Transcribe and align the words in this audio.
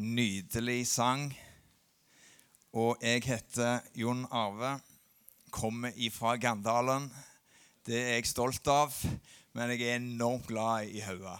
nydelig 0.00 0.86
sang. 0.88 1.28
Og 2.72 3.00
jeg 3.02 3.24
heter 3.26 3.84
Jon 3.98 4.24
Arve, 4.30 4.78
kommer 5.50 5.92
ifra 5.96 6.36
Gandalen. 6.40 7.08
Det 7.86 7.98
er 7.98 8.18
jeg 8.18 8.30
stolt 8.30 8.66
av, 8.70 8.94
men 9.56 9.72
jeg 9.74 9.86
er 9.88 9.98
enormt 9.98 10.46
glad 10.48 10.90
i 10.90 11.02
Haua. 11.04 11.38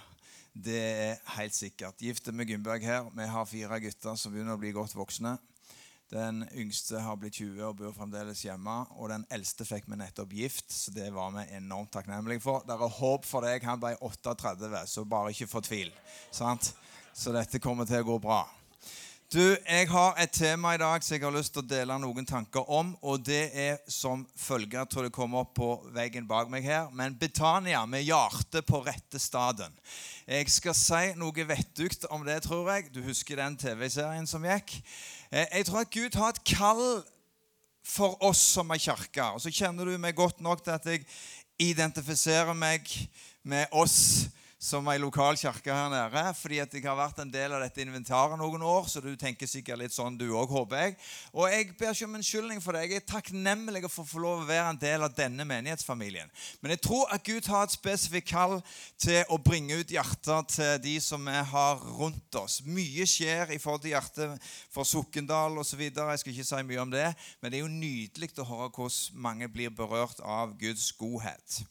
Det 0.50 0.80
er 0.80 1.20
helt 1.36 1.54
sikkert. 1.54 2.02
Gifte 2.02 2.34
med 2.34 2.48
Gunnberg 2.50 2.82
her. 2.84 3.06
Vi 3.14 3.28
har 3.30 3.46
fire 3.46 3.78
gutter 3.80 4.18
som 4.18 4.34
begynner 4.34 4.58
å 4.58 4.60
bli 4.60 4.74
godt 4.74 4.96
voksne. 4.98 5.36
Den 6.10 6.42
yngste 6.58 6.98
har 7.04 7.14
blitt 7.22 7.36
20 7.38 7.62
og 7.68 7.76
bor 7.78 7.92
fremdeles 7.94 8.42
hjemme. 8.42 8.80
Og 8.98 9.12
den 9.12 9.22
eldste 9.30 9.62
fikk 9.68 9.86
vi 9.86 10.00
nettopp 10.00 10.34
gift, 10.34 10.66
så 10.74 10.90
det 10.90 11.12
var 11.14 11.30
vi 11.36 11.46
enormt 11.54 11.92
takknemlige 11.94 12.42
for. 12.42 12.64
Det 12.66 12.74
er 12.74 12.96
håp 12.98 13.28
for 13.28 13.46
deg. 13.46 13.62
Han 13.68 13.78
ble 13.82 13.94
38, 14.02 14.72
så 14.90 15.06
bare 15.06 15.30
ikke 15.30 15.52
fortvil. 15.52 15.94
Sant? 16.34 16.72
Så 17.14 17.32
dette 17.34 17.58
kommer 17.62 17.88
til 17.88 18.02
å 18.02 18.06
gå 18.06 18.16
bra. 18.22 18.44
Du, 19.30 19.56
Jeg 19.62 19.86
har 19.92 20.16
et 20.18 20.32
tema 20.34 20.72
i 20.74 20.78
dag 20.80 21.04
som 21.06 21.14
jeg 21.14 21.22
har 21.22 21.34
lyst 21.34 21.52
til 21.54 21.62
å 21.62 21.70
dele 21.70 21.94
noen 22.02 22.26
tanker 22.26 22.66
om. 22.66 22.88
Og 23.06 23.20
det 23.22 23.50
er 23.54 23.76
som 23.90 24.24
følger. 24.34 24.88
Tror 24.90 25.06
det 25.06 25.12
kommer 25.14 25.44
opp 25.44 25.52
på 25.58 25.68
veggen 25.94 26.26
bak 26.26 26.50
meg 26.50 26.66
her. 26.66 26.88
Men 26.90 27.14
Betania 27.18 27.84
med 27.86 28.02
hjertet 28.08 28.66
på 28.66 28.80
rette 28.86 29.22
staden. 29.22 29.74
Jeg 30.26 30.50
skal 30.50 30.74
si 30.74 31.12
noe 31.18 31.46
vettugt 31.46 32.08
om 32.10 32.26
det, 32.26 32.40
tror 32.46 32.72
jeg. 32.72 32.90
Du 32.94 32.98
husker 33.06 33.38
den 33.38 33.58
TV-serien 33.58 34.26
som 34.26 34.46
gikk? 34.46 34.74
Eh, 35.30 35.46
jeg 35.46 35.68
tror 35.70 35.84
at 35.84 35.94
Gud 35.94 36.18
har 36.18 36.34
et 36.34 36.44
kall 36.50 36.84
for 37.86 38.18
oss 38.26 38.42
som 38.56 38.70
er 38.74 38.82
kirke. 38.82 39.30
Og 39.34 39.42
så 39.46 39.54
kjenner 39.54 39.86
du 39.86 39.94
meg 39.98 40.18
godt 40.18 40.42
nok 40.42 40.62
til 40.64 40.74
at 40.74 40.90
jeg 40.90 41.06
identifiserer 41.60 42.54
meg 42.54 42.86
med 43.46 43.70
oss 43.70 44.26
som 44.60 44.88
ei 44.92 44.98
lokal 45.00 45.38
kirke 45.40 45.72
her 45.72 45.88
nede. 45.88 46.22
Fordi 46.36 46.58
at 46.60 46.74
jeg 46.74 46.84
har 46.84 46.98
vært 46.98 47.22
en 47.22 47.32
del 47.32 47.54
av 47.56 47.62
dette 47.64 47.80
inventaret 47.80 48.36
noen 48.36 48.60
år, 48.60 48.90
så 48.92 49.00
du 49.00 49.14
tenker 49.16 49.48
sikkert 49.48 49.80
litt 49.80 49.94
sånn 49.94 50.18
du 50.20 50.26
òg, 50.36 50.52
håper 50.52 50.82
jeg. 50.84 50.96
Og 51.32 51.48
jeg 51.48 51.70
ber 51.80 51.94
ikke 51.94 52.08
om 52.10 52.18
unnskyldning 52.18 52.60
for 52.60 52.76
det. 52.76 52.82
Jeg 52.90 53.00
er 53.00 53.06
takknemlig 53.08 53.86
for 53.88 54.04
å 54.04 54.10
få 54.10 54.20
lov 54.20 54.42
å 54.42 54.48
være 54.50 54.74
en 54.74 54.80
del 54.82 55.06
av 55.06 55.14
denne 55.16 55.46
menighetsfamilien. 55.48 56.28
Men 56.60 56.74
jeg 56.76 56.82
tror 56.84 57.08
at 57.14 57.24
Gud 57.24 57.48
har 57.48 57.64
et 57.64 57.76
spesifikt 57.76 58.28
kall 58.34 58.58
til 59.00 59.24
å 59.32 59.40
bringe 59.40 59.80
ut 59.80 59.94
hjertet 59.94 60.52
til 60.52 60.74
de 60.84 60.96
som 61.00 61.24
vi 61.24 61.40
har 61.54 61.80
rundt 61.96 62.36
oss. 62.36 62.60
Mye 62.68 63.08
skjer 63.08 63.54
i 63.54 63.60
forhold 63.62 63.86
til 63.86 63.94
hjertet 63.94 64.50
for 64.68 64.84
Sokndal 64.84 65.56
osv. 65.62 65.86
Jeg 65.88 66.20
skal 66.20 66.34
ikke 66.34 66.48
si 66.50 66.62
mye 66.68 66.84
om 66.84 66.92
det, 66.92 67.08
men 67.40 67.48
det 67.48 67.60
er 67.60 67.64
jo 67.64 67.72
nydelig 67.72 68.34
å 68.36 68.48
høre 68.50 68.68
hvordan 68.76 69.24
mange 69.24 69.48
blir 69.48 69.72
berørt 69.72 70.20
av 70.20 70.52
Guds 70.60 70.90
godhet. 71.00 71.62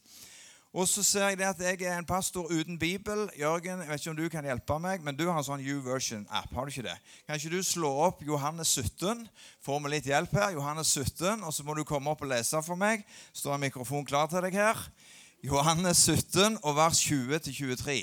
Og 0.70 0.86
så 0.86 1.02
ser 1.02 1.32
jeg 1.32 1.38
det 1.40 1.46
at 1.48 1.62
jeg 1.64 1.82
er 1.82 1.96
en 1.98 2.06
pastor 2.06 2.46
uten 2.46 2.76
bibel. 2.78 3.24
Jørgen, 3.38 3.80
jeg 3.82 3.88
vet 3.88 4.00
ikke 4.00 4.10
om 4.10 4.16
du 4.16 4.28
kan 4.30 4.46
hjelpe 4.46 4.76
meg, 4.78 5.02
men 5.02 5.16
du 5.18 5.24
har 5.26 5.40
en 5.40 5.46
sånn 5.48 5.64
U-version-app. 5.66 6.52
har 6.54 6.64
du 6.66 6.70
ikke 6.70 6.84
det? 6.86 6.94
Kan 7.26 7.40
ikke 7.40 7.56
du 7.56 7.62
slå 7.66 7.90
opp 8.06 8.22
Johannes 8.22 8.70
17? 8.78 9.24
Får 9.66 9.80
vi 9.82 9.90
litt 9.90 10.06
hjelp 10.06 10.30
her? 10.38 10.52
Johannes 10.54 10.94
17, 10.94 11.42
Og 11.42 11.50
så 11.50 11.66
må 11.66 11.74
du 11.74 11.82
komme 11.82 12.14
opp 12.14 12.22
og 12.22 12.30
lese 12.30 12.62
for 12.62 12.78
meg. 12.78 13.02
Står 13.32 13.56
en 13.56 13.66
mikrofon 13.66 14.06
klar 14.06 14.30
til 14.30 14.46
deg 14.46 14.54
her. 14.54 14.78
Johannes 15.42 16.06
17 16.06 16.60
og 16.62 16.76
vers 16.78 17.02
20-23. 17.02 17.98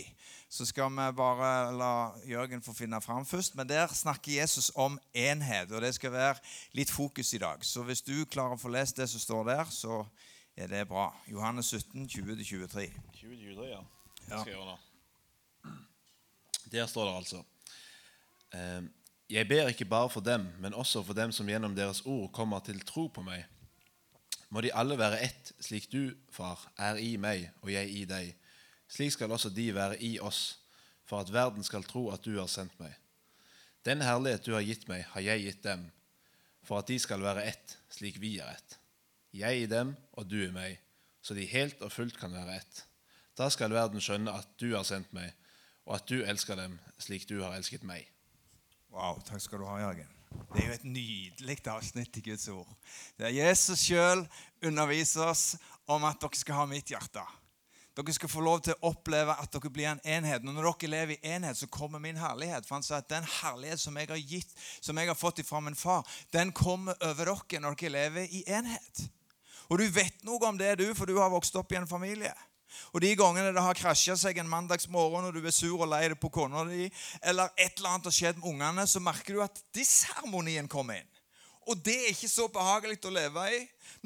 Så 0.50 0.68
skal 0.68 0.92
vi 0.92 1.08
bare 1.16 1.72
la 1.72 2.12
Jørgen 2.28 2.62
få 2.62 2.76
finne 2.76 3.00
fram 3.00 3.24
først. 3.26 3.56
Men 3.56 3.70
der 3.70 3.88
snakker 3.88 4.42
Jesus 4.42 4.74
om 4.76 5.00
enhet, 5.16 5.72
og 5.72 5.82
det 5.82 5.96
skal 5.96 6.12
være 6.12 6.36
litt 6.76 6.92
fokus 6.92 7.32
i 7.34 7.40
dag. 7.40 7.64
Så 7.64 7.84
hvis 7.88 8.04
du 8.04 8.26
klarer 8.26 8.60
å 8.60 8.60
få 8.60 8.76
lest 8.76 9.00
det 9.00 9.08
som 9.08 9.24
står 9.24 9.54
der, 9.54 9.72
så 9.72 10.04
ja, 10.58 10.68
det 10.68 10.78
er 10.82 10.86
bra. 10.90 11.08
Johannes 11.32 11.66
17, 11.74 12.08
20-23. 12.08 12.88
2023, 13.14 13.68
ja. 13.70 13.82
Det 14.28 14.34
Ja. 14.34 14.42
skal 14.42 14.52
jeg 14.52 14.56
gjøre 14.58 14.72
da. 14.74 14.78
Der 16.72 16.86
står 16.88 17.06
det 17.08 17.16
altså 17.16 17.44
eh, 18.54 18.82
Jeg 19.30 19.48
ber 19.48 19.68
ikke 19.68 19.86
bare 19.86 20.10
for 20.10 20.22
dem, 20.22 20.48
men 20.60 20.74
også 20.74 21.04
for 21.04 21.14
dem 21.14 21.32
som 21.32 21.48
gjennom 21.48 21.76
deres 21.76 22.02
ord 22.06 22.32
kommer 22.32 22.60
til 22.60 22.80
tro 22.80 23.08
på 23.08 23.22
meg. 23.24 23.46
Må 24.50 24.62
de 24.62 24.72
alle 24.74 24.98
være 24.98 25.20
ett, 25.22 25.52
slik 25.60 25.90
du, 25.92 26.14
far, 26.32 26.60
er 26.78 26.96
i 26.96 27.18
meg 27.18 27.50
og 27.62 27.72
jeg 27.72 27.90
i 27.92 28.06
deg. 28.08 28.36
Slik 28.88 29.12
skal 29.12 29.32
også 29.32 29.50
de 29.52 29.74
være 29.76 29.98
i 30.04 30.20
oss, 30.20 30.60
for 31.06 31.20
at 31.20 31.32
verden 31.34 31.64
skal 31.64 31.84
tro 31.84 32.06
at 32.12 32.24
du 32.24 32.38
har 32.40 32.48
sendt 32.48 32.78
meg. 32.80 32.94
Den 33.86 34.02
herlighet 34.02 34.46
du 34.46 34.54
har 34.54 34.64
gitt 34.64 34.88
meg, 34.88 35.04
har 35.12 35.22
jeg 35.22 35.44
gitt 35.44 35.64
dem, 35.64 35.92
for 36.64 36.80
at 36.80 36.88
de 36.88 37.00
skal 37.00 37.22
være 37.24 37.44
ett, 37.48 37.78
slik 37.92 38.22
vi 38.24 38.38
er 38.40 38.56
ett. 38.56 38.78
Jeg 39.36 39.64
i 39.64 39.70
dem 39.70 39.96
og 40.14 40.28
du 40.30 40.38
i 40.46 40.52
meg, 40.54 40.78
så 41.22 41.36
de 41.36 41.48
helt 41.50 41.82
og 41.84 41.92
fullt 41.92 42.18
kan 42.20 42.34
være 42.34 42.60
ett. 42.62 42.84
Da 43.38 43.50
skal 43.54 43.74
verden 43.76 44.02
skjønne 44.02 44.34
at 44.34 44.50
du 44.62 44.72
har 44.74 44.86
sendt 44.88 45.12
meg, 45.14 45.34
og 45.86 46.00
at 46.00 46.08
du 46.10 46.22
elsker 46.24 46.58
dem 46.60 46.78
slik 47.02 47.28
du 47.30 47.42
har 47.44 47.56
elsket 47.58 47.84
meg. 47.88 48.08
Wow, 48.94 49.20
takk 49.28 49.44
skal 49.44 49.62
du 49.62 49.68
ha, 49.68 49.82
Jørgen. 49.84 50.14
Det 50.54 50.62
er 50.62 50.68
jo 50.68 50.76
et 50.76 50.88
nydelig 50.88 51.58
avsnitt 51.72 52.18
i 52.20 52.24
Guds 52.24 52.48
ord. 52.52 52.70
Der 53.20 53.32
Jesus 53.32 53.86
sjøl 53.86 54.26
underviser 54.66 55.30
oss 55.32 55.46
om 55.88 56.06
at 56.08 56.20
dere 56.22 56.40
skal 56.40 56.62
ha 56.62 56.66
mitt 56.70 56.92
hjerte. 56.92 57.24
Dere 57.98 58.14
skal 58.14 58.30
få 58.30 58.44
lov 58.46 58.60
til 58.62 58.76
å 58.78 58.92
oppleve 58.92 59.34
at 59.42 59.50
dere 59.54 59.72
blir 59.74 59.88
en 59.90 60.02
enhet. 60.06 60.44
Og 60.46 60.54
når 60.54 60.68
dere 60.70 60.92
lever 60.92 61.16
i 61.16 61.32
enhet, 61.34 61.58
så 61.58 61.70
kommer 61.72 62.02
min 62.04 62.20
herlighet. 62.22 62.68
For 62.68 62.78
han 62.78 62.86
sa 62.86 63.00
at 63.02 63.10
den 63.10 63.26
herlighet 63.40 63.82
som 63.82 63.98
jeg 63.98 64.12
har 64.12 64.22
gitt, 64.22 64.52
som 64.86 64.98
jeg 65.02 65.10
har 65.10 65.18
fått 65.18 65.42
fra 65.48 65.62
min 65.66 65.78
far, 65.78 66.06
den 66.34 66.54
kommer 66.54 66.94
over 67.02 67.34
dere 67.34 67.64
når 67.64 67.80
dere 67.80 67.96
lever 67.96 68.30
i 68.30 68.44
enhet. 68.46 69.08
Og 69.68 69.82
du 69.82 69.88
vet 69.92 70.22
noe 70.28 70.46
om 70.46 70.60
det, 70.60 70.78
du, 70.80 70.86
for 70.96 71.10
du 71.10 71.18
har 71.18 71.34
vokst 71.34 71.58
opp 71.58 71.74
i 71.74 71.80
en 71.80 71.90
familie. 71.90 72.36
Og 72.94 73.02
de 73.02 73.16
gangene 73.18 73.52
det 73.56 73.64
har 73.64 73.80
krasja 73.80 74.16
seg 74.20 74.38
en 74.38 74.50
mandagsmorgen 74.52 75.28
og 75.28 75.36
du 75.36 75.42
er 75.42 75.56
sur 75.56 75.80
og 75.80 75.90
lei 75.90 76.06
deg 76.12 76.20
på 76.22 76.30
kona 76.34 76.68
di, 76.70 76.86
eller 77.26 77.50
et 77.56 77.80
eller 77.80 77.96
annet 77.96 78.10
har 78.12 78.18
skjedd 78.20 78.42
med 78.42 78.52
ungene, 78.54 78.86
så 78.88 79.02
merker 79.04 79.38
du 79.38 79.44
at 79.44 79.62
disharmonien 79.76 80.70
kommer 80.72 81.02
inn. 81.02 81.17
Og 81.68 81.80
det 81.84 81.96
er 82.00 82.14
ikke 82.14 82.30
så 82.32 82.46
behagelig 82.48 83.02
å 83.04 83.12
leve 83.12 83.44
i. 83.52 83.58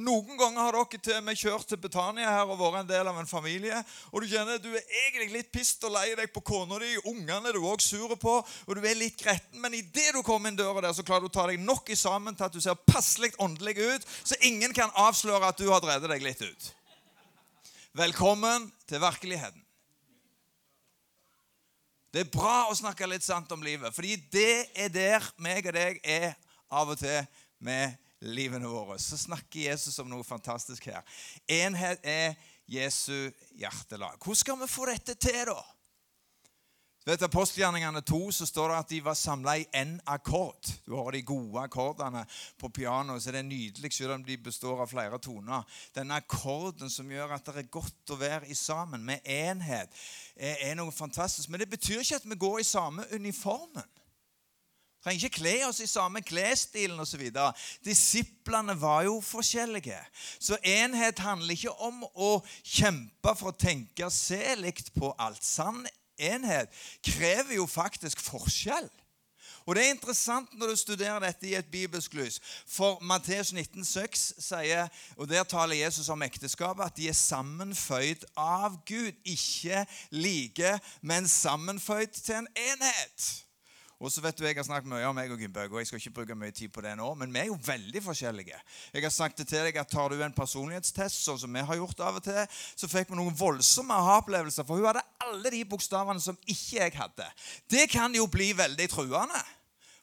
Noen 0.01 0.33
ganger 0.39 0.63
har 0.63 0.75
dere 0.77 0.99
til 1.03 1.19
med 1.21 1.37
kjørt 1.37 1.67
til 1.69 1.77
Betania 1.81 2.31
her 2.31 2.49
og 2.49 2.57
vært 2.57 2.79
en 2.79 2.89
del 2.89 3.09
av 3.11 3.19
en 3.21 3.29
familie. 3.29 3.77
Og 4.09 4.23
du 4.23 4.31
kjenner 4.31 4.57
at 4.57 4.63
du 4.63 4.71
er 4.73 4.95
egentlig 5.03 5.27
litt 5.35 5.51
pissed 5.53 5.85
og 5.85 5.93
lei 5.93 6.07
deg 6.17 6.31
på 6.33 6.41
kona 6.47 6.79
di. 6.81 6.89
Ungene 7.11 7.51
er 7.51 7.57
du 7.57 7.67
òg 7.69 7.83
sur 7.85 8.15
på, 8.17 8.35
og 8.41 8.73
du 8.73 8.81
er 8.81 8.97
litt 8.97 9.19
gretten. 9.21 9.61
Men 9.61 9.77
idet 9.77 10.09
du 10.15 10.23
kommer 10.25 10.49
inn 10.49 10.57
døra 10.57 10.81
der, 10.81 10.95
så 10.97 11.05
klarer 11.05 11.27
du 11.27 11.29
å 11.29 11.35
ta 11.37 11.45
deg 11.51 11.61
nok 11.61 11.93
i 11.93 11.99
sammen 11.99 12.37
til 12.37 12.47
at 12.47 12.55
du 12.55 12.61
ser 12.63 12.81
passelig 12.89 13.33
åndelig 13.37 13.77
ut, 13.77 14.07
så 14.23 14.39
ingen 14.47 14.73
kan 14.73 14.93
avsløre 14.97 15.53
at 15.53 15.61
du 15.61 15.69
har 15.69 15.83
drevet 15.85 16.09
deg 16.15 16.25
litt 16.25 16.41
ut. 16.41 16.71
Velkommen 18.01 18.71
til 18.89 19.03
virkeligheten. 19.03 19.67
Det 22.11 22.25
er 22.25 22.31
bra 22.31 22.65
å 22.67 22.75
snakke 22.75 23.07
litt 23.07 23.23
sant 23.23 23.51
om 23.53 23.61
livet, 23.63 23.93
fordi 23.95 24.17
det 24.33 24.71
er 24.75 24.89
der 24.91 25.27
meg 25.39 25.69
og 25.69 25.77
deg 25.77 26.01
er 26.03 26.33
av 26.71 26.91
og 26.91 26.99
til 26.99 27.19
med 27.61 27.97
livene 28.21 28.69
våre. 28.69 28.99
Så 29.01 29.17
snakker 29.17 29.71
Jesus 29.71 29.99
om 30.01 30.09
noe 30.11 30.25
fantastisk 30.25 30.89
her. 30.91 31.05
Enhet 31.49 32.01
er 32.05 32.33
Jesu 32.69 33.31
hjertelag. 33.57 34.17
Hvordan 34.21 34.41
skal 34.43 34.59
vi 34.61 34.71
få 34.71 34.89
dette 34.91 35.17
til, 35.19 35.45
da? 35.51 35.61
Vet, 37.01 37.23
Apostelgjerningene 37.25 38.03
2 38.05 38.17
så 38.29 38.45
står 38.45 38.69
det 38.69 38.75
at 38.77 38.91
de 38.91 38.99
var 39.01 39.15
samla 39.17 39.55
i 39.57 39.63
én 39.73 39.95
akkord. 40.05 40.67
Du 40.85 40.93
har 40.93 41.09
de 41.15 41.23
gode 41.25 41.63
akkordene 41.63 42.21
på 42.61 42.69
pianoet, 42.69 43.23
så 43.23 43.33
det 43.33 43.39
er 43.41 43.47
nydelig 43.47 43.89
selv 43.95 44.19
om 44.19 44.25
de 44.27 44.37
består 44.37 44.83
av 44.83 44.91
flere 44.91 45.17
toner. 45.17 45.65
Denne 45.97 46.19
akkorden 46.21 46.93
som 46.93 47.09
gjør 47.09 47.33
at 47.33 47.49
det 47.49 47.63
er 47.63 47.73
godt 47.73 48.13
å 48.13 48.19
være 48.21 48.51
i 48.53 48.57
sammen, 48.57 49.01
med 49.01 49.25
enhet, 49.25 49.89
er 50.37 50.77
noe 50.77 50.93
fantastisk. 50.93 51.49
Men 51.49 51.63
det 51.63 51.71
betyr 51.73 52.03
ikke 52.03 52.21
at 52.21 52.29
vi 52.29 52.37
går 52.45 52.61
i 52.61 52.69
samme 52.69 53.07
uniformen. 53.17 53.89
Trenger 55.01 55.25
ikke 55.25 55.39
kle 55.39 55.55
oss 55.65 55.79
i 55.81 55.89
samme 55.89 56.21
klesstilen 56.21 56.99
osv. 57.01 57.23
Disiplene 57.85 58.75
var 58.77 59.07
jo 59.07 59.15
forskjellige. 59.25 59.97
Så 60.39 60.59
enhet 60.61 61.19
handler 61.25 61.55
ikke 61.55 61.73
om 61.81 62.03
å 62.13 62.35
kjempe 62.61 63.33
for 63.39 63.49
å 63.49 63.57
tenke 63.57 64.09
selikt 64.13 64.21
se 64.21 64.55
likt 64.61 64.93
på 64.93 65.09
alt. 65.17 65.43
Sann 65.43 65.87
enhet 66.21 66.69
krever 67.01 67.55
jo 67.57 67.65
faktisk 67.65 68.21
forskjell. 68.21 68.89
Og 69.65 69.75
Det 69.75 69.85
er 69.85 69.93
interessant 69.93 70.53
når 70.57 70.67
du 70.67 70.75
studerer 70.75 71.19
dette 71.21 71.47
i 71.47 71.53
et 71.55 71.69
bibelsk 71.71 72.13
lys. 72.17 72.39
For 72.67 72.97
Matteus 73.01 73.53
19,6 73.53 74.41
sier, 74.41 74.89
og 75.17 75.29
der 75.29 75.43
taler 75.43 75.75
Jesus 75.75 76.09
om 76.09 76.21
ekteskapet, 76.25 76.85
at 76.85 76.97
de 76.97 77.09
er 77.09 77.17
sammenføyd 77.17 78.25
av 78.37 78.79
Gud. 78.89 79.13
Ikke 79.25 79.85
like, 80.11 80.79
men 81.01 81.29
sammenføyd 81.29 82.17
til 82.17 82.41
en 82.41 82.49
enhet. 82.57 83.29
Og 84.01 84.09
så 84.09 84.21
vet 84.23 84.37
du, 84.37 84.45
Jeg 84.45 84.57
har 84.57 84.65
snakket 84.65 84.89
mye 84.89 85.05
om 85.05 85.15
meg 85.15 85.29
og 85.29 85.37
Gymbøg, 85.39 85.75
og 85.75 85.79
jeg 85.79 85.87
skal 85.87 85.99
ikke 86.01 86.15
bruke 86.15 86.35
mye 86.35 86.51
tid 86.51 86.71
på 86.73 86.81
det 86.81 86.95
nå, 86.97 87.13
men 87.19 87.33
vi 87.33 87.43
er 87.43 87.51
jo 87.51 87.57
veldig 87.65 88.01
forskjellige. 88.01 88.57
Jeg 88.93 89.03
har 89.05 89.13
sagt 89.13 89.37
det 89.37 89.47
til 89.51 89.61
deg 89.67 89.77
at 89.77 89.91
Tar 89.91 90.09
du 90.09 90.23
en 90.23 90.33
personlighetstest, 90.33 91.21
sånn 91.21 91.37
som 91.43 91.53
vi 91.53 91.61
har 91.67 91.77
gjort 91.77 92.01
av 92.01 92.17
og 92.17 92.25
til, 92.25 92.41
så 92.49 92.89
fikk 92.89 93.11
vi 93.11 93.19
noen 93.19 93.37
voldsomme 93.37 93.93
aha-opplevelser, 93.93 94.65
for 94.65 94.81
hun 94.81 94.89
hadde 94.89 95.05
alle 95.21 95.53
de 95.53 95.61
bokstavene 95.69 96.23
som 96.23 96.39
ikke 96.47 96.79
jeg 96.79 96.95
hadde. 96.97 97.27
Det 97.69 97.85
kan 97.93 98.15
jo 98.17 98.25
bli 98.31 98.51
veldig 98.57 98.89
truende. 98.89 99.43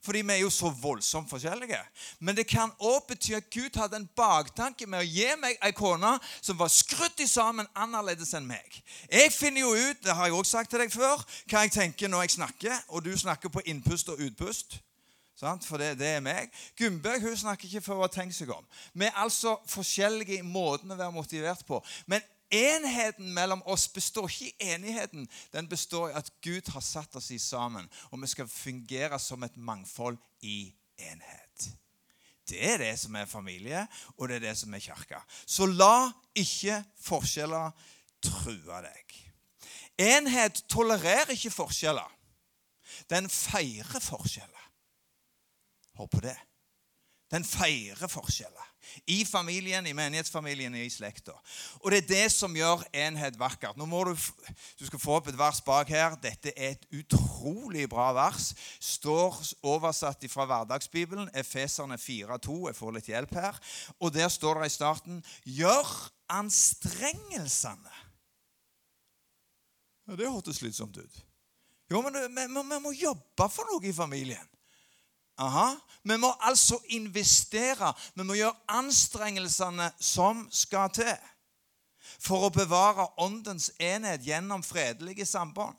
Fordi 0.05 0.23
vi 0.23 0.33
er 0.33 0.43
jo 0.43 0.51
så 0.51 0.71
voldsomt 0.71 1.31
forskjellige. 1.31 1.79
Men 2.21 2.37
det 2.37 2.47
kan 2.47 2.73
òg 2.79 3.07
bety 3.09 3.35
at 3.37 3.51
Gud 3.51 3.77
hadde 3.81 3.99
en 3.99 4.09
baktanke 4.17 4.87
med 4.87 5.03
å 5.03 5.09
gi 5.09 5.29
meg 5.41 5.59
ei 5.65 5.75
kone 5.77 6.15
som 6.41 6.59
var 6.59 6.73
skrudd 6.73 7.21
sammen 7.27 7.67
annerledes 7.75 8.35
enn 8.39 8.47
meg. 8.47 8.83
Jeg 9.11 9.33
finner 9.35 9.65
jo 9.65 9.73
ut, 9.75 10.03
det 10.05 10.15
har 10.15 10.29
jeg 10.29 10.39
også 10.39 10.59
sagt 10.59 10.71
til 10.71 10.85
deg 10.85 10.93
før, 10.95 11.25
hva 11.51 11.65
jeg 11.65 11.75
tenker 11.75 12.09
når 12.09 12.27
jeg 12.27 12.37
snakker, 12.39 12.85
og 12.89 13.05
du 13.05 13.13
snakker 13.19 13.53
på 13.53 13.65
innpust 13.67 14.13
og 14.15 14.23
utpust. 14.23 14.79
For 15.39 15.79
det, 15.79 15.93
det, 16.01 16.07
er 16.17 16.23
meg. 16.23 16.51
Gunnbjørg 16.79 17.37
snakker 17.39 17.69
ikke 17.69 17.85
for 17.85 17.99
å 18.01 18.07
ha 18.07 18.11
tenkt 18.11 18.35
seg 18.35 18.51
om. 18.51 18.65
Vi 18.91 19.07
er 19.07 19.21
altså 19.23 19.55
forskjellige 19.71 20.41
i 20.41 20.47
måten 20.47 20.91
å 20.91 20.99
være 20.99 21.15
motivert 21.15 21.63
på. 21.67 21.79
Men 22.11 22.25
enheten 22.51 23.33
mellom 23.35 23.63
oss 23.67 23.89
består 23.93 24.29
ikke 24.29 24.49
i 24.49 24.73
enigheten. 24.75 25.29
Den 25.53 25.69
består 25.69 26.11
i 26.11 26.17
at 26.19 26.31
Gud 26.45 26.71
har 26.73 26.85
satt 26.85 27.17
oss 27.17 27.31
i 27.31 27.39
sammen, 27.39 27.89
og 28.11 28.23
vi 28.23 28.31
skal 28.31 28.49
fungere 28.49 29.19
som 29.19 29.43
et 29.43 29.57
mangfold 29.57 30.19
i 30.41 30.73
enhet. 30.99 31.69
Det 32.49 32.61
er 32.65 32.79
det 32.81 32.95
som 32.99 33.15
er 33.15 33.29
familie, 33.29 33.87
og 34.17 34.29
det 34.29 34.39
er 34.39 34.47
det 34.49 34.57
som 34.59 34.75
er 34.75 34.81
kirke. 34.81 35.21
Så 35.47 35.67
la 35.67 36.09
ikke 36.37 36.81
forskjeller 37.05 37.75
true 38.25 38.81
deg. 38.85 39.19
Enhet 39.99 40.63
tolererer 40.71 41.35
ikke 41.35 41.53
forskjeller. 41.53 42.09
Den 43.11 43.29
feirer 43.31 44.01
forskjeller. 44.01 44.65
Hør 45.99 46.07
på 46.07 46.23
det. 46.25 46.37
Den 47.31 47.45
feirer 47.45 48.09
forskjeller. 48.09 48.68
I 49.07 49.25
familien, 49.25 49.87
i 49.87 49.95
menighetsfamilien, 49.97 50.75
i 50.75 50.91
slekta. 50.91 51.35
Og 51.83 51.91
det 51.93 52.03
er 52.03 52.09
det 52.09 52.33
som 52.33 52.57
gjør 52.57 52.85
enhet 52.93 53.39
vakkert. 53.39 53.77
Nå 53.77 53.87
må 53.87 54.05
Du 54.09 54.15
du 54.79 54.87
skal 54.87 54.99
få 54.99 55.17
opp 55.19 55.29
et 55.29 55.39
vers 55.39 55.61
bak 55.65 55.89
her. 55.89 56.17
Dette 56.23 56.53
er 56.57 56.77
et 56.77 56.87
utrolig 56.95 57.89
bra 57.91 58.13
vers. 58.13 58.53
Står 58.81 59.37
oversatt 59.63 60.25
fra 60.31 60.47
Hverdagsbibelen, 60.49 61.31
Efeserne 61.35 61.99
4,2. 61.99 62.69
Jeg 62.69 62.77
får 62.79 62.93
litt 62.95 63.11
hjelp 63.11 63.35
her. 63.35 63.59
Og 63.99 64.13
der 64.15 64.29
står 64.29 64.61
det 64.63 64.71
i 64.71 64.77
starten 64.77 65.25
Gjør 65.45 66.11
anstrengelsene. 66.29 67.97
Ja, 70.09 70.17
Det 70.17 70.31
hørtes 70.31 70.57
slitsomt 70.57 70.97
ut. 70.97 71.25
Jo, 71.91 72.03
men 72.05 72.15
vi, 72.15 72.79
må 72.81 72.93
jobbe 72.93 73.49
for 73.53 73.69
noe 73.69 73.85
i 73.89 73.93
familien. 73.93 74.49
Aha. 75.39 75.73
Vi 76.03 76.17
må 76.17 76.31
altså 76.41 76.79
investere. 76.95 77.93
Vi 78.15 78.25
må 78.27 78.37
gjøre 78.39 78.57
anstrengelsene 78.79 79.91
som 80.01 80.47
skal 80.51 80.93
til 80.95 81.17
for 82.19 82.49
å 82.49 82.53
bevare 82.55 83.07
åndens 83.23 83.69
enhet 83.83 84.25
gjennom 84.27 84.65
fredelige 84.67 85.27
samband. 85.29 85.77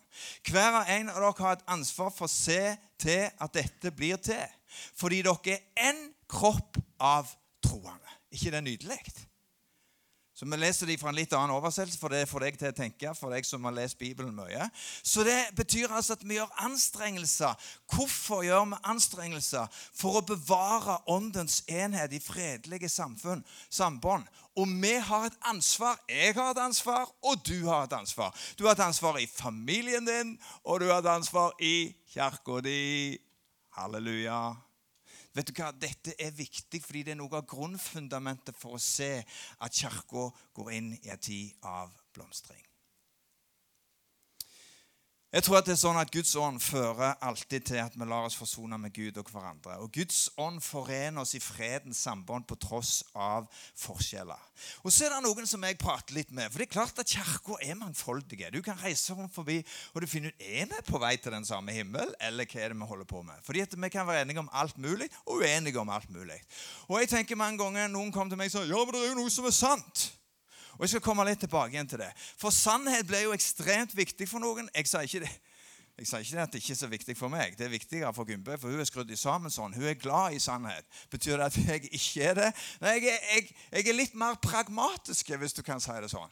Hver 0.47 0.81
og 0.81 0.91
en 0.93 1.09
av 1.11 1.19
dere 1.23 1.45
har 1.45 1.57
et 1.57 1.65
ansvar 1.73 2.13
for 2.15 2.29
å 2.29 2.31
se 2.31 2.61
til 3.01 3.25
at 3.27 3.55
dette 3.55 3.91
blir 3.95 4.21
til. 4.23 4.45
Fordi 4.99 5.23
dere 5.25 5.57
er 5.57 5.89
én 5.89 6.05
kropp 6.29 6.79
av 6.99 7.27
troende. 7.65 8.15
ikke 8.31 8.51
det 8.51 8.63
nydelig? 8.63 9.28
Så 10.39 10.45
Vi 10.45 10.55
leser 10.55 10.87
de 10.87 10.95
fra 10.97 11.09
en 11.11 11.17
litt 11.17 11.33
annen 11.35 11.51
oversettelse, 11.51 11.99
for 11.99 12.13
det 12.15 12.29
får 12.29 12.45
deg 12.45 12.57
til 12.59 12.69
å 12.69 12.75
tenke. 12.77 13.09
for 13.15 13.29
deg 13.29 13.45
som 13.45 13.63
har 13.63 13.73
lest 13.75 13.97
Bibelen 13.99 14.35
mye. 14.35 14.69
Så 15.03 15.23
det 15.23 15.51
betyr 15.55 15.91
altså 15.91 16.13
at 16.13 16.23
vi 16.23 16.37
gjør 16.37 16.53
anstrengelser. 16.63 17.55
Hvorfor 17.91 18.43
gjør 18.43 18.69
vi 18.71 18.77
anstrengelser? 18.83 19.67
For 19.93 20.21
å 20.21 20.21
bevare 20.21 21.01
åndens 21.11 21.63
enhet 21.67 22.13
i 22.13 22.21
fredelige 22.23 22.87
samfunn, 22.87 23.43
sambånd. 23.69 24.23
Og 24.55 24.67
vi 24.79 24.93
har 24.95 25.25
et 25.27 25.37
ansvar. 25.41 25.99
Jeg 26.07 26.33
har 26.35 26.51
et 26.51 26.63
ansvar, 26.63 27.11
og 27.21 27.43
du 27.43 27.67
har 27.67 27.83
et 27.83 27.99
ansvar. 27.99 28.31
Du 28.55 28.63
har 28.63 28.79
et 28.79 28.87
ansvar 28.87 29.19
i 29.19 29.27
familien 29.27 30.07
din, 30.07 30.37
og 30.63 30.79
du 30.79 30.87
har 30.87 31.03
et 31.03 31.15
ansvar 31.17 31.51
i 31.59 31.91
kirka 32.13 32.61
di. 32.63 33.19
Halleluja. 33.75 34.68
Vet 35.37 35.49
du 35.49 35.53
hva? 35.59 35.69
Dette 35.71 36.15
er 36.17 36.33
viktig 36.35 36.81
fordi 36.83 37.03
det 37.05 37.13
er 37.13 37.19
noe 37.21 37.37
av 37.37 37.47
grunnfundamentet 37.49 38.57
for 38.57 38.77
å 38.77 38.81
se 38.81 39.11
at 39.21 39.75
Kirka 39.75 40.29
går 40.57 40.73
inn 40.77 40.93
i 40.97 41.13
en 41.13 41.21
tid 41.21 41.53
av 41.65 41.93
blomstring. 42.15 42.68
Jeg 45.29 45.43
tror 45.45 45.59
at 45.59 45.67
det 45.67 45.75
er 45.75 45.77
sånn 45.77 45.97
at 46.01 46.09
Guds 46.09 46.31
ånd 46.41 46.57
fører 46.57 47.11
alltid 47.21 47.67
til 47.69 47.77
at 47.77 47.93
vi 47.93 48.05
lar 48.09 48.25
oss 48.25 48.37
forsone 48.39 48.79
med 48.81 48.95
Gud 48.95 49.19
og 49.21 49.27
hverandre. 49.29 49.75
Og 49.77 49.91
Guds 49.93 50.23
ånd 50.41 50.57
forener 50.65 51.21
oss 51.21 51.35
i 51.37 51.41
fredens 51.43 51.99
sambånd 52.01 52.47
på 52.49 52.57
tross 52.57 53.03
av 53.13 53.45
forskjeller. 53.77 54.41
Og 54.81 54.89
så 54.89 55.05
er 55.05 55.13
det 55.13 55.21
noen 55.27 55.45
som 55.45 55.61
jeg 55.67 55.77
prater 55.77 56.17
litt 56.17 56.33
med. 56.33 56.49
For 56.49 56.57
det 56.57 56.65
er 56.65 56.73
klart 56.73 56.97
at 57.03 57.13
Kirka 57.13 57.59
er 57.61 57.77
mangfoldige. 57.77 58.49
Du 58.49 58.63
kan 58.65 58.81
reise 58.81 59.13
rundt 59.13 59.35
forbi 59.37 59.59
og 59.93 60.01
du 60.01 60.09
finner 60.09 60.33
ut 60.33 60.45
er 60.49 60.65
vi 60.73 60.83
på 60.89 60.97
vei 61.05 61.13
til 61.21 61.37
den 61.37 61.45
samme 61.45 61.77
himmel, 61.77 62.09
eller 62.25 62.49
hva 62.49 62.65
er 62.65 62.73
det 62.73 62.81
vi 62.81 62.89
holder 62.89 63.13
på 63.13 63.21
med. 63.21 63.45
Fordi 63.45 63.67
at 63.67 63.77
vi 63.77 63.93
kan 63.93 64.09
være 64.09 64.25
enige 64.25 64.41
om 64.41 64.49
alt 64.49 64.81
mulig 64.81 65.11
og 65.27 65.43
uenige 65.43 65.77
om 65.77 65.93
alt 65.93 66.09
mulig. 66.09 66.41
Og 66.87 67.03
jeg 67.03 67.13
tenker 67.13 67.37
mange 67.37 67.61
ganger 67.61 67.85
Noen 67.93 68.09
kommer 68.09 68.33
til 68.33 68.41
meg 68.41 68.49
og 68.49 68.57
sier 68.57 68.73
ja, 68.73 68.81
men 68.81 68.97
det 68.97 69.05
er 69.05 69.13
jo 69.13 69.21
noe 69.21 69.37
som 69.37 69.45
er 69.45 69.53
sant. 69.53 70.09
Og 70.79 70.85
Jeg 70.85 70.95
skal 70.95 71.03
komme 71.03 71.25
litt 71.27 71.41
tilbake 71.43 71.75
igjen 71.75 71.89
til 71.91 71.99
det. 71.99 72.09
For 72.39 72.55
sannhet 72.55 73.07
ble 73.07 73.25
jo 73.25 73.35
ekstremt 73.35 73.91
viktig 73.97 74.29
for 74.31 74.39
noen. 74.39 74.69
Jeg 74.71 74.87
sa 74.87 75.03
ikke 75.03 75.25
det. 75.25 75.31
Jeg 75.99 76.07
sa 76.07 76.21
ikke 76.23 76.39
at 76.39 76.53
det 76.53 76.61
ikke 76.61 76.71
er 76.71 76.79
så 76.79 76.87
viktig 76.87 77.15
for 77.19 77.27
meg. 77.27 77.57
Det 77.59 77.65
er 77.65 77.73
viktigere 77.73 78.13
for 78.15 78.23
Gumbe, 78.23 78.55
for 78.57 78.71
hun 78.71 78.79
er 78.79 78.87
skrudd 78.87 79.11
sammen 79.19 79.51
sånn. 79.51 79.75
Hun 79.75 79.89
er 79.89 79.99
glad 79.99 80.37
i 80.37 80.39
sannhet. 80.39 80.87
Betyr 81.11 81.35
det 81.35 81.49
at 81.49 81.57
jeg 81.59 81.91
ikke 81.91 82.23
er 82.23 82.39
det? 82.39 82.47
Nei, 82.79 82.95
jeg 82.95 83.11
er, 83.11 83.27
jeg, 83.33 83.51
jeg 83.73 83.91
er 83.91 83.99
litt 83.99 84.15
mer 84.15 84.39
pragmatisk, 84.39 85.35
hvis 85.43 85.59
du 85.59 85.61
kan 85.67 85.83
si 85.83 85.99
det 85.99 86.13
sånn. 86.15 86.31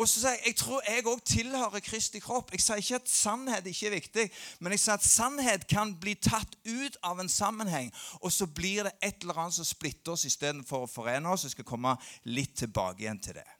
Og 0.00 0.08
så 0.08 0.22
sier 0.22 0.38
Jeg 0.40 0.46
jeg 0.46 0.56
tror 0.56 0.82
jeg 0.88 1.04
òg 1.04 1.24
tilhører 1.28 1.84
Kristi 1.84 2.24
kropp. 2.24 2.56
Jeg 2.56 2.64
sier 2.64 2.80
ikke 2.80 3.00
at 3.02 3.12
sannhet 3.12 3.66
ikke 3.68 3.90
er 3.90 3.98
viktig, 3.98 4.28
men 4.60 4.72
jeg 4.72 4.80
sier 4.80 4.96
at 4.96 5.04
sannhet 5.04 5.68
kan 5.68 5.92
bli 6.00 6.14
tatt 6.16 6.56
ut 6.64 6.96
av 7.04 7.20
en 7.20 7.28
sammenheng, 7.28 7.92
og 8.24 8.32
så 8.32 8.48
blir 8.48 8.88
det 8.88 8.96
et 9.02 9.20
eller 9.20 9.44
annet 9.44 9.60
som 9.60 9.68
splitter 9.68 10.16
oss 10.16 10.24
istedenfor 10.24 10.86
å 10.86 10.90
forene 10.90 11.28
oss. 11.28 11.44
Jeg 11.44 11.58
skal 11.58 11.68
komme 11.68 11.98
litt 12.24 12.56
tilbake 12.56 13.04
igjen 13.04 13.20
til 13.20 13.36
det. 13.42 13.50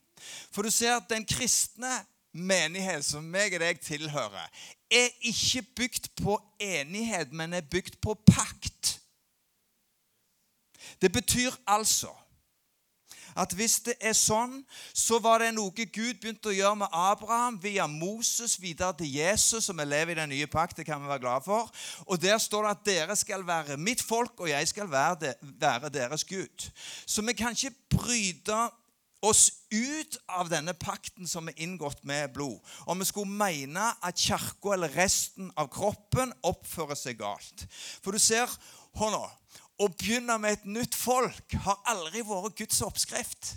For 0.53 0.63
du 0.63 0.71
ser 0.71 0.97
at 0.97 1.11
den 1.11 1.27
kristne 1.29 1.93
menighet 2.33 3.05
som 3.05 3.25
meg 3.29 3.55
og 3.57 3.61
deg 3.65 3.81
tilhører, 3.85 4.49
er 4.93 5.09
ikke 5.29 5.63
bygd 5.77 6.11
på 6.23 6.39
enighet, 6.61 7.33
men 7.33 7.53
er 7.57 7.69
bygd 7.71 8.01
på 8.05 8.17
pakt. 8.29 8.99
Det 11.01 11.13
betyr 11.13 11.55
altså 11.67 12.13
at 13.37 13.53
hvis 13.57 13.79
det 13.87 13.95
er 14.01 14.15
sånn, 14.17 14.59
så 14.93 15.17
var 15.23 15.41
det 15.41 15.53
noe 15.57 15.73
Gud 15.73 16.19
begynte 16.21 16.51
å 16.51 16.55
gjøre 16.55 16.83
med 16.83 16.93
Abraham 16.97 17.57
via 17.63 17.87
Moses 17.89 18.59
videre 18.61 18.93
til 18.99 19.09
Jesus, 19.15 19.65
som 19.65 19.79
vi 19.81 19.87
lever 19.89 20.15
i 20.15 20.21
den 20.21 20.33
nye 20.35 20.49
pakt. 20.51 20.77
Det 20.77 20.87
kan 20.89 21.01
vi 21.03 21.09
være 21.09 21.25
glad 21.25 21.47
for. 21.47 21.71
Og 22.07 22.21
Der 22.21 22.39
står 22.39 22.67
det 22.67 22.75
at 22.75 22.85
dere 22.87 23.17
skal 23.17 23.47
være 23.47 23.79
mitt 23.81 24.03
folk, 24.05 24.37
og 24.41 24.51
jeg 24.51 24.69
skal 24.69 24.91
være, 24.91 25.33
deres 25.89 26.25
Gud. 26.25 26.69
Så 27.07 27.25
vi 27.25 27.33
kan 27.33 27.57
ikke 27.57 27.75
bryte 27.97 28.61
oss 29.23 29.49
ut 29.71 30.19
av 30.27 30.51
denne 30.51 30.75
pakten 30.75 31.29
som 31.31 31.49
er 31.49 31.59
inngått 31.63 32.03
med 32.09 32.33
blod. 32.35 32.59
Om 32.91 33.03
vi 33.03 33.09
skulle 33.09 33.39
mene 33.43 33.93
at 34.03 34.19
kirka 34.19 34.75
eller 34.75 34.93
resten 34.99 35.53
av 35.57 35.71
kroppen 35.73 36.35
oppfører 36.43 36.99
seg 36.99 37.21
galt. 37.23 37.67
For 38.03 38.13
du 38.13 38.23
ser 38.23 38.51
hånda, 38.99 39.29
Å 39.81 39.89
begynne 39.89 40.37
med 40.39 40.53
et 40.53 40.67
nytt 40.69 40.95
folk 40.95 41.55
har 41.65 41.79
aldri 41.91 42.21
vært 42.23 42.59
Guds 42.61 42.83
oppskrift. 42.85 43.55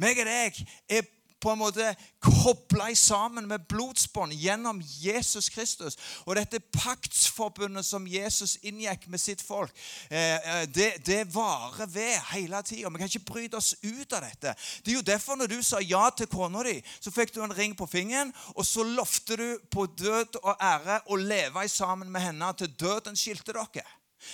Meg 0.00 0.18
og 0.18 0.26
deg 0.26 0.56
er 0.88 1.06
på 1.40 1.52
en 1.52 1.60
måte 1.60 1.94
kobla 2.22 2.88
sammen 2.96 3.46
med 3.48 3.66
blodsbånd 3.70 4.32
gjennom 4.32 4.80
Jesus 4.82 5.48
Kristus. 5.48 5.98
Og 6.26 6.36
dette 6.38 6.60
paktsforbundet 6.74 7.86
som 7.86 8.06
Jesus 8.10 8.56
inngikk 8.62 9.06
med 9.08 9.22
sitt 9.22 9.42
folk, 9.44 9.72
eh, 10.10 10.36
eh, 10.36 10.64
det, 10.68 10.90
det 11.06 11.20
varer 11.34 11.86
ved 11.86 12.18
hele 12.32 12.62
tida. 12.62 12.90
Vi 12.90 13.02
kan 13.02 13.10
ikke 13.10 13.32
bryte 13.32 13.60
oss 13.60 13.74
ut 13.82 14.12
av 14.12 14.24
dette. 14.26 14.54
Det 14.82 14.92
er 14.92 14.98
jo 14.98 15.06
derfor 15.06 15.38
når 15.38 15.52
du 15.52 15.62
sa 15.62 15.82
ja 15.84 16.08
til 16.10 16.30
kona 16.32 16.64
di, 16.66 16.78
så 17.00 17.12
fikk 17.14 17.34
du 17.34 17.42
en 17.44 17.54
ring 17.54 17.76
på 17.78 17.86
fingeren, 17.86 18.32
og 18.54 18.66
så 18.66 18.86
lovte 18.86 19.38
du 19.38 19.48
på 19.70 19.86
død 19.98 20.40
og 20.42 20.54
ære 20.56 21.02
å 21.06 21.20
leve 21.20 21.68
sammen 21.70 22.10
med 22.10 22.28
henne 22.28 22.52
til 22.58 22.72
døden 22.80 23.16
skilte 23.18 23.54
dere. 23.54 23.86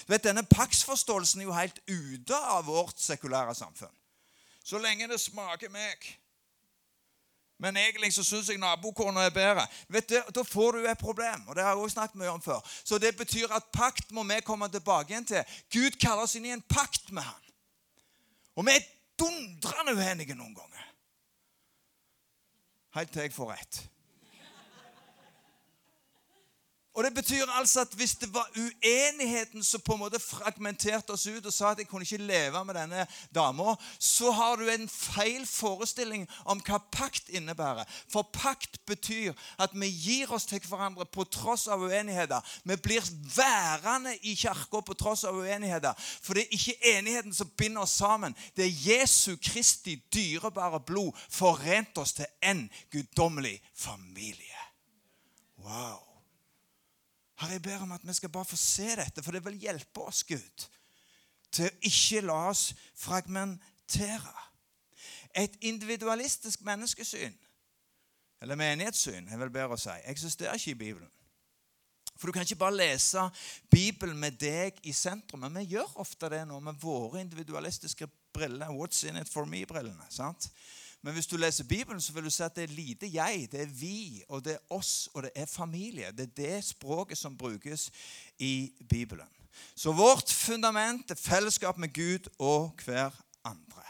Du 0.06 0.12
vet, 0.14 0.24
Denne 0.24 0.44
paktsforståelsen 0.48 1.42
er 1.42 1.48
jo 1.48 1.56
helt 1.56 1.80
ute 1.88 2.36
av 2.36 2.64
vårt 2.68 3.00
sekulære 3.00 3.54
samfunn. 3.54 3.92
Så 4.64 4.80
lenge 4.80 5.08
det 5.10 5.20
smaker 5.20 5.68
meg 5.68 6.06
men 7.58 7.76
egentlig 7.76 8.12
så 8.14 8.24
syns 8.26 8.48
jeg 8.50 8.58
nabokona 8.58 9.26
er 9.28 9.30
bedre. 9.34 9.66
Vet 9.88 10.08
du, 10.08 10.16
Da 10.34 10.42
får 10.42 10.72
du 10.72 10.88
et 10.88 10.98
problem. 10.98 11.48
og 11.48 11.54
det 11.54 11.62
har 11.62 11.70
jeg 11.70 11.78
også 11.78 11.94
snakket 11.94 12.18
mye 12.18 12.28
om 12.34 12.42
før. 12.42 12.60
Så 12.84 12.98
det 12.98 13.16
betyr 13.16 13.52
at 13.52 13.70
pakt 13.72 14.10
må 14.10 14.22
vi 14.22 14.40
komme 14.44 14.68
tilbake 14.68 15.10
igjen 15.12 15.26
til. 15.26 15.44
Gud 15.72 15.98
kaller 16.00 16.22
oss 16.22 16.34
inn 16.34 16.44
i 16.46 16.50
en 16.50 16.62
pakt 16.62 17.12
med 17.12 17.22
han. 17.22 17.42
Og 18.56 18.66
vi 18.66 18.70
er 18.74 18.86
dundrende 19.18 19.94
uenige 19.94 20.34
noen 20.34 20.54
ganger. 20.54 20.90
Helt 22.94 23.12
til 23.12 23.22
jeg 23.22 23.34
får 23.34 23.52
rett. 23.52 23.82
Og 26.94 27.04
det 27.04 27.14
betyr 27.14 27.50
altså 27.58 27.80
at 27.80 27.94
Hvis 27.94 28.14
det 28.14 28.34
var 28.34 28.50
uenigheten 28.56 29.64
som 29.64 29.80
på 29.80 29.92
en 29.92 29.98
måte 29.98 30.20
fragmenterte 30.22 31.12
oss 31.12 31.26
ut 31.26 31.46
og 31.46 31.52
sa 31.52 31.72
at 31.72 31.78
jeg 31.78 31.88
kunne 31.88 32.06
ikke 32.06 32.22
leve 32.22 32.64
med 32.64 32.74
denne 32.74 33.06
dama, 33.34 33.74
så 33.98 34.30
har 34.30 34.56
du 34.56 34.68
en 34.68 34.88
feil 34.88 35.46
forestilling 35.46 36.28
om 36.44 36.62
hva 36.62 36.78
pakt 36.92 37.28
innebærer. 37.28 37.84
For 38.12 38.22
pakt 38.32 38.78
betyr 38.86 39.34
at 39.58 39.74
vi 39.74 39.90
gir 39.90 40.32
oss 40.32 40.46
til 40.46 40.62
hverandre 40.68 41.06
på 41.06 41.24
tross 41.24 41.66
av 41.66 41.82
uenigheter. 41.82 42.40
Vi 42.64 42.76
blir 42.76 43.10
værende 43.36 44.14
i 44.22 44.36
kirka 44.38 44.80
på 44.80 44.94
tross 44.94 45.24
av 45.24 45.34
uenigheter. 45.34 45.98
For 45.98 46.34
det 46.34 46.46
er 46.46 46.56
ikke 46.58 46.94
enigheten 46.94 47.34
som 47.34 47.50
binder 47.58 47.82
oss 47.82 47.98
sammen. 47.98 48.36
Det 48.56 48.64
er 48.64 48.80
Jesu 48.90 49.36
Kristi 49.42 49.98
dyrebare 50.14 50.80
blod 50.80 51.12
forent 51.30 51.98
oss 51.98 52.12
til 52.12 52.26
en 52.42 52.68
guddommelig 52.90 53.60
familie. 53.74 54.62
Wow. 55.58 56.13
Herre, 57.44 57.58
jeg 57.58 57.62
ber 57.62 57.84
om 57.84 57.92
at 57.92 58.04
vi 58.06 58.16
skal 58.16 58.32
bare 58.32 58.48
få 58.48 58.56
se 58.58 58.88
dette, 58.96 59.22
for 59.22 59.36
det 59.36 59.44
vil 59.44 59.60
hjelpe 59.60 60.02
oss, 60.04 60.24
Gud, 60.24 60.66
til 61.54 61.68
å 61.68 61.74
ikke 61.86 62.24
la 62.24 62.40
oss 62.50 62.70
fragmentere. 62.98 64.34
Et 65.34 65.56
individualistisk 65.66 66.62
menneskesyn, 66.66 67.34
eller 68.42 68.58
menighetssyn, 68.60 69.28
jeg 69.30 69.40
vil 69.40 69.52
bedre 69.52 69.76
å 69.76 69.80
si, 69.80 69.94
eksisterer 70.10 70.58
ikke 70.58 70.74
i 70.74 70.80
Bibelen. 70.86 71.12
For 72.14 72.30
du 72.30 72.32
kan 72.32 72.46
ikke 72.46 72.60
bare 72.60 72.76
lese 72.76 73.22
Bibelen 73.70 74.18
med 74.18 74.38
deg 74.38 74.78
i 74.86 74.92
sentrum. 74.94 75.42
Men 75.42 75.58
vi 75.58 75.74
gjør 75.74 75.98
ofte 76.04 76.30
det 76.30 76.44
nå 76.46 76.60
med 76.62 76.78
våre 76.80 77.20
individualistiske 77.20 78.06
briller. 78.34 78.70
What's 78.70 79.02
in 79.08 79.18
it 79.18 79.28
for 79.28 79.44
me-brillene. 79.50 80.06
sant? 80.10 80.48
Men 81.04 81.12
hvis 81.12 81.26
du 81.26 81.36
leser 81.36 81.64
Bibelen, 81.68 82.00
så 82.00 82.12
vil 82.12 82.24
du 82.24 82.30
se 82.32 82.44
at 82.44 82.56
det 82.56 82.64
er 82.64 82.72
lite 82.72 83.08
jeg, 83.12 83.48
det 83.52 83.60
er 83.60 83.72
vi, 83.76 84.22
og 84.28 84.44
det 84.44 84.54
er 84.54 84.72
oss, 84.72 85.10
og 85.14 85.22
det 85.22 85.30
er 85.36 85.46
familie. 85.46 86.12
Det 86.16 86.20
er 86.20 86.36
det 86.36 86.64
språket 86.64 87.18
som 87.18 87.36
brukes 87.36 87.90
i 88.38 88.72
Bibelen. 88.88 89.28
Så 89.76 89.92
vårt 89.92 90.32
fundament 90.32 91.10
er 91.10 91.20
fellesskap 91.20 91.78
med 91.78 91.92
Gud 91.92 92.30
og 92.38 92.80
hver 92.84 93.10
andre. 93.44 93.82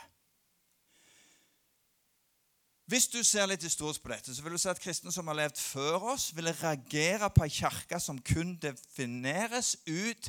Hvis 2.86 3.06
du 3.06 3.22
ser 3.22 3.46
litt 3.46 3.62
historisk 3.62 4.02
på 4.02 4.10
dette, 4.10 4.34
så 4.34 4.42
vil 4.42 4.52
du 4.52 4.58
se 4.58 4.74
at 4.74 4.82
kristne 4.82 5.12
som 5.14 5.30
har 5.30 5.38
levd 5.38 5.60
før 5.62 6.10
oss, 6.16 6.32
ville 6.36 6.52
reagere 6.58 7.30
på 7.30 7.46
ei 7.46 7.54
kirke 7.54 8.00
som 8.02 8.18
kun 8.18 8.56
defineres 8.60 9.76
ut 9.86 10.28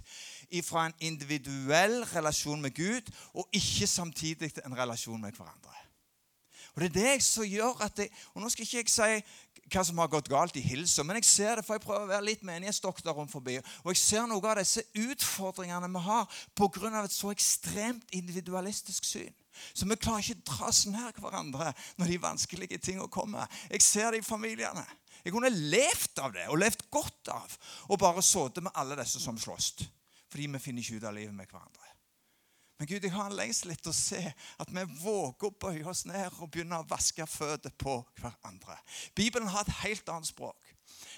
fra 0.63 0.85
en 0.85 0.95
individuell 1.01 2.03
relasjon 2.13 2.61
med 2.61 2.77
Gud, 2.77 3.09
og 3.33 3.49
ikke 3.51 3.89
samtidig 3.89 4.53
en 4.61 4.77
relasjon 4.77 5.21
med 5.21 5.33
hverandre. 5.33 5.84
Og 6.75 6.81
Det 6.81 6.89
er 6.89 6.95
det 6.95 7.23
som 7.23 7.43
gjør 7.47 7.81
at 7.85 7.99
jeg, 7.99 8.09
og 8.33 8.41
Nå 8.41 8.49
skal 8.49 8.65
ikke 8.65 8.83
jeg 8.83 8.89
si 8.91 9.23
hva 9.71 9.81
som 9.81 9.97
har 9.97 10.11
gått 10.11 10.27
galt 10.29 10.57
i 10.59 10.61
Hilsa, 10.61 11.03
men 11.03 11.17
jeg 11.17 11.25
ser 11.25 11.55
det, 11.57 11.63
for 11.65 11.73
jeg 11.73 11.81
prøver 11.81 12.03
å 12.05 12.09
være 12.11 12.27
litt 12.27 12.43
menighetsdoktor 12.45 13.15
rundt 13.17 13.31
forbi. 13.33 13.55
Og 13.81 13.93
jeg 13.93 14.01
ser 14.01 14.27
noe 14.29 14.51
av 14.51 14.59
disse 14.59 14.83
utfordringene 14.93 15.89
vi 15.89 16.03
har 16.05 16.27
pga. 16.53 17.01
et 17.03 17.11
så 17.11 17.31
ekstremt 17.31 18.05
individualistisk 18.11 19.03
syn. 19.03 19.33
Så 19.73 19.87
vi 19.87 19.95
klarer 19.95 20.21
ikke 20.21 20.35
å 20.35 20.43
dra 20.43 20.55
dras 20.59 20.85
nær 20.85 21.15
hverandre 21.17 21.73
når 21.97 22.11
de 22.11 22.21
vanskelige 22.21 22.77
tingene 22.77 23.09
kommer. 23.09 23.47
Jeg 23.71 23.81
ser 23.81 24.11
det 24.11 24.19
i 24.19 24.27
familiene. 24.27 24.85
Jeg 25.23 25.33
kunne 25.33 25.49
levd 25.49 26.19
av 26.21 26.33
det, 26.33 26.47
og 26.49 26.59
levd 26.59 26.85
godt 26.91 27.31
av, 27.33 27.57
og 27.89 27.99
bare 27.99 28.21
sittet 28.21 28.61
med 28.63 28.75
alle 28.75 28.99
disse 28.99 29.19
som 29.19 29.39
slåss. 29.39 29.87
Fordi 30.29 30.47
vi 30.51 30.59
finner 30.59 30.83
ikke 30.83 30.99
ut 30.99 31.07
av 31.09 31.15
livet 31.15 31.33
med 31.33 31.47
hverandre. 31.49 31.94
Men 32.77 32.87
Gud, 32.87 33.03
jeg 33.03 33.11
har 33.11 33.29
en 33.29 33.37
lengsel 33.37 33.71
etter 33.71 33.91
å 33.91 33.95
se 33.95 34.21
at 34.59 34.71
vi 34.71 34.83
våger 34.99 35.47
å 35.47 35.57
bøye 35.61 35.85
oss 35.87 36.03
ned 36.09 36.33
og 36.41 36.49
begynne 36.51 36.81
å 36.81 36.87
vaske 36.89 37.27
føtter 37.29 37.71
på 37.79 38.01
hverandre. 38.19 38.75
Bibelen 39.15 39.47
har 39.47 39.63
et 39.63 39.77
helt 39.85 40.09
annet 40.11 40.27
språk. 40.27 40.73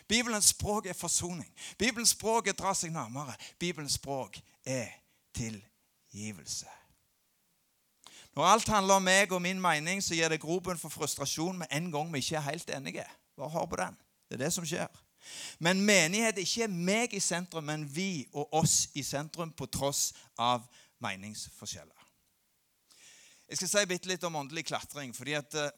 Bibelens 0.07 0.53
språk 0.53 0.85
er 0.85 0.93
forsoning. 0.93 1.49
Bibelens 1.79 2.13
språk 2.13 2.47
er 2.47 2.57
dra 2.57 2.73
seg 2.77 2.93
nærmere. 2.93 3.33
Bibelens 3.59 3.97
språk 3.97 4.37
er 4.65 4.93
tilgivelse. 5.35 6.69
Når 8.37 8.45
alt 8.45 8.69
handler 8.69 8.99
om 9.01 9.03
meg 9.03 9.31
og 9.33 9.41
min 9.41 9.61
mening, 9.61 10.01
så 10.03 10.13
gir 10.13 10.29
det 10.29 10.43
grobunn 10.43 10.77
for 10.77 10.93
frustrasjon 10.93 11.57
med 11.57 11.73
en 11.73 11.89
gang 11.91 12.13
vi 12.13 12.21
ikke 12.21 12.37
er 12.37 12.49
helt 12.51 12.69
enige. 12.69 13.05
Bare 13.37 13.49
hør 13.49 13.65
på 13.65 13.79
den. 13.81 13.97
Det 14.29 14.37
er 14.37 14.45
det 14.45 14.53
som 14.53 14.65
skjer. 14.65 14.91
Men 15.59 15.81
menighet 15.81 16.37
er 16.37 16.45
ikke 16.45 16.67
meg 16.69 17.15
i 17.17 17.19
sentrum, 17.19 17.65
men 17.65 17.87
vi 17.89 18.27
og 18.33 18.53
oss 18.53 18.91
i 18.93 19.03
sentrum 19.03 19.51
på 19.51 19.65
tross 19.73 20.11
av 20.37 20.67
meningsforskjeller. 21.03 22.07
Jeg 23.47 23.59
skal 23.61 23.69
si 23.71 23.83
bitte 23.87 24.09
litt 24.11 24.23
om 24.27 24.35
åndelig 24.35 24.65
klatring. 24.67 25.13
fordi 25.15 25.33
at 25.33 25.53
eh, 25.55 25.69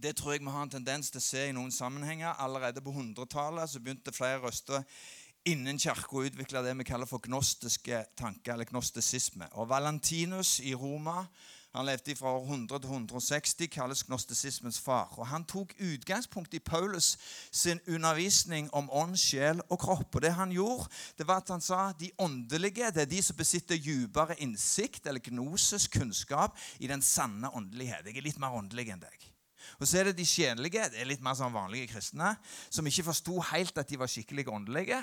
Det 0.00 0.16
tror 0.16 0.32
jeg 0.32 0.40
vi 0.40 0.50
har 0.50 0.62
en 0.62 0.70
tendens 0.70 1.10
til 1.10 1.18
å 1.18 1.24
se 1.24 1.48
i 1.48 1.52
noen 1.52 1.72
sammenhenger. 1.72 2.38
Allerede 2.38 2.80
på 2.80 2.92
100-tallet 2.92 3.82
begynte 3.82 4.12
flere 4.12 4.40
røster 4.40 4.84
innen 5.44 5.78
kirka 5.78 6.16
å 6.16 6.24
utvikle 6.24 6.62
det 6.62 6.72
vi 6.78 6.84
kaller 6.84 7.08
for 7.08 7.20
gnostiske 7.20 8.04
tanker, 8.16 8.52
eller 8.52 8.68
gnostisisme. 8.68 9.48
Og 9.52 9.68
Valentinus 9.68 10.58
i 10.60 10.74
Roma 10.74 11.26
han 11.70 11.86
levde 11.86 12.16
fra 12.18 12.32
100 12.34 12.80
til 12.82 12.90
160, 12.90 13.68
kalles 13.70 14.02
gnostisismens 14.04 14.80
far. 14.82 15.12
Og 15.18 15.26
Han 15.26 15.44
tok 15.44 15.74
utgangspunkt 15.78 16.54
i 16.54 16.58
Paulus 16.58 17.18
sin 17.52 17.80
undervisning 17.86 18.70
om 18.74 18.90
ånd, 18.90 19.16
sjel 19.16 19.62
og 19.68 19.78
kropp. 19.78 20.14
Og 20.14 20.22
det 20.22 20.32
Han 20.34 20.50
gjorde, 20.50 20.88
det 21.18 21.26
var 21.28 21.36
at 21.36 21.48
han 21.48 21.60
sa 21.60 21.92
de 21.92 22.10
åndelige 22.18 22.90
det 22.90 23.02
er 23.02 23.10
de 23.10 23.22
som 23.22 23.36
besitter 23.36 23.78
dypere 23.78 24.40
innsikt 24.42 25.06
eller 25.06 25.20
gnosis, 25.20 25.86
kunnskap, 25.88 26.58
i 26.80 26.86
den 26.86 27.02
sanne 27.02 27.54
åndelighet. 27.54 28.06
Jeg 28.06 28.16
er 28.16 28.26
litt 28.26 28.42
mer 28.42 28.56
åndelig 28.56 28.90
enn 28.90 29.06
deg. 29.06 29.30
Og 29.78 29.86
så 29.86 30.00
er 30.00 30.10
det 30.10 30.18
de 30.18 30.26
sjelige, 30.26 30.88
det 30.90 30.98
er 30.98 31.06
litt 31.06 31.22
mer 31.22 31.38
sånn 31.38 31.54
vanlige 31.54 31.92
kristne, 31.92 32.34
som 32.70 32.86
ikke 32.86 33.06
forsto 33.12 33.38
helt 33.52 33.78
at 33.78 33.88
de 33.88 33.98
var 34.00 34.10
skikkelig 34.10 34.48
åndelige. 34.50 34.98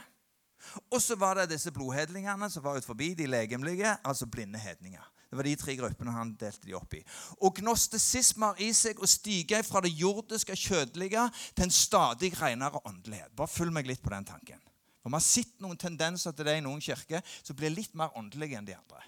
Og 0.92 1.00
så 1.02 1.16
var 1.16 1.38
det 1.38 1.54
disse 1.54 1.72
blodhedlingene 1.72 2.50
som 2.52 2.66
var 2.66 2.78
ut 2.78 2.86
forbi, 2.86 3.14
de 3.16 3.30
legemlige, 3.30 3.96
altså 4.04 4.28
blinde 4.28 4.60
hedninger. 4.60 5.06
Det 5.28 5.36
var 5.36 5.48
de 5.48 5.56
tre 5.60 5.76
gruppene 5.76 6.14
han 6.16 6.32
delte 6.40 6.70
de 6.70 6.76
opp 6.78 6.94
i. 6.96 7.02
Og 7.44 7.60
gnostisisme 7.60 8.52
har 8.52 8.62
i 8.64 8.70
seg 8.76 9.00
å 9.04 9.10
stige 9.10 9.60
fra 9.68 9.82
det 9.84 9.92
jordiske, 9.98 10.56
kjødelige 10.56 11.26
til 11.52 11.68
en 11.68 11.76
stadig 11.76 12.32
renere 12.40 12.80
åndelighet. 12.88 13.36
Bare 13.36 13.52
følg 13.52 13.76
meg 13.76 13.90
litt 13.90 14.04
på 14.04 14.14
den 14.14 14.28
tanken. 14.28 14.62
For 15.04 15.12
Vi 15.12 15.20
har 15.20 15.24
sett 15.24 15.54
noen 15.64 15.80
tendenser 15.80 16.34
til 16.36 16.48
det 16.48 16.58
i 16.60 16.64
noen 16.64 16.82
kirker 16.84 17.24
som 17.42 17.56
blir 17.56 17.76
litt 17.76 17.94
mer 17.96 18.16
åndelige 18.20 18.60
enn 18.60 18.68
de 18.68 18.76
andre. 18.76 19.04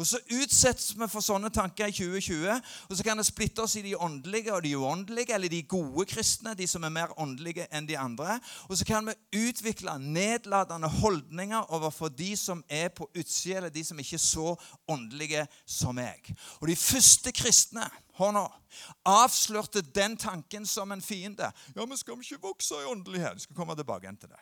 Og 0.00 0.06
Så 0.06 0.18
utsettes 0.32 0.94
vi 0.96 1.06
for 1.10 1.20
sånne 1.20 1.50
tanker 1.52 1.90
i 1.90 1.92
2020, 1.92 2.60
og 2.88 2.96
så 2.96 3.04
kan 3.04 3.18
det 3.20 3.26
splitte 3.28 3.60
oss 3.62 3.74
i 3.76 3.84
de 3.84 3.92
åndelige 3.92 4.54
og 4.54 4.62
de 4.64 4.72
uåndelige, 4.76 5.34
eller 5.34 5.52
de 5.52 5.62
gode 5.68 6.06
kristne, 6.08 6.54
de 6.56 6.66
som 6.66 6.84
er 6.84 6.94
mer 6.94 7.12
åndelige 7.20 7.66
enn 7.68 7.88
de 7.88 7.98
andre. 8.00 8.38
Og 8.70 8.78
så 8.78 8.86
kan 8.88 9.06
vi 9.06 9.44
utvikle 9.44 9.98
nedlatende 10.00 10.88
holdninger 10.88 11.68
overfor 11.76 12.08
de 12.08 12.32
som 12.40 12.64
er 12.68 12.88
på 12.88 13.10
utsida, 13.12 13.58
eller 13.60 13.74
de 13.74 13.84
som 13.84 14.00
ikke 14.00 14.16
er 14.16 14.24
så 14.24 14.54
åndelige 14.88 15.44
som 15.66 15.94
meg. 16.00 16.32
Og 16.62 16.72
de 16.72 16.76
første 16.76 17.32
kristne 17.36 17.84
nå, 18.22 18.44
avslørte 19.08 19.82
den 19.82 20.16
tanken 20.16 20.66
som 20.66 20.92
en 20.92 21.02
fiende. 21.02 21.48
Ja, 21.76 21.84
men 21.84 21.98
skal 21.98 22.16
vi 22.16 22.28
ikke 22.28 22.48
vokse 22.48 22.80
i 22.80 22.88
åndelighet? 22.88 23.34
Vi 23.34 23.46
skal 23.48 23.56
komme 23.56 23.76
tilbake 23.76 24.06
igjen 24.06 24.20
til 24.20 24.32
det. 24.32 24.40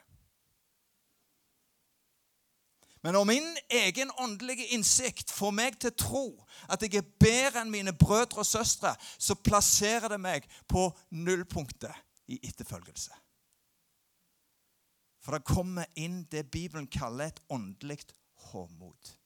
Men 3.03 3.17
når 3.17 3.25
min 3.25 3.49
egen 3.73 4.11
åndelige 4.21 4.67
innsikt 4.77 5.33
får 5.33 5.55
meg 5.57 5.79
til 5.81 5.95
tro 5.97 6.25
at 6.69 6.83
jeg 6.85 7.01
er 7.01 7.13
bedre 7.23 7.63
enn 7.63 7.73
mine 7.73 7.95
brødre 7.97 8.43
og 8.43 8.49
søstre, 8.49 8.93
så 9.19 9.39
plasserer 9.41 10.13
det 10.13 10.21
meg 10.21 10.49
på 10.69 10.91
nullpunktet 11.11 11.97
i 12.29 12.41
etterfølgelse. 12.45 13.15
For 15.21 15.37
det 15.37 15.49
kommer 15.49 15.89
inn 16.01 16.23
det 16.33 16.51
Bibelen 16.53 16.89
kaller 16.93 17.31
et 17.31 17.41
åndelig 17.53 18.03
håmod. 18.51 19.20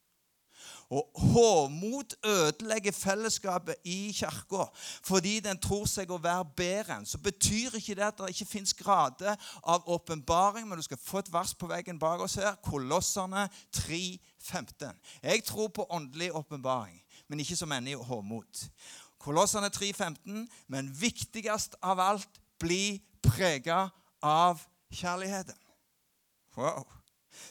Og 0.89 1.09
Hovmot 1.33 2.13
ødelegger 2.25 2.91
fellesskapet 2.91 3.75
i 3.83 4.11
kirka 4.13 4.67
fordi 5.05 5.39
den 5.39 5.59
tror 5.61 5.87
seg 5.89 6.11
å 6.11 6.19
være 6.21 6.45
bedre 6.57 6.99
enn. 6.99 7.07
Så 7.09 7.17
betyr 7.21 7.77
ikke 7.79 7.95
det 7.97 8.05
at 8.07 8.19
det 8.19 8.31
ikke 8.33 8.49
fins 8.49 8.73
grader 8.77 9.35
av 9.63 9.87
åpenbaring, 9.89 10.67
men 10.67 10.77
du 10.79 10.85
skal 10.85 11.01
få 11.01 11.23
et 11.23 11.31
vers 11.33 11.55
på 11.57 11.69
veggen 11.71 11.99
bak 12.01 12.21
oss 12.25 12.37
her. 12.41 12.55
Kolossene 12.65 13.47
3, 13.73 14.01
15. 14.39 14.93
Jeg 15.23 15.43
tror 15.47 15.71
på 15.73 15.87
åndelig 15.89 16.31
åpenbaring, 16.35 17.01
men 17.27 17.41
ikke 17.41 17.57
som 17.57 17.73
ender 17.73 17.95
i 17.95 18.07
hovmot. 18.09 18.67
Kolossene 19.21 19.69
3, 19.73 19.93
15, 19.93 20.45
men 20.67 20.91
viktigst 21.01 21.79
av 21.81 21.99
alt 21.99 22.41
bli 22.61 22.99
prega 23.25 23.87
av 24.21 24.61
kjærligheten. 24.93 25.57
Wow. 26.55 26.85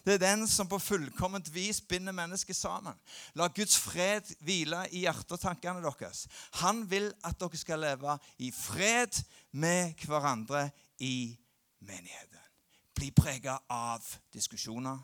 Det 0.05 0.15
er 0.15 0.23
den 0.23 0.49
som 0.49 0.69
på 0.69 0.79
fullkomment 0.79 1.55
vis 1.55 1.81
binder 1.81 2.13
mennesket 2.13 2.57
sammen. 2.57 2.95
La 3.35 3.47
Guds 3.47 3.79
fred 3.79 4.35
hvile 4.41 4.85
i 4.91 5.05
hjertet 5.05 5.37
og 5.37 5.41
tankene 5.41 5.83
deres. 5.85 6.27
Han 6.61 6.85
vil 6.91 7.13
at 7.25 7.41
dere 7.41 7.61
skal 7.61 7.83
leve 7.85 8.19
i 8.39 8.51
fred 8.51 9.23
med 9.53 9.95
hverandre 10.07 10.71
i 10.99 11.37
menigheten. 11.81 12.41
Bli 12.95 13.11
prega 13.11 13.59
av 13.71 14.05
diskusjoner. 14.33 14.99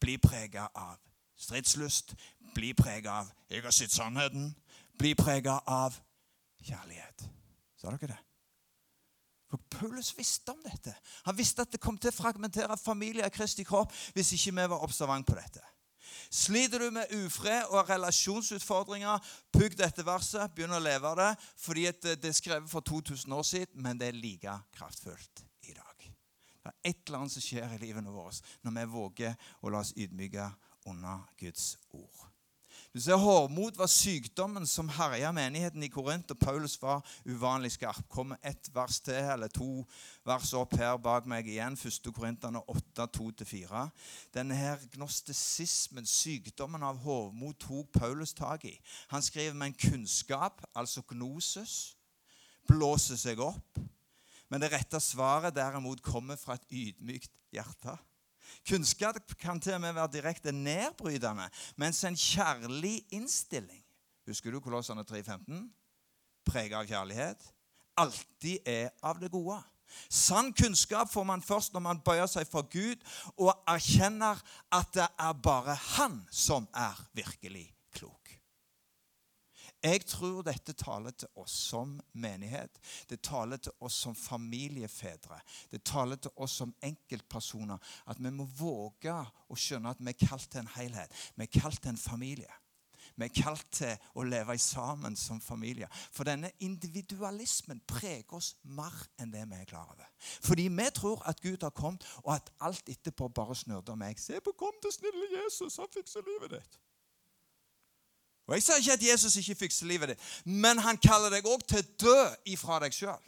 Bli 0.00 0.18
prega 0.18 0.68
av 0.74 0.98
stridslyst. 1.36 2.14
Bli 2.54 2.72
prega 2.74 3.10
av 3.10 3.32
'jeg 3.50 3.62
har 3.62 3.70
sett 3.70 3.90
sannheten'. 3.90 4.54
Bli 4.98 5.14
prega 5.14 5.58
av 5.66 5.94
kjærlighet. 6.62 7.28
Sa 7.76 7.90
dere 7.90 8.06
det? 8.06 8.33
For 9.54 9.60
Paulus 9.70 10.10
visste 10.18 10.50
om 10.50 10.58
dette. 10.64 10.90
Han 11.28 11.36
visste 11.38 11.62
at 11.62 11.70
det 11.70 11.78
kom 11.82 11.94
til 11.94 12.10
å 12.10 12.16
fragmentere 12.16 12.74
familier 12.80 13.28
i 13.28 13.34
Kristi 13.34 13.62
kropp 13.66 13.92
hvis 14.16 14.32
ikke 14.34 14.56
vi 14.56 14.64
var 14.72 14.82
observant 14.82 15.26
på 15.28 15.36
dette. 15.38 15.62
Sliter 16.34 16.82
du 16.82 16.88
med 16.90 17.12
ufred 17.14 17.70
og 17.70 17.86
relasjonsutfordringer, 17.86 19.22
pugg 19.54 19.76
dette 19.78 20.02
verset, 20.02 20.50
begynn 20.56 20.74
å 20.74 20.82
leve 20.82 21.06
av 21.06 21.20
det. 21.20 21.30
Fordi 21.62 21.86
det 22.02 22.18
er 22.18 22.34
skrevet 22.34 22.70
for 22.70 22.82
2000 22.82 23.38
år 23.38 23.46
siden, 23.46 23.78
men 23.86 24.00
det 24.00 24.10
er 24.10 24.18
like 24.18 24.58
kraftfullt 24.74 25.46
i 25.70 25.76
dag. 25.76 26.10
Det 26.64 26.72
er 26.72 26.90
et 26.90 27.06
eller 27.06 27.22
annet 27.22 27.36
som 27.36 27.46
skjer 27.46 27.76
i 27.76 27.82
livene 27.86 28.10
våre 28.10 28.34
når 28.66 28.78
vi 28.80 28.90
våger 28.98 29.50
å 29.62 29.70
la 29.70 29.84
oss 29.84 29.94
ydmyke 29.94 30.50
under 30.90 31.28
Guds 31.38 31.76
ord. 31.94 32.33
Du 32.94 33.00
ser 33.02 33.18
Hårmot 33.18 33.74
var 33.74 33.88
sykdommen 33.90 34.68
som 34.70 34.86
herja 34.94 35.32
menigheten 35.34 35.82
i 35.82 35.88
Korint, 35.90 36.30
og 36.30 36.38
Paulus 36.38 36.76
var 36.78 37.00
uvanlig 37.26 37.72
skarp. 37.74 38.04
Kommer 38.06 38.38
ett 38.46 38.68
vers 38.70 39.00
til, 39.02 39.18
eller 39.18 39.50
to 39.50 39.82
vers 40.22 40.52
opp 40.54 40.76
her 40.78 40.94
bak 41.02 41.26
meg 41.26 41.50
igjen. 41.50 41.74
1. 41.74 42.06
Korintene 42.14 42.62
8, 42.70 43.08
2-4. 43.18 43.82
Denne 44.38 44.54
her 44.54 44.86
gnostisismen, 44.94 46.06
sykdommen 46.06 46.86
av 46.86 47.02
hovmod, 47.02 47.58
tok 47.66 47.90
Paulus 47.98 48.30
tak 48.30 48.68
i. 48.70 48.76
Han 49.10 49.26
skriver 49.26 49.58
med 49.58 49.72
en 49.72 49.90
kunnskap, 49.90 50.62
altså 50.70 51.02
gnosis, 51.10 51.96
blåser 52.70 53.18
seg 53.18 53.42
opp. 53.42 53.82
Men 54.46 54.62
det 54.62 54.70
rette 54.70 55.02
svaret 55.02 55.58
derimot 55.58 55.98
kommer 55.98 56.38
fra 56.38 56.54
et 56.54 56.70
ydmykt 56.70 57.34
hjerte. 57.50 57.98
Kunnskap 58.68 59.34
kan 59.40 59.60
til 59.60 59.76
og 59.76 59.80
med 59.80 59.96
være 59.96 60.12
direkte 60.12 60.52
nedbrytende, 60.52 61.48
mens 61.76 62.04
en 62.04 62.16
kjærlig 62.16 63.00
innstilling 63.12 63.84
Husker 64.24 64.54
du 64.54 64.60
Kolossene 64.64 65.04
3.15? 65.04 65.66
Preget 66.48 66.76
av 66.78 66.86
kjærlighet. 66.88 67.42
Alltid 68.00 68.64
er 68.68 68.88
av 69.04 69.20
det 69.20 69.28
gode. 69.32 69.58
Sann 70.08 70.48
kunnskap 70.56 71.10
får 71.12 71.26
man 71.28 71.44
først 71.44 71.74
når 71.74 71.84
man 71.84 72.00
bøyer 72.04 72.26
seg 72.30 72.48
for 72.48 72.66
Gud 72.72 73.04
og 73.36 73.52
erkjenner 73.68 74.40
at 74.72 74.90
det 74.96 75.06
er 75.06 75.36
bare 75.44 75.76
Han 75.98 76.22
som 76.32 76.66
er 76.72 76.98
virkelig 77.12 77.68
jeg 79.84 80.06
tror 80.08 80.42
dette 80.46 80.72
taler 80.80 81.12
til 81.12 81.28
oss 81.40 81.52
som 81.68 81.98
menighet. 82.12 82.78
Det 83.10 83.20
taler 83.22 83.60
til 83.60 83.72
oss 83.84 83.98
som 84.06 84.16
familiefedre. 84.16 85.38
Det 85.70 85.82
taler 85.84 86.16
til 86.16 86.32
oss 86.36 86.56
som 86.62 86.74
enkeltpersoner. 86.82 87.78
At 88.08 88.20
vi 88.22 88.32
må 88.32 88.48
våge 88.58 89.12
å 89.12 89.58
skjønne 89.58 89.92
at 89.92 90.00
vi 90.00 90.14
er 90.14 90.20
kalt 90.26 90.48
til 90.50 90.64
en 90.64 90.74
helhet. 90.78 91.12
Vi 91.36 91.44
er 91.44 91.60
kalt 91.60 91.82
til 91.82 91.92
en 91.92 92.00
familie. 92.00 92.52
Vi 93.16 93.28
er 93.28 93.34
kalt 93.36 93.66
til 93.76 93.92
å 94.18 94.24
leve 94.26 94.56
sammen 94.58 95.14
som 95.16 95.40
familie. 95.42 95.86
For 95.92 96.26
denne 96.26 96.50
individualismen 96.64 97.82
preger 97.86 98.38
oss 98.38 98.54
mer 98.64 98.94
enn 99.20 99.30
det 99.34 99.44
vi 99.50 99.60
er 99.60 99.68
klar 99.68 99.92
over. 99.92 100.08
Fordi 100.18 100.66
vi 100.72 100.88
tror 100.96 101.22
at 101.28 101.42
Gud 101.44 101.62
har 101.62 101.74
kommet, 101.76 102.06
og 102.24 102.34
at 102.34 102.50
alt 102.60 102.88
etterpå 102.88 103.28
bare 103.28 103.54
snurrer 103.54 104.00
meg. 104.00 104.18
Se 104.18 104.40
på, 104.40 104.56
kom 104.58 104.74
til 104.82 104.96
snille 104.96 105.30
Jesus, 105.36 105.78
han 105.78 105.92
fikser 105.94 106.26
livet 106.26 106.56
ditt. 106.56 106.80
Og 108.46 108.54
Jeg 108.54 108.62
sier 108.62 108.80
ikke 108.80 108.96
at 108.98 109.06
Jesus 109.08 109.36
ikke 109.40 109.60
fikser 109.64 109.88
livet 109.88 110.12
ditt, 110.12 110.24
men 110.44 110.78
han 110.84 111.00
kaller 111.00 111.32
deg 111.32 111.46
òg 111.48 111.64
til 111.68 111.80
å 111.80 111.92
dø 112.04 112.18
ifra 112.52 112.80
deg 112.84 112.92
sjøl. 112.92 113.22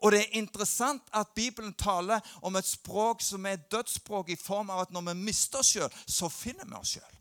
Og 0.00 0.12
det 0.12 0.22
er 0.22 0.38
interessant 0.40 1.04
at 1.12 1.34
Bibelen 1.36 1.74
taler 1.76 2.20
om 2.42 2.56
et 2.56 2.68
språk 2.68 3.20
som 3.24 3.44
er 3.46 3.58
et 3.58 3.68
dødsspråk 3.72 4.32
i 4.32 4.40
form 4.40 4.72
av 4.72 4.86
at 4.86 4.94
når 4.94 5.10
vi 5.10 5.14
mister 5.28 5.60
oss 5.60 5.74
sjøl, 5.74 5.92
så 6.06 6.30
finner 6.32 6.68
vi 6.68 6.78
oss 6.78 6.96
sjøl. 6.96 7.12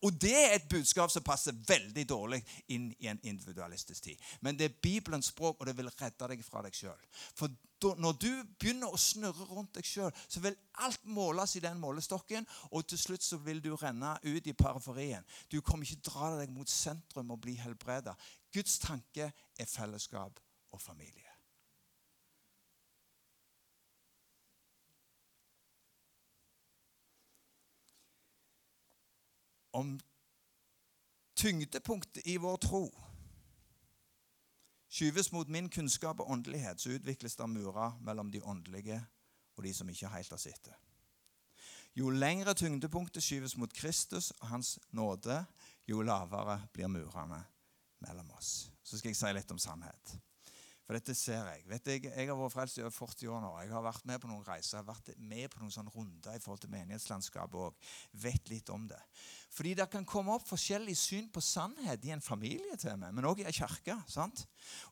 Og 0.00 0.14
det 0.20 0.34
er 0.36 0.54
et 0.54 0.68
budskap 0.70 1.10
som 1.10 1.24
passer 1.26 1.56
veldig 1.68 2.04
dårlig 2.08 2.40
inn 2.72 2.90
i 3.02 3.08
en 3.10 3.20
individualistisk 3.22 4.04
tid. 4.04 4.20
Men 4.40 4.56
det 4.56 4.68
er 4.68 4.80
Bibelens 4.82 5.32
språk, 5.32 5.60
og 5.60 5.66
det 5.66 5.76
vil 5.76 5.90
redde 5.90 6.28
deg 6.30 6.44
fra 6.46 6.62
deg 6.64 6.76
sjøl. 6.76 7.00
For 7.36 7.52
når 7.98 8.18
du 8.20 8.30
begynner 8.60 8.92
å 8.92 9.00
snurre 9.00 9.46
rundt 9.50 9.74
deg 9.76 9.86
sjøl, 9.86 10.12
så 10.28 10.42
vil 10.44 10.56
alt 10.84 11.02
måles 11.04 11.56
i 11.56 11.64
den 11.64 11.80
målestokken, 11.82 12.46
og 12.70 12.86
til 12.86 13.00
slutt 13.00 13.26
så 13.26 13.40
vil 13.42 13.62
du 13.64 13.72
renne 13.76 14.14
ut 14.22 14.46
i 14.46 14.56
periferien. 14.56 15.26
Du 15.50 15.60
kommer 15.60 15.88
ikke 15.88 16.10
dra 16.10 16.32
deg 16.38 16.54
mot 16.54 16.70
sentrum 16.70 17.34
og 17.34 17.42
bli 17.42 17.56
helbreda. 17.60 18.16
Guds 18.54 18.78
tanke 18.82 19.32
er 19.32 19.68
fellesskap 19.68 20.40
og 20.72 20.80
familie. 20.80 21.32
om 29.72 30.00
tyngdepunktet 31.34 32.26
i 32.28 32.36
vår 32.36 32.56
tro 32.60 32.82
skyves 34.92 35.32
mot 35.32 35.48
min 35.48 35.70
kunnskap 35.72 36.20
og 36.20 36.30
åndelighet, 36.30 36.80
så 36.80 36.92
utvikles 36.96 37.36
det 37.36 37.48
murer 37.48 37.96
mellom 38.04 38.30
de 38.30 38.42
åndelige 38.44 39.00
og 39.56 39.64
de 39.64 39.72
som 39.74 39.88
ikke 39.88 40.10
helt 40.12 40.34
har 40.34 40.40
sett 40.40 40.64
det. 40.68 40.76
Jo 41.96 42.10
lengre 42.10 42.54
tyngdepunktet 42.56 43.24
skyves 43.24 43.56
mot 43.60 43.72
Kristus 43.72 44.30
og 44.40 44.46
Hans 44.48 44.78
nåde, 44.96 45.42
jo 45.88 46.04
lavere 46.04 46.58
blir 46.72 46.88
murene 46.88 47.40
mellom 48.04 48.30
oss. 48.36 48.70
Så 48.82 48.98
skal 48.98 49.12
jeg 49.12 49.20
si 49.20 49.32
litt 49.36 49.52
om 49.52 49.60
sannhet. 49.60 50.14
For 50.92 51.00
dette 51.00 51.14
ser 51.16 51.46
jeg. 51.48 51.62
Vet 51.70 51.86
jeg, 51.88 52.00
jeg 52.04 52.28
har 52.28 52.36
vært 52.36 52.52
frelst 52.52 52.76
i 52.76 52.82
over 52.82 52.92
40 52.92 53.30
år 53.32 53.38
nå. 53.40 53.50
Jeg 53.62 53.70
har 53.72 53.84
vært 53.86 54.02
med 54.10 54.18
på 54.20 54.28
noen 54.28 54.42
reiser, 54.44 54.74
jeg 54.74 54.82
har 54.82 54.90
vært 54.90 55.06
med 55.16 55.48
på 55.48 55.62
noen 55.62 55.72
sånne 55.72 55.92
runder 55.94 56.36
i 56.36 56.42
forhold 56.44 56.60
til 56.60 56.72
menighetslandskapet 56.74 57.56
òg. 57.56 57.86
Vet 58.20 58.52
litt 58.52 58.68
om 58.74 58.84
det. 58.90 58.98
Fordi 59.56 59.72
det 59.78 59.86
kan 59.88 60.04
komme 60.04 60.36
opp 60.36 60.44
forskjellig 60.50 60.92
syn 61.00 61.30
på 61.32 61.40
sannhet 61.40 62.04
i 62.04 62.12
en 62.12 62.20
familie 62.20 62.76
til 62.76 63.00
meg, 63.00 63.16
men 63.16 63.24
òg 63.24 63.40
i 63.40 63.48
en 63.48 63.56
kirke. 63.56 63.96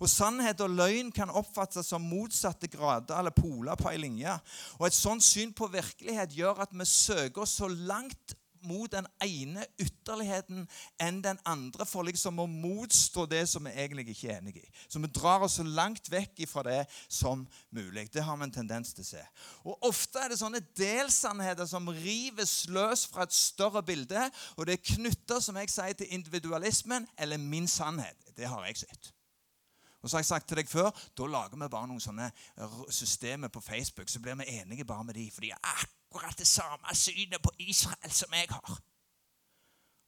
Og 0.00 0.08
Sannhet 0.08 0.64
og 0.64 0.72
løgn 0.72 1.12
kan 1.12 1.36
oppfattes 1.36 1.92
som 1.92 2.08
motsatte 2.08 2.72
grader 2.72 3.20
eller 3.20 3.36
poler 3.36 3.76
på 3.76 3.92
ei 3.92 4.00
linje. 4.00 4.40
Og 4.80 4.88
Et 4.88 4.96
sånt 4.96 5.24
syn 5.24 5.52
på 5.52 5.68
virkelighet 5.68 6.32
gjør 6.32 6.64
at 6.64 6.72
vi 6.72 6.88
søker 6.88 7.44
så 7.44 7.68
langt 7.68 8.39
mot 8.66 8.90
den 8.92 9.06
ene 9.24 9.64
ytterligheten 9.80 10.66
enn 11.00 11.20
den 11.24 11.40
andre 11.48 11.86
for 11.88 12.06
liksom 12.06 12.40
å 12.42 12.48
motstå 12.50 13.26
det 13.30 13.42
som 13.50 13.66
vi 13.66 13.74
egentlig 13.74 14.08
ikke 14.12 14.30
er 14.30 14.40
enig 14.40 14.56
i. 14.60 14.66
Så 14.88 15.02
vi 15.02 15.10
drar 15.14 15.44
oss 15.46 15.58
så 15.60 15.66
langt 15.66 16.10
vekk 16.12 16.42
fra 16.50 16.64
det 16.66 16.80
som 17.08 17.46
mulig. 17.70 18.08
Det 18.12 18.24
har 18.24 18.38
vi 18.38 18.48
en 18.48 18.54
tendens 18.54 18.94
til 18.94 19.04
å 19.04 19.10
se. 19.10 19.22
Og 19.64 19.88
Ofte 19.90 20.22
er 20.22 20.32
det 20.32 20.40
sånne 20.40 20.62
delsannheter 20.78 21.68
som 21.68 21.88
rives 22.00 22.64
løs 22.70 23.06
fra 23.10 23.26
et 23.26 23.36
større 23.36 23.82
bilde, 23.86 24.26
og 24.56 24.66
det 24.66 24.78
er 24.78 24.90
knytta 24.94 25.40
som 25.42 25.58
jeg 25.60 25.72
sier, 25.72 25.96
til 25.96 26.12
individualismen 26.14 27.08
eller 27.18 27.40
min 27.40 27.68
sannhet. 27.68 28.30
Det 28.36 28.48
har 28.48 28.66
jeg 28.68 28.84
sett. 28.84 29.12
Og 30.00 30.08
så 30.08 30.16
har 30.16 30.22
jeg 30.22 30.30
sagt 30.30 30.48
til 30.48 30.56
deg 30.56 30.68
før, 30.68 30.90
Da 31.16 31.26
lager 31.26 31.56
vi 31.60 31.68
bare 31.68 31.88
noen 31.88 32.00
sånne 32.00 32.30
systemer 32.88 33.48
på 33.48 33.60
Facebook, 33.60 34.08
så 34.08 34.20
blir 34.20 34.38
vi 34.40 34.60
enige 34.60 34.84
bare 34.84 35.04
med 35.04 35.14
de, 35.14 35.30
for 35.30 35.44
de 35.44 35.50
er 35.50 35.60
akkurat 35.60 35.99
det 36.38 36.46
samme 36.46 36.94
synet 36.94 37.42
på 37.42 37.50
Israel 37.58 38.12
som 38.12 38.32
jeg 38.32 38.46
har. 38.50 38.80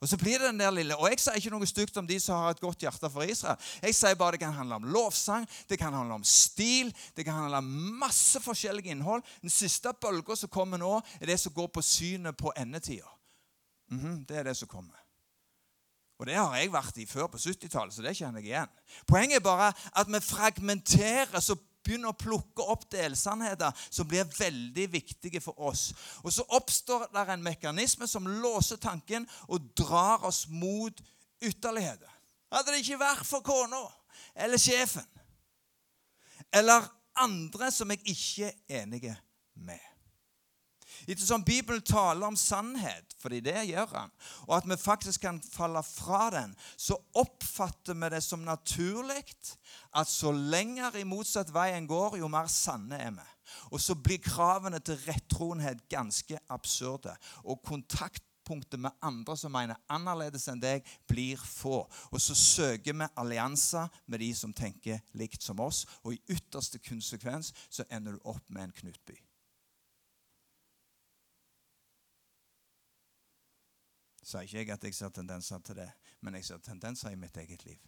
Og 0.03 0.09
så 0.09 0.17
blir 0.19 0.38
det 0.38 0.49
den 0.49 0.61
der 0.61 0.71
lille, 0.71 0.97
og 0.97 1.11
Jeg 1.11 1.21
sier 1.21 1.37
ikke 1.38 1.51
noe 1.51 1.67
stygt 1.67 1.97
om 1.97 2.07
de 2.07 2.17
som 2.21 2.41
har 2.43 2.51
et 2.51 2.61
godt 2.61 2.83
hjerte 2.83 3.11
for 3.11 3.23
Israel. 3.23 3.59
Jeg 3.83 3.95
sier 3.95 4.15
bare 4.19 4.33
Det 4.33 4.41
kan 4.41 4.53
handle 4.53 4.75
om 4.75 4.85
lovsang, 4.85 5.47
det 5.69 5.79
kan 5.79 5.95
handle 5.95 6.15
om 6.15 6.25
stil, 6.25 6.95
det 7.17 7.25
kan 7.25 7.35
handle 7.35 7.57
om 7.57 7.69
masse 8.01 8.41
forskjellig 8.41 8.91
innhold. 8.91 9.23
Den 9.41 9.51
siste 9.51 9.93
bølga 10.01 10.35
som 10.37 10.49
kommer 10.49 10.79
nå, 10.79 11.01
er 11.21 11.27
det 11.27 11.38
som 11.41 11.53
går 11.53 11.67
på 11.67 11.83
synet 11.83 12.37
på 12.37 12.53
endetida. 12.57 13.09
Mm 13.91 14.01
-hmm, 14.01 14.27
det 14.27 14.37
er 14.37 14.43
det 14.43 14.57
som 14.57 14.69
kommer. 14.69 14.99
Og 16.19 16.27
det 16.27 16.35
har 16.35 16.57
jeg 16.57 16.73
vært 16.73 16.97
i 16.97 17.07
før 17.07 17.27
på 17.27 17.38
70-tallet, 17.38 17.95
så 17.95 18.03
det 18.03 18.17
kjenner 18.17 18.41
jeg 18.41 18.47
igjen. 18.47 18.69
Poenget 19.07 19.37
er 19.37 19.41
bare 19.41 19.73
at 19.93 20.07
vi 20.07 20.21
fragmenterer 20.21 21.41
så 21.41 21.57
begynner 21.85 22.12
å 22.12 22.18
plukke 22.18 22.66
opp 22.75 22.87
delsannheter 22.92 23.75
som 23.88 24.09
blir 24.09 24.29
veldig 24.38 24.87
viktige 24.92 25.42
for 25.42 25.59
oss. 25.61 25.90
Og 26.23 26.33
så 26.33 26.47
oppstår 26.57 27.09
det 27.12 27.27
en 27.35 27.45
mekanisme 27.45 28.09
som 28.09 28.29
låser 28.29 28.81
tanken 28.83 29.27
og 29.49 29.73
drar 29.79 30.25
oss 30.29 30.45
mot 30.49 31.03
ytterligheter. 31.42 32.11
Hadde 32.53 32.75
det 32.75 32.85
ikke 32.85 33.01
vært 33.01 33.27
for 33.27 33.45
kona 33.45 33.83
eller 34.35 34.61
sjefen 34.61 35.09
eller 36.53 36.85
andre 37.21 37.71
som 37.73 37.90
jeg 37.92 38.03
ikke 38.12 38.51
er 38.51 38.83
enig 38.83 39.14
med 39.55 39.91
Ettersom 41.07 41.45
Bibelen 41.45 41.83
taler 41.83 42.27
om 42.27 42.37
sannhet, 42.38 43.15
fordi 43.19 43.41
det 43.45 43.67
gjør 43.69 43.91
han, 43.97 44.12
og 44.47 44.57
at 44.57 44.69
vi 44.71 44.79
faktisk 44.79 45.25
kan 45.27 45.41
falle 45.43 45.83
fra 45.87 46.29
den, 46.35 46.55
så 46.77 46.99
oppfatter 47.19 47.99
vi 47.99 48.11
det 48.15 48.23
som 48.25 48.47
naturlig 48.47 49.23
at 49.95 50.09
så 50.09 50.33
lenger 50.33 50.97
i 50.99 51.07
motsatt 51.09 51.53
vei 51.55 51.73
en 51.77 51.88
går, 51.91 52.19
jo 52.23 52.31
mer 52.31 52.51
sanne 52.51 52.99
er 52.99 53.15
vi. 53.17 53.29
Og 53.73 53.81
så 53.81 53.97
blir 53.99 54.23
kravene 54.23 54.81
til 54.81 55.01
rettroenhet 55.07 55.83
ganske 55.91 56.38
absurde. 56.51 57.15
Og 57.45 57.61
kontaktpunktet 57.67 58.81
med 58.81 58.97
andre 59.03 59.37
som 59.37 59.53
mener 59.53 59.81
annerledes 59.93 60.49
enn 60.49 60.62
deg, 60.62 60.87
blir 61.09 61.41
få. 61.41 61.83
Og 62.11 62.23
så 62.23 62.37
søker 62.38 62.97
vi 62.97 63.11
allianser 63.17 63.91
med 64.07 64.25
de 64.25 64.31
som 64.37 64.55
tenker 64.57 65.03
likt 65.19 65.43
som 65.43 65.61
oss, 65.61 65.85
og 66.03 66.15
i 66.15 66.23
ytterste 66.37 66.81
konsekvens 66.83 67.53
så 67.69 67.87
ender 67.91 68.17
du 68.17 68.33
opp 68.33 68.49
med 68.49 68.69
en 68.69 68.81
Knutby. 68.83 69.19
Sier 74.23 74.47
ikke 74.47 74.59
jeg 74.59 74.71
at 74.71 74.85
jeg 74.85 74.95
ser 74.95 75.13
tendenser 75.15 75.59
til 75.67 75.77
det, 75.83 75.89
men 76.21 76.35
jeg 76.39 76.45
ser 76.45 76.63
tendenser 76.63 77.11
i 77.11 77.19
mitt 77.19 77.37
eget 77.37 77.65
liv. 77.67 77.79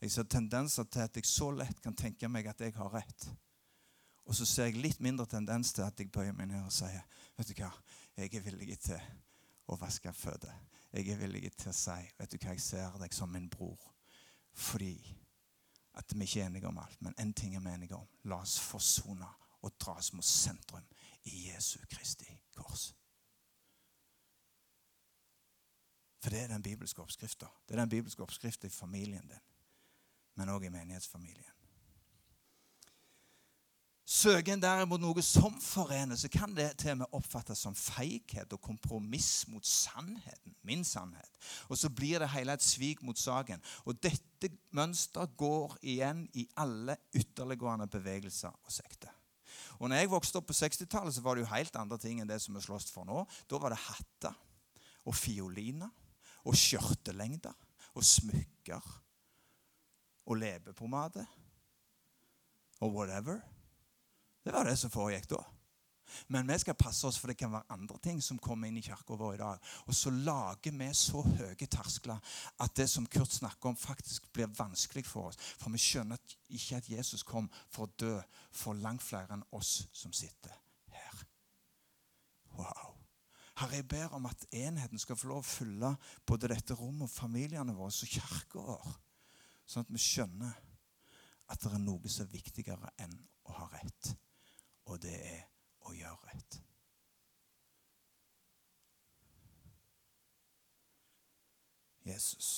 Jeg 0.00 0.10
ser 0.12 0.22
tendenser 0.22 0.84
til 0.84 1.00
at 1.00 1.16
jeg 1.16 1.26
så 1.26 1.50
lett 1.50 1.80
kan 1.82 1.96
tenke 1.96 2.28
meg 2.28 2.46
at 2.46 2.60
jeg 2.60 2.74
har 2.76 2.92
rett. 2.92 3.28
Og 4.26 4.34
så 4.34 4.44
ser 4.46 4.68
jeg 4.68 4.82
litt 4.82 5.00
mindre 5.00 5.26
tendens 5.30 5.72
til 5.72 5.86
at 5.86 6.00
jeg 6.00 6.10
bøyer 6.12 6.34
meg 6.36 6.50
ned 6.50 6.66
og 6.66 6.74
sier 6.74 7.04
vet 7.36 7.48
du 7.48 7.54
hva, 7.62 7.70
jeg 8.16 8.34
er 8.34 8.44
villig 8.44 8.78
til 8.82 9.00
å 9.70 9.78
vaske 9.78 10.12
føtter. 10.12 10.52
Jeg 10.92 11.12
er 11.12 11.20
villig 11.20 11.52
til 11.54 11.70
å 11.70 11.76
si 11.76 11.96
vet 12.18 12.32
du 12.32 12.38
hva, 12.40 12.52
jeg 12.52 12.64
ser 12.64 12.98
deg 13.00 13.14
som 13.14 13.32
min 13.32 13.48
bror. 13.52 13.78
Fordi 14.56 14.96
at 15.96 16.12
vi 16.12 16.26
ikke 16.26 16.42
er 16.42 16.50
enige 16.50 16.68
om 16.68 16.78
alt, 16.78 17.00
men 17.00 17.16
én 17.20 17.32
ting 17.32 17.54
er 17.56 17.64
vi 17.64 17.72
enige 17.72 17.96
om. 17.96 18.06
La 18.28 18.42
oss 18.42 18.58
forsone 18.60 19.28
og 19.62 19.74
dras 19.80 20.12
mot 20.12 20.24
sentrum 20.24 20.84
i 21.24 21.48
Jesu 21.48 21.78
Kristi 21.90 22.28
kors. 22.54 22.90
For 26.22 26.32
det 26.32 26.40
er 26.42 26.54
den 26.54 26.62
bibelske 26.62 27.02
oppskrifta. 27.02 27.50
Det 27.68 27.76
er 27.76 27.84
den 27.84 27.92
bibelske 27.92 28.22
oppskrifta 28.22 28.66
i 28.66 28.72
familien 28.72 29.28
din, 29.28 29.44
men 30.36 30.50
òg 30.52 30.66
i 30.66 30.72
menighetsfamilien. 30.72 31.52
Søker 34.06 34.54
en 34.54 34.62
derimot 34.62 35.02
noe 35.02 35.22
som 35.26 35.56
forener, 35.58 36.14
så 36.14 36.28
kan 36.30 36.52
det 36.54 36.68
til 36.78 36.92
og 36.92 37.00
med 37.00 37.14
oppfattes 37.18 37.58
som 37.66 37.74
feighet 37.74 38.52
og 38.54 38.60
kompromiss 38.62 39.48
mot 39.50 39.66
sannheten. 39.66 40.54
Min 40.62 40.84
sannhet. 40.86 41.40
Og 41.66 41.78
så 41.80 41.90
blir 41.90 42.22
det 42.22 42.30
hele 42.30 42.54
et 42.54 42.62
svik 42.62 43.02
mot 43.02 43.18
saken. 43.18 43.62
Og 43.82 43.98
dette 43.98 44.52
mønsteret 44.78 45.34
går 45.36 45.74
igjen 45.82 46.22
i 46.38 46.46
alle 46.54 46.94
ytterliggående 47.18 47.90
bevegelser 47.90 48.54
og 48.54 48.72
sekter. 48.72 49.10
Og 49.82 49.90
når 49.90 50.04
jeg 50.04 50.14
vokste 50.14 50.38
opp 50.38 50.46
på 50.52 50.56
60-tallet, 50.56 51.16
så 51.16 51.26
var 51.26 51.34
det 51.34 51.42
jo 51.42 51.50
helt 51.50 51.82
andre 51.82 51.98
ting 51.98 52.22
enn 52.22 52.30
det 52.30 52.38
som 52.44 52.54
vi 52.54 52.62
slåss 52.62 52.92
for 52.94 53.08
nå. 53.08 53.24
Da 53.50 53.58
var 53.58 53.74
det 53.74 53.82
hatter 53.88 54.38
og 55.02 55.18
fioliner 55.18 55.90
og 56.46 56.56
skjørtelengder 56.56 57.54
og 57.96 58.04
smykker 58.04 58.92
og 60.26 60.40
leppepomade 60.40 61.26
og 62.80 62.94
whatever. 62.94 63.40
Det 64.44 64.54
var 64.54 64.68
det 64.68 64.78
som 64.78 64.92
foregikk 64.92 65.30
da. 65.30 65.42
Men 66.30 66.48
vi 66.48 66.58
skal 66.58 66.74
passe 66.78 67.06
oss, 67.06 67.18
for 67.18 67.30
det 67.30 67.38
kan 67.38 67.52
være 67.52 67.74
andre 67.74 67.98
ting 68.02 68.20
som 68.22 68.38
kommer 68.38 68.68
inn 68.68 68.78
i 68.78 68.84
kirka 68.84 69.16
vår 69.18 69.34
i 69.34 69.40
dag. 69.40 69.70
Og 69.86 69.94
så 69.94 70.10
lager 70.14 70.76
vi 70.78 70.88
så 70.94 71.22
høye 71.22 71.66
terskler 71.66 72.36
at 72.62 72.76
det 72.78 72.88
som 72.90 73.08
Kurt 73.10 73.34
snakker 73.34 73.72
om, 73.72 73.76
faktisk 73.76 74.30
blir 74.32 74.52
vanskelig 74.58 75.06
for 75.06 75.32
oss. 75.32 75.40
For 75.58 75.74
vi 75.74 75.82
skjønner 75.82 76.22
ikke 76.48 76.80
at 76.80 76.90
Jesus 76.90 77.26
kom 77.26 77.50
for 77.66 77.86
å 77.86 77.94
dø 77.98 78.14
for 78.54 78.78
langt 78.78 79.02
flere 79.02 79.34
enn 79.34 79.46
oss 79.56 79.80
som 79.92 80.14
sitter 80.14 80.54
her. 80.94 81.24
Wow. 82.56 82.85
Herre, 83.56 83.78
jeg 83.78 83.88
ber 83.88 84.12
om 84.16 84.26
at 84.28 84.44
enheten 84.52 85.00
skal 85.00 85.16
få 85.16 85.30
lov 85.30 85.40
å 85.40 85.48
fylle 85.48 85.94
både 86.28 86.50
dette 86.52 86.76
rommet 86.76 87.08
og 87.08 87.14
familiene 87.14 87.74
våre 87.76 87.94
og 87.94 88.12
kirka 88.12 88.60
vår, 88.60 88.94
sånn 89.64 89.86
at 89.86 89.92
vi 89.94 90.02
skjønner 90.02 90.62
at 91.46 91.62
det 91.62 91.72
er 91.72 91.82
noe 91.82 92.10
som 92.12 92.26
er 92.26 92.34
viktigere 92.34 92.92
enn 93.00 93.16
å 93.46 93.56
ha 93.56 93.70
rett 93.72 94.12
og 94.86 95.00
det 95.02 95.16
er 95.18 95.42
å 95.86 95.94
gjøre 95.94 96.30
rett. 96.30 96.60
Jesus. 102.06 102.50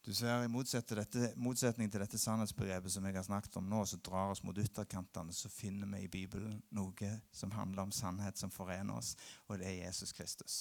Du 0.00 0.14
ser 0.14 0.44
I 0.44 0.48
motsetning 0.48 1.90
til 1.92 2.00
dette 2.00 2.18
sannhetsbegrepet 2.18 2.92
som 2.94 3.04
jeg 3.04 3.18
har 3.18 3.24
snakket 3.26 3.58
om 3.60 3.66
nå, 3.68 3.82
som 3.84 4.00
drar 4.00 4.32
oss 4.32 4.40
mot 4.42 4.56
ytterkantene, 4.56 5.32
så 5.36 5.50
finner 5.52 5.90
vi 5.92 6.06
i 6.06 6.08
Bibelen 6.08 6.56
noe 6.72 7.10
som 7.36 7.52
handler 7.52 7.84
om 7.84 7.92
sannhet 7.92 8.40
som 8.40 8.52
forener 8.52 8.96
oss, 8.96 9.12
og 9.46 9.60
det 9.60 9.68
er 9.68 9.82
Jesus 9.84 10.14
Kristus. 10.16 10.60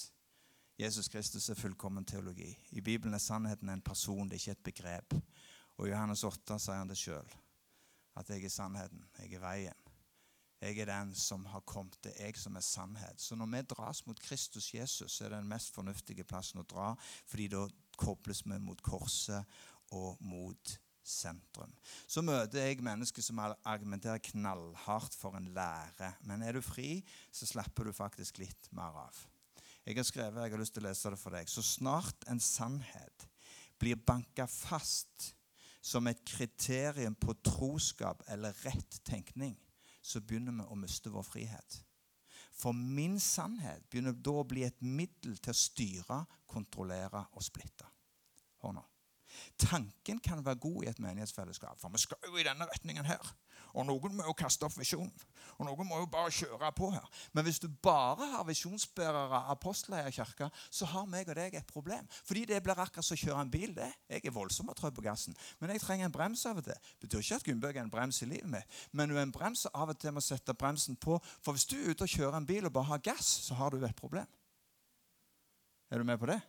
Jesus 0.79 1.07
Kristus 1.07 1.49
er 1.49 1.59
fullkommen 1.59 2.05
teologi. 2.05 2.51
I 2.75 2.83
Bibelen 2.83 3.15
er 3.15 3.23
sannheten 3.23 3.71
en 3.71 3.81
person, 3.83 4.27
det 4.27 4.35
er 4.37 4.43
ikke 4.43 4.57
et 4.57 4.67
begrep. 4.71 5.15
Og 5.79 5.87
I 5.87 5.93
Johannes 5.93 6.23
8 6.27 6.59
sier 6.59 6.81
han 6.81 6.91
det 6.91 6.99
sjøl 6.99 7.37
at 8.19 8.29
jeg 8.29 8.43
er 8.43 8.51
sannheten, 8.51 9.05
jeg 9.21 9.37
er 9.37 9.43
veien. 9.43 9.85
Jeg 10.59 10.81
er 10.83 10.89
den 10.89 11.13
som 11.15 11.45
har 11.47 11.63
kommet. 11.63 11.95
Det 12.03 12.11
er 12.17 12.33
jeg 12.33 12.39
som 12.41 12.57
er 12.59 12.63
sannhet. 12.65 13.21
Så 13.21 13.35
når 13.39 13.47
vi 13.53 13.61
dras 13.71 14.01
mot 14.07 14.19
Kristus 14.19 14.73
Jesus, 14.73 15.11
så 15.11 15.25
er 15.25 15.29
det 15.29 15.37
den 15.39 15.47
mest 15.47 15.71
fornuftige 15.71 16.25
plassen 16.27 16.59
å 16.59 16.67
dra, 16.67 16.89
fordi 17.27 17.47
da 17.53 17.61
kobles 17.99 18.45
vi 18.45 18.59
mot 18.63 18.81
korset 18.85 19.59
og 19.95 20.21
mot 20.23 20.77
sentrum. 21.09 21.71
Så 22.07 22.21
møter 22.25 22.67
jeg 22.67 22.83
mennesker 22.85 23.23
som 23.25 23.41
argumenterer 23.41 24.21
knallhardt 24.31 25.15
for 25.17 25.37
en 25.39 25.49
lære. 25.55 26.13
Men 26.29 26.45
er 26.45 26.55
du 26.57 26.61
fri, 26.63 27.01
så 27.31 27.49
slapper 27.49 27.89
du 27.89 27.95
faktisk 27.95 28.41
litt 28.41 28.69
mer 28.75 28.95
av. 29.07 29.25
Jeg 29.87 29.97
har 29.97 30.05
skrevet, 30.05 30.43
jeg 30.43 30.53
har 30.53 30.61
lyst 30.61 30.75
til 30.77 30.85
å 30.85 30.89
lese 30.89 31.11
det 31.13 31.19
for 31.19 31.33
deg. 31.33 31.49
Så 31.49 31.65
snart 31.65 32.27
en 32.29 32.41
sannhet 32.43 33.25
blir 33.81 33.97
banka 33.97 34.45
fast 34.49 35.31
som 35.81 36.07
et 36.11 36.21
kriterium 36.27 37.15
på 37.15 37.33
troskap 37.45 38.21
eller 38.29 38.53
rett 38.65 38.99
tenkning, 39.07 39.55
så 40.01 40.21
begynner 40.21 40.59
vi 40.59 40.67
å 40.67 40.77
miste 40.77 41.11
vår 41.11 41.25
frihet. 41.25 41.79
For 42.59 42.75
min 42.75 43.15
sannhet 43.23 43.85
begynner 43.89 44.13
da 44.13 44.35
å 44.41 44.47
bli 44.47 44.65
et 44.67 44.81
middel 44.83 45.39
til 45.39 45.55
å 45.55 45.57
styre, 45.57 46.19
kontrollere 46.49 47.23
og 47.33 47.45
splitte. 47.45 47.87
Nå. 48.63 48.85
Tanken 49.59 50.19
kan 50.19 50.45
være 50.45 50.55
god 50.55 50.83
i 50.83 50.89
et 50.89 50.99
menighetsfellesskap, 50.99 51.79
for 51.79 51.93
vi 51.93 52.01
skal 52.01 52.17
jo 52.27 52.37
i 52.37 52.43
denne 52.43 52.65
retningen 52.65 53.05
her. 53.05 53.33
Og 53.77 53.85
noen 53.85 54.15
må 54.17 54.25
jo 54.25 54.33
kaste 54.37 54.65
opp 54.65 54.77
visjonen. 54.79 55.11
Og 55.59 55.67
noen 55.67 55.87
må 55.87 55.99
jo 55.99 56.07
bare 56.09 56.31
kjøre 56.33 56.71
på 56.73 56.89
her. 56.93 57.05
Men 57.35 57.45
hvis 57.45 57.59
du 57.61 57.67
bare 57.83 58.25
har 58.31 58.47
visjonsbærere, 58.47 59.43
apostler 59.53 60.07
i 60.07 60.13
kirka, 60.15 60.49
så 60.71 60.87
har 60.89 61.05
meg 61.11 61.29
og 61.29 61.37
deg 61.37 61.59
et 61.59 61.69
problem. 61.69 62.07
Fordi 62.25 62.47
det 62.49 62.61
blir 62.65 62.79
akkurat 62.79 63.05
som 63.05 63.17
å 63.17 63.21
kjøre 63.21 63.43
en 63.45 63.53
bil. 63.53 63.75
det. 63.75 63.91
Jeg 64.09 64.25
er 64.25 64.33
voldsom 64.33 64.71
og 64.71 64.77
trø 64.79 64.89
på 64.95 65.05
gassen, 65.05 65.35
men 65.59 65.69
jeg 65.75 65.83
trenger 65.83 66.09
en 66.09 66.15
brems 66.15 66.45
av 66.49 66.57
og 66.57 66.65
til. 66.65 66.73
Det 66.73 67.05
betyr 67.05 67.19
ikke 67.19 67.35
at 67.35 67.43
Gunnbøk 67.45 67.75
er 67.75 67.83
en 67.83 67.91
brems 67.93 68.21
i 68.23 68.29
livet 68.29 68.49
mitt, 68.49 68.79
men 68.91 69.09
du 69.09 69.17
er 69.17 69.21
en 69.21 69.31
brems 69.31 69.67
av 69.69 69.93
og 69.93 69.99
til 69.99 70.15
må 70.15 70.23
sette 70.23 70.55
bremsen 70.57 70.97
på. 70.97 71.19
For 71.43 71.53
hvis 71.53 71.67
du 71.69 71.77
er 71.77 71.91
ute 71.91 72.07
og 72.07 72.15
kjører 72.15 72.39
en 72.39 72.49
bil 72.49 72.65
og 72.65 72.73
bare 72.73 72.95
har 72.95 73.03
gass, 73.11 73.27
så 73.45 73.59
har 73.59 73.69
du 73.69 73.85
et 73.85 73.95
problem. 73.95 74.25
Er 75.91 75.97
du 75.97 76.03
med 76.03 76.17
på 76.17 76.29
det? 76.29 76.39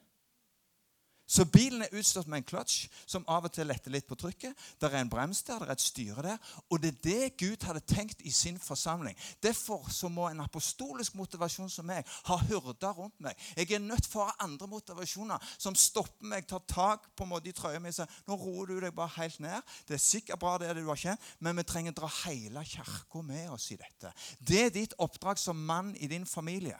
Så 1.30 1.44
bilen 1.46 1.84
er 1.84 1.92
utstyrt 1.94 2.26
med 2.26 2.40
en 2.40 2.46
clutch 2.48 2.88
som 3.06 3.22
av 3.30 3.44
og 3.46 3.52
til 3.54 3.68
letter 3.70 3.92
litt 3.94 4.08
på 4.08 4.16
trykket. 4.18 4.56
Det 4.82 4.88
er 4.88 4.96
en 4.98 5.10
brems 5.12 5.44
der, 5.46 5.60
det 5.62 5.68
er 5.68 5.76
et 5.76 5.84
styre 5.84 6.24
der. 6.26 6.40
Og 6.66 6.82
det 6.82 6.90
er 6.90 7.04
det 7.04 7.36
Gud 7.38 7.66
hadde 7.68 7.84
tenkt 7.86 8.24
i 8.26 8.32
sin 8.34 8.58
forsamling. 8.58 9.14
Derfor 9.42 9.86
så 9.94 10.10
må 10.10 10.26
en 10.26 10.42
apostolisk 10.42 11.14
motivasjon 11.14 11.70
som 11.70 11.86
meg 11.86 12.08
ha 12.26 12.40
hyrder 12.48 12.98
rundt 12.98 13.22
meg. 13.22 13.38
Jeg 13.54 13.70
er 13.78 13.84
nødt 13.84 14.10
for 14.10 14.24
å 14.24 14.28
ha 14.32 14.48
andre 14.48 14.66
motivasjoner 14.74 15.54
som 15.54 15.78
stopper 15.78 16.26
meg, 16.34 16.50
tar 16.50 16.66
tak 16.66 17.06
på 17.14 17.26
en 17.26 17.32
måte 17.36 17.52
i 17.52 17.54
trøya 17.54 17.78
mi 17.78 17.94
og 17.94 18.00
sier 18.00 18.18
nå 18.26 18.40
roer 18.40 18.74
du 18.74 18.76
deg 18.88 18.96
bare 18.96 19.14
helt 19.20 19.38
ned. 19.46 19.74
Det 19.86 20.00
er 20.00 20.02
sikkert 20.02 20.42
bra, 20.42 20.58
det 20.58 20.66
er 20.66 20.74
det 20.74 20.82
du 20.82 20.90
har 20.90 21.04
kjent, 21.06 21.32
men 21.38 21.62
vi 21.62 21.68
trenger 21.68 21.94
å 21.94 22.00
dra 22.02 22.12
hele 22.24 22.66
kirka 22.66 23.22
med 23.22 23.54
oss 23.54 23.70
i 23.70 23.78
dette. 23.78 24.10
Det 24.42 24.64
er 24.66 24.74
ditt 24.74 24.98
oppdrag 24.98 25.38
som 25.38 25.62
mann 25.62 25.94
i 25.94 26.10
din 26.10 26.26
familie. 26.26 26.78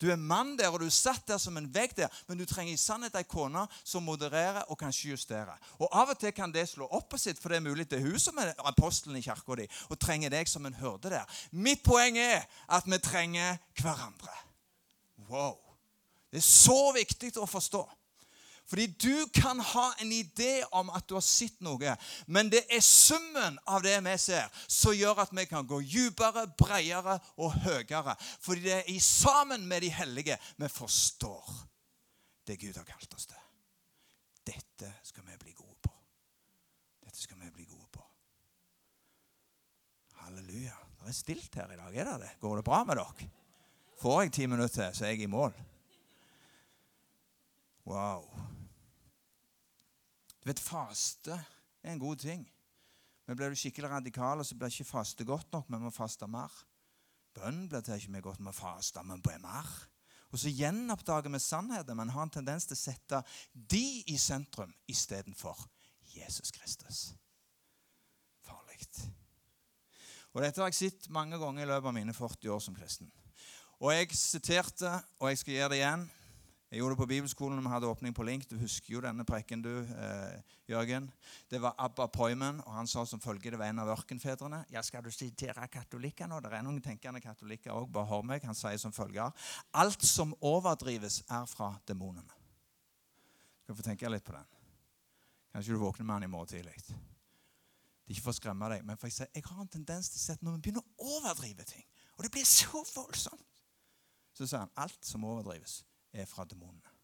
Du 0.00 0.08
er 0.10 0.16
mann 0.16 0.56
der, 0.58 0.70
og 0.72 0.80
du 0.80 0.86
er 0.86 0.94
satt 0.94 1.26
der 1.28 1.38
som 1.38 1.58
en 1.60 1.68
vegg 1.74 1.92
der, 1.96 2.08
men 2.28 2.38
du 2.38 2.46
trenger 2.48 2.72
i 2.72 2.80
sannhet 2.80 3.16
ei 3.18 3.26
kone 3.28 3.66
som 3.84 4.06
modererer 4.06 4.64
og 4.72 4.78
kanskje 4.80 5.12
justerer. 5.12 5.58
Og 5.78 5.88
Av 5.92 6.14
og 6.14 6.18
til 6.18 6.32
kan 6.32 6.52
det 6.54 6.68
slå 6.70 6.88
opp 6.88 7.10
på 7.12 7.20
sitt, 7.20 7.40
for 7.40 7.52
det 7.52 7.60
er 7.60 7.66
mulig 7.68 7.88
det 7.90 8.00
er 8.00 8.06
hun 8.08 8.18
som 8.20 8.38
er 8.40 8.54
apostelen 8.64 9.18
i 9.20 9.24
kirka 9.24 9.58
di, 9.60 9.68
og 9.90 10.00
trenger 10.00 10.32
deg 10.32 10.48
som 10.48 10.66
en 10.66 10.78
hørde 10.80 11.12
der. 11.12 11.40
Mitt 11.52 11.84
poeng 11.84 12.16
er 12.18 12.46
at 12.68 12.88
vi 12.88 12.98
trenger 13.04 13.58
hverandre. 13.80 14.36
Wow. 15.28 15.58
Det 16.30 16.38
er 16.40 16.46
så 16.46 16.92
viktig 16.94 17.34
å 17.36 17.48
forstå. 17.50 17.82
Fordi 18.70 18.86
du 18.86 19.26
kan 19.34 19.58
ha 19.60 19.88
en 19.98 20.12
idé 20.14 20.62
om 20.70 20.92
at 20.94 21.08
du 21.08 21.16
har 21.16 21.24
sett 21.26 21.58
noe, 21.64 21.96
men 22.30 22.50
det 22.52 22.62
er 22.70 22.82
summen 22.84 23.56
av 23.66 23.82
det 23.82 23.96
vi 24.06 24.12
ser, 24.22 24.46
som 24.70 24.94
gjør 24.94 25.24
at 25.24 25.32
vi 25.34 25.44
kan 25.50 25.66
gå 25.66 25.80
dypere, 25.82 26.46
bredere 26.54 27.16
og 27.42 27.56
høyere. 27.64 28.14
Fordi 28.38 28.62
det 28.68 28.76
er 28.76 28.92
i 28.94 29.00
sammen 29.02 29.66
med 29.66 29.82
de 29.82 29.90
hellige 29.90 30.38
vi 30.56 30.70
forstår 30.70 31.50
det 32.46 32.60
Gud 32.62 32.78
har 32.78 32.86
kalt 32.86 33.14
oss 33.14 33.26
til. 33.30 33.42
Dette 34.46 34.92
skal 35.06 35.26
vi 35.26 35.40
bli 35.42 35.52
gode 35.58 35.76
på. 35.82 35.90
Dette 37.04 37.18
skal 37.18 37.42
vi 37.42 37.50
bli 37.54 37.66
gode 37.66 37.90
på. 37.94 38.06
Halleluja. 40.22 40.76
Det 41.00 41.10
er 41.10 41.16
stilt 41.16 41.54
her 41.58 41.70
i 41.72 41.78
dag. 41.78 41.96
Er 41.96 42.12
det 42.12 42.16
det? 42.22 42.30
Går 42.40 42.56
det 42.60 42.64
bra 42.70 42.84
med 42.84 42.98
dere? 43.02 43.30
Får 44.00 44.22
jeg 44.22 44.32
ti 44.38 44.46
minutter 44.46 44.94
så 44.94 45.08
er 45.08 45.14
jeg 45.16 45.26
i 45.26 45.30
mål? 45.30 45.54
Wow. 47.90 48.30
Du 50.40 50.48
vet, 50.48 50.60
Faste 50.60 51.36
er 51.82 51.92
en 51.92 52.00
god 52.00 52.16
ting. 52.16 52.46
Men 53.26 53.36
blir 53.38 53.52
du 53.52 53.58
skikkelig 53.60 53.90
radikal, 53.92 54.40
så 54.44 54.56
blir 54.58 54.72
ikke 54.72 54.88
faste 54.88 55.24
godt 55.24 55.52
nok. 55.52 55.68
Vi 55.70 55.78
må 55.78 55.92
faste 55.94 56.26
mer. 56.26 56.50
Bønn 57.36 57.68
blir 57.70 57.84
til 57.86 58.00
ikke 58.00 58.16
vi 58.16 58.22
godt 58.24 58.40
Vi 58.42 58.52
faste, 58.56 59.04
men 59.06 59.22
be 59.22 59.36
mer. 59.38 59.68
Og 60.30 60.38
så 60.38 60.50
gjenoppdager 60.50 61.30
vi 61.30 61.38
sannheten, 61.38 61.96
men 61.96 62.10
har 62.10 62.26
en 62.26 62.30
tendens 62.30 62.66
til 62.66 62.74
å 62.74 62.80
sette 62.80 63.22
de 63.54 64.02
i 64.06 64.16
sentrum 64.18 64.72
istedenfor 64.88 65.62
Jesus 66.14 66.50
Kristus. 66.50 67.12
Farlig. 68.46 68.78
Og 70.32 70.42
Dette 70.42 70.62
har 70.62 70.70
jeg 70.70 70.78
sett 70.78 71.08
mange 71.10 71.38
ganger 71.38 71.62
i 71.62 71.70
løpet 71.70 71.90
av 71.90 71.94
mine 71.94 72.14
40 72.14 72.54
år 72.54 72.60
som 72.62 72.74
kristen. 72.74 73.10
Og 73.80 73.92
jeg 73.94 74.14
siterte, 74.14 74.90
og 75.18 75.30
jeg 75.30 75.38
skal 75.38 75.54
gjøre 75.54 75.72
det 75.72 75.80
igjen 75.80 76.10
Jeg 76.70 76.78
gjorde 76.78 76.94
det 76.94 77.00
på 77.00 77.06
bibelskolen 77.10 77.64
vi 77.64 77.70
hadde 77.72 77.88
åpning 77.90 78.14
på 78.14 78.22
Link. 78.22 78.44
Du 78.46 78.54
husker 78.60 78.92
jo 78.94 79.00
denne 79.02 79.24
prekken, 79.26 79.62
du, 79.62 79.72
eh, 79.82 80.42
Jørgen. 80.70 81.08
Det 81.50 81.58
var 81.62 81.74
Abba 81.78 82.06
Poyman, 82.06 82.60
og 82.60 82.74
han 82.74 82.86
sa 82.86 83.04
som 83.04 83.20
følge 83.20 83.50
Det 83.50 83.58
var 83.58 83.66
en 83.66 83.78
av 83.78 83.88
ørkenfedrene. 83.88 84.64
Ja, 84.70 84.82
skal 84.82 85.02
du 85.02 85.10
sitere 85.10 85.66
katolikker 85.66 86.28
nå? 86.28 86.40
Det 86.40 86.52
er 86.52 86.62
noen 86.62 86.80
tenkende 86.80 87.20
katolikker 87.20 87.72
òg. 87.74 87.90
Bare 87.90 88.06
hør 88.06 88.22
meg. 88.22 88.44
Han 88.44 88.54
sier 88.54 88.78
som 88.78 88.92
følger 88.92 89.32
Alt 89.74 90.02
som 90.02 90.34
overdrives, 90.40 91.24
er 91.28 91.44
fra 91.46 91.74
demonene. 91.88 92.38
Skal 93.64 93.74
få 93.74 93.82
tenke 93.82 94.08
litt 94.08 94.24
på 94.24 94.32
den. 94.32 94.46
Kanskje 95.52 95.74
du 95.74 95.78
våkner 95.78 96.06
med 96.06 96.14
han 96.14 96.22
i 96.22 96.30
morgen 96.30 96.54
tidlig. 96.54 96.78
Ikke 98.06 98.22
for 98.22 98.30
å 98.30 98.38
skremme 98.38 98.70
deg, 98.70 98.86
men 98.86 98.96
for 98.96 99.10
jeg, 99.10 99.26
jeg 99.34 99.42
har 99.44 99.60
en 99.60 99.68
tendens 99.68 100.08
til 100.08 100.18
å 100.18 100.22
se 100.22 100.32
at 100.38 100.42
når 100.42 100.52
vi 100.52 100.68
begynner 100.68 100.86
å 100.86 101.14
overdrive 101.18 101.66
ting, 101.66 101.84
og 102.16 102.24
det 102.24 102.30
blir 102.30 102.46
så 102.46 102.86
voldsomt, 102.94 103.62
så 104.34 104.46
sier 104.46 104.62
han 104.62 104.72
alt 104.78 105.06
som 105.06 105.24
overdrives, 105.26 105.80
er 106.12 106.28
fra 106.28 106.44
demonene. 106.44 106.94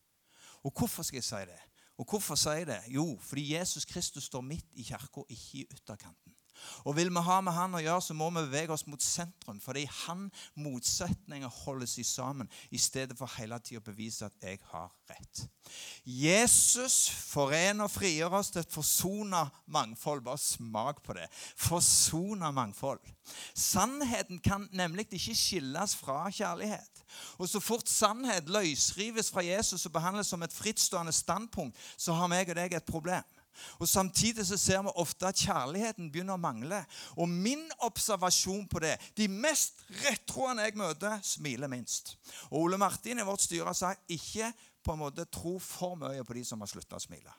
Og 0.65 0.73
hvorfor 0.79 1.03
skal 1.03 1.17
jeg 1.17 1.25
si 1.25 1.43
det? 1.49 1.61
Og 1.97 2.05
hvorfor 2.11 2.37
sier 2.39 2.63
jeg 2.63 2.67
det? 2.67 2.81
Jo, 2.93 3.07
fordi 3.21 3.55
Jesus 3.55 3.85
Kristus 3.85 4.29
står 4.29 4.41
midt 4.45 4.67
i 4.73 4.83
kirka, 4.83 5.25
ikke 5.29 5.59
i 5.59 5.67
ytterkanten. 5.73 6.36
Og 6.85 6.97
vil 6.97 7.11
vi 7.13 7.23
ha 7.27 7.41
med 7.45 7.55
han 7.57 7.77
å 7.77 7.83
gjøre, 7.83 8.03
så 8.03 8.17
må 8.17 8.31
vi 8.31 8.45
bevege 8.47 8.75
oss 8.75 8.87
mot 8.87 9.03
sentrum. 9.03 9.61
Fordi 9.63 9.87
han 10.07 10.27
motsetninger 10.55 11.53
holdes 11.65 11.99
i 11.99 12.07
sammen, 12.07 12.51
i 12.71 12.79
stedet 12.81 13.17
for 13.19 13.31
hele 13.39 13.59
tida 13.63 13.83
å 13.83 13.87
bevise 13.87 14.29
at 14.29 14.37
jeg 14.43 14.61
har 14.71 14.91
rett. 15.11 15.47
Jesus 16.07 17.09
forener 17.11 17.87
og 17.87 17.95
frigjør 17.95 18.39
oss 18.39 18.53
til 18.55 18.63
et 18.63 18.73
forsona 18.73 19.47
mangfold. 19.73 20.25
Bare 20.27 20.41
smak 20.41 21.03
på 21.07 21.17
det. 21.19 21.27
Forsona 21.33 22.53
mangfold. 22.55 23.03
Sannheten 23.55 24.39
kan 24.43 24.69
nemlig 24.73 25.09
ikke 25.11 25.35
skilles 25.35 25.97
fra 25.99 26.27
kjærlighet. 26.31 27.03
Og 27.39 27.49
Så 27.49 27.61
fort 27.61 27.89
sannhet 27.89 28.49
løsrives 28.49 29.31
fra 29.31 29.45
Jesus 29.45 29.87
og 29.87 29.93
behandles 29.93 30.31
som 30.31 30.43
et 30.43 30.53
frittstående 30.53 31.13
standpunkt, 31.13 31.77
så 31.97 32.13
har 32.13 32.31
meg 32.31 32.51
og 32.51 32.59
deg 32.59 32.75
et 32.75 32.89
problem. 32.89 33.25
Og 33.81 33.89
Samtidig 33.89 34.47
så 34.47 34.59
ser 34.61 34.83
vi 34.85 34.95
ofte 35.03 35.29
at 35.29 35.41
kjærligheten 35.41 36.11
begynner 36.13 36.37
å 36.37 36.43
mangle. 36.43 36.83
Og 37.17 37.29
min 37.31 37.65
observasjon 37.87 38.67
på 38.69 38.83
det 38.85 38.97
De 39.17 39.29
mest 39.29 39.85
rettroende 40.05 40.67
jeg 40.67 40.79
møter, 40.79 41.19
smiler 41.23 41.71
minst. 41.71 42.17
Og 42.51 42.67
Ole 42.67 42.79
Martin 42.81 43.19
i 43.21 43.27
vårt 43.27 43.45
styre 43.45 43.75
sa 43.75 43.95
ikke 44.09 44.53
på 44.85 44.95
en 44.95 45.03
måte 45.03 45.27
tro 45.33 45.57
for 45.63 45.99
mye 45.99 46.25
på 46.25 46.39
de 46.39 46.45
som 46.47 46.63
har 46.63 46.71
slutta 46.71 47.01
å 47.01 47.03
smile 47.03 47.35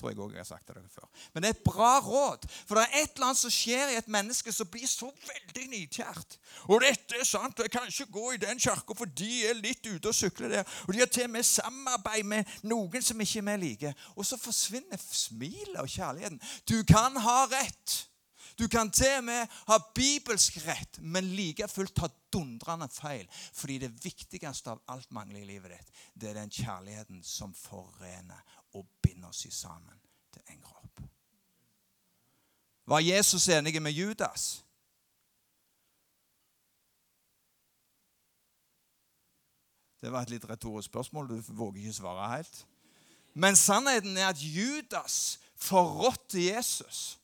tror 0.00 0.10
jeg 0.10 0.18
også 0.18 0.34
jeg 0.34 0.40
har 0.40 0.48
sagt 0.48 0.68
det 0.68 0.76
dere 0.76 0.92
før. 0.94 1.08
Men 1.34 1.42
det 1.42 1.50
er 1.50 1.56
et 1.58 1.64
bra 1.64 1.92
råd. 2.04 2.46
For 2.66 2.78
det 2.78 2.84
er 2.86 3.02
et 3.02 3.14
eller 3.14 3.30
annet 3.30 3.42
som 3.42 3.52
skjer 3.54 3.92
i 3.92 3.98
et 4.00 4.10
menneske 4.10 4.52
som 4.54 4.68
blir 4.72 4.88
så 4.88 5.10
veldig 5.28 5.66
nidkjært. 5.74 6.36
Og 6.68 6.84
dette 6.84 7.18
er 7.20 7.28
sant, 7.28 7.58
og 7.58 7.66
jeg 7.66 7.74
kan 7.74 7.88
ikke 7.90 8.10
gå 8.16 8.26
i 8.34 8.42
den 8.42 8.60
kirka, 8.60 8.96
for 8.96 9.16
de 9.20 9.30
er 9.50 9.58
litt 9.60 9.84
ute 9.86 10.10
og 10.10 10.16
sykler 10.16 10.56
der. 10.56 10.76
Og 10.88 10.94
de 10.94 11.02
har 11.02 11.10
til 11.12 11.28
og 11.28 11.34
med 11.36 11.48
samarbeid 11.48 12.30
med 12.32 12.54
noen 12.70 13.04
som 13.04 13.20
ikke 13.20 13.44
vi 13.50 13.56
liker. 13.66 14.06
Og 14.16 14.26
så 14.26 14.40
forsvinner 14.40 15.00
smilet 15.10 15.80
og 15.82 15.90
kjærligheten. 15.90 16.40
Du 16.68 16.80
kan 16.88 17.16
ha 17.20 17.42
rett. 17.50 18.06
Du 18.60 18.66
kan 18.68 18.90
til 18.92 19.18
og 19.18 19.24
med 19.24 19.60
ha 19.68 19.78
bibelsk 19.96 20.58
rett, 20.66 20.98
men 21.00 21.30
like 21.36 21.68
fullt 21.68 21.94
ta 21.96 22.10
dundrende 22.32 22.88
feil. 22.92 23.24
Fordi 23.56 23.78
det 23.80 23.92
viktigste 24.04 24.74
av 24.74 24.82
alt 24.92 25.08
mangler 25.16 25.40
i 25.40 25.48
livet 25.48 25.72
ditt, 25.72 25.94
det 26.14 26.30
er 26.30 26.40
den 26.42 26.52
kjærligheten 26.52 27.22
som 27.24 27.54
forener 27.56 28.42
og 28.72 28.86
binder 29.02 29.28
oss 29.28 29.46
sammen 29.50 30.00
til 30.32 30.42
en 30.48 30.62
kropp. 30.62 31.00
Var 32.86 33.00
Jesus 33.00 33.48
enig 33.48 33.82
med 33.82 33.92
Judas? 33.92 34.64
Det 40.00 40.12
var 40.12 40.22
et 40.22 40.30
litt 40.30 40.48
retorisk 40.48 40.88
spørsmål. 40.88 41.28
Du 41.28 41.40
våger 41.54 41.82
ikke 41.82 41.92
svare 41.92 42.36
helt. 42.36 42.66
Men 43.34 43.56
sannheten 43.56 44.16
er 44.16 44.28
at 44.28 44.40
Judas 44.40 45.40
forrådte 45.54 46.44
Jesus. 46.44 47.18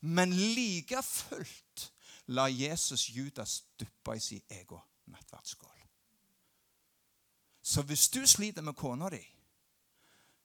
Men 0.00 0.32
like 0.32 1.02
fullt 1.02 1.92
la 2.26 2.48
Jesus 2.50 3.08
Judas 3.08 3.64
duppe 3.80 4.16
i 4.16 4.20
sin 4.20 4.42
egen 4.50 4.82
nattverdsskål. 5.06 5.70
Så 7.62 7.82
hvis 7.82 8.08
du 8.08 8.26
sliter 8.26 8.62
med 8.62 8.74
kona 8.74 9.08
di, 9.10 9.35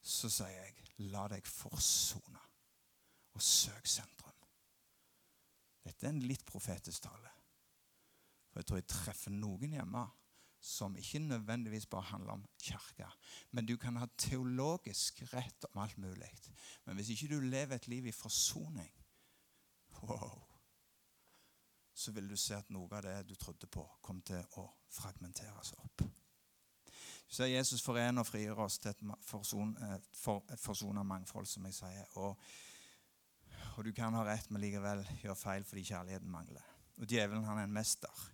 så 0.01 0.29
sier 0.29 0.55
jeg 0.57 1.09
la 1.11 1.27
deg 1.31 1.45
forsone 1.47 2.41
og 3.31 3.43
søk 3.43 3.87
sentrum. 3.87 4.39
Dette 5.81 6.05
er 6.05 6.13
en 6.13 6.25
litt 6.25 6.43
profetisk 6.45 7.07
tale. 7.07 7.31
For 8.51 8.61
jeg 8.61 8.67
tror 8.67 8.81
jeg 8.81 8.89
treffer 8.91 9.33
noen 9.33 9.77
hjemme 9.77 10.03
som 10.61 10.93
ikke 10.99 11.19
nødvendigvis 11.23 11.87
bare 11.89 12.11
handler 12.11 12.35
om 12.35 12.45
kirke. 12.61 13.07
Men 13.51 13.65
du 13.65 13.77
kan 13.81 13.97
ha 13.97 14.05
teologisk 14.17 15.23
rett 15.33 15.65
om 15.71 15.81
alt 15.81 15.97
mulig. 15.97 16.29
Men 16.85 16.95
hvis 16.95 17.09
ikke 17.15 17.31
du 17.31 17.39
lever 17.39 17.75
et 17.75 17.87
liv 17.87 18.05
i 18.05 18.13
forsoning, 18.13 18.91
wow, 20.03 20.37
så 21.93 22.11
vil 22.11 22.29
du 22.29 22.37
se 22.37 22.55
at 22.55 22.69
noe 22.69 22.89
av 22.93 23.05
det 23.05 23.15
du 23.29 23.35
trodde 23.35 23.67
på, 23.67 23.87
kom 24.01 24.21
til 24.25 24.43
å 24.61 24.67
fragmenteres 24.91 25.73
opp. 25.81 26.05
Så 27.31 27.47
Jesus 27.47 27.79
forener 27.83 28.25
og 28.25 28.27
frigjør 28.27 28.65
oss 28.65 28.75
til 28.83 28.91
et, 28.91 29.01
forson, 29.23 29.71
eh, 29.79 29.95
for, 30.19 30.43
forsona 30.59 31.03
mangfold, 31.07 31.47
som 31.47 31.63
jeg 31.69 31.77
sier. 31.77 32.09
Og, 32.19 32.35
og, 33.77 33.85
du 33.87 33.93
kan 33.95 34.17
ha 34.19 34.25
rett, 34.27 34.49
men 34.51 34.59
likevel 34.59 35.05
gjøre 35.21 35.39
feil 35.39 35.63
fordi 35.67 35.85
kjærligheten 35.93 36.31
mangler. 36.31 36.65
Og 36.99 37.07
djevelen 37.07 37.47
han 37.47 37.61
er 37.61 37.69
en 37.69 37.77
mester. 37.77 38.25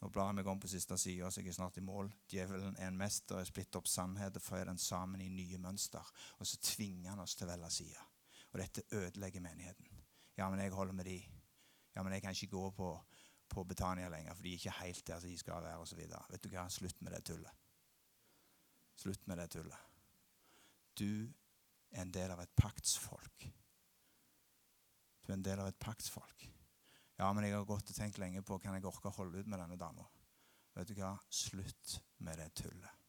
Nå 0.00 0.08
blar 0.10 0.30
jeg 0.30 0.38
meg 0.40 0.48
om 0.48 0.62
på 0.62 0.70
siste 0.72 0.96
side, 0.98 1.28
så 1.28 1.42
jeg 1.42 1.52
er 1.52 1.58
snart 1.58 1.76
i 1.78 1.84
mål. 1.84 2.08
Djevelen 2.32 2.78
er 2.80 2.88
en 2.88 2.96
mester 2.98 3.36
i 3.36 3.44
å 3.44 3.50
splitte 3.50 3.78
opp 3.78 3.90
sannhet 3.90 4.40
og 4.40 4.42
føye 4.42 4.64
den 4.70 4.80
sammen 4.80 5.20
i 5.20 5.28
nye 5.30 5.60
mønster. 5.60 6.08
Og 6.40 6.48
så 6.48 6.58
tvinger 6.72 7.12
han 7.12 7.20
oss 7.22 7.36
til 7.36 7.46
å 7.46 7.52
velge 7.52 7.70
side. 7.76 8.08
Og 8.54 8.60
dette 8.64 8.88
ødelegger 8.96 9.44
menigheten. 9.44 9.92
Ja, 10.40 10.48
men 10.48 10.64
jeg 10.64 10.72
holder 10.72 10.96
med 10.96 11.06
de. 11.06 11.20
Ja, 11.92 12.02
men 12.02 12.16
jeg 12.16 12.24
kan 12.24 12.32
ikke 12.32 12.56
gå 12.56 12.70
på, 12.80 12.94
på 13.52 13.64
Betania 13.68 14.08
lenger, 14.08 14.34
for 14.34 14.48
de 14.48 14.56
er 14.56 14.62
ikke 14.62 14.78
helt 14.80 15.06
der 15.06 15.20
de 15.20 15.36
skal 15.38 15.60
være, 15.68 15.84
osv. 15.84 16.00
Vet 16.32 16.48
du 16.48 16.48
hva, 16.56 16.64
slutt 16.72 17.04
med 17.04 17.12
det 17.12 17.26
tullet. 17.28 17.61
Slutt 19.02 19.26
med 19.26 19.38
det 19.38 19.48
tullet. 19.50 19.78
Du 20.94 21.32
er 21.90 22.04
en 22.04 22.12
del 22.14 22.30
av 22.30 22.40
et 22.44 22.52
paktsfolk. 22.54 23.48
Du 25.22 25.32
er 25.32 25.34
en 25.34 25.42
del 25.42 25.58
av 25.58 25.70
et 25.72 25.78
paktsfolk. 25.82 26.44
Ja, 27.18 27.32
men 27.32 27.42
jeg 27.42 27.56
har 27.56 27.66
gått 27.66 27.90
og 27.90 27.96
tenkt 27.96 28.20
lenge 28.22 28.44
på 28.46 28.60
kan 28.62 28.76
jeg 28.76 28.86
orke 28.86 29.10
å 29.10 29.16
holde 29.16 29.42
ut 29.42 29.50
med 29.50 29.58
denne 29.58 29.78
dama. 29.80 30.06
Vet 30.76 30.92
du 30.92 30.94
hva? 31.00 31.16
Slutt 31.34 31.96
med 32.22 32.38
det 32.38 32.52
tullet. 32.62 33.02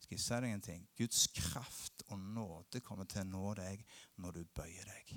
Skal 0.00 0.18
jeg 0.18 0.24
si 0.24 0.40
deg 0.44 0.52
en 0.52 0.64
ting? 0.68 0.86
Guds 1.00 1.26
kraft 1.32 2.04
og 2.10 2.20
nåde 2.20 2.82
kommer 2.84 3.08
til 3.08 3.24
å 3.24 3.30
nå 3.30 3.54
deg 3.56 3.84
når 4.20 4.36
du 4.36 4.54
bøyer 4.56 4.84
deg. 4.84 5.14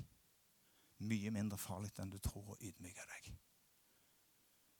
Mye 1.04 1.32
mindre 1.34 1.60
farlig 1.60 1.92
enn 2.00 2.12
du 2.12 2.20
tror 2.24 2.54
å 2.54 2.60
ydmyke 2.60 3.04
deg. 3.12 3.34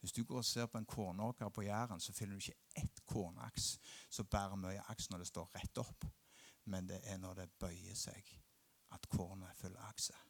Hvis 0.00 0.16
du 0.16 0.24
går 0.24 0.40
og 0.40 0.48
ser 0.48 0.66
på 0.68 0.80
en 0.80 0.88
kornåker 0.88 1.48
på 1.48 1.62
Jæren, 1.64 2.00
så 2.00 2.12
finner 2.12 2.36
du 2.36 2.44
ikke 2.44 2.82
ett 2.82 3.04
kornaks 3.08 3.74
som 4.14 4.28
bærer 4.30 4.58
mye 4.60 4.82
aks 4.92 5.10
når 5.10 5.24
det 5.24 5.30
står 5.30 5.50
rett 5.56 5.80
opp. 5.82 6.06
Men 6.70 6.88
det 6.88 7.00
er 7.10 7.18
når 7.20 7.42
det 7.42 7.50
bøyer 7.60 7.96
seg, 7.98 8.28
at 8.94 9.08
kornet 9.12 9.56
fyller 9.58 9.82
akset. 9.88 10.20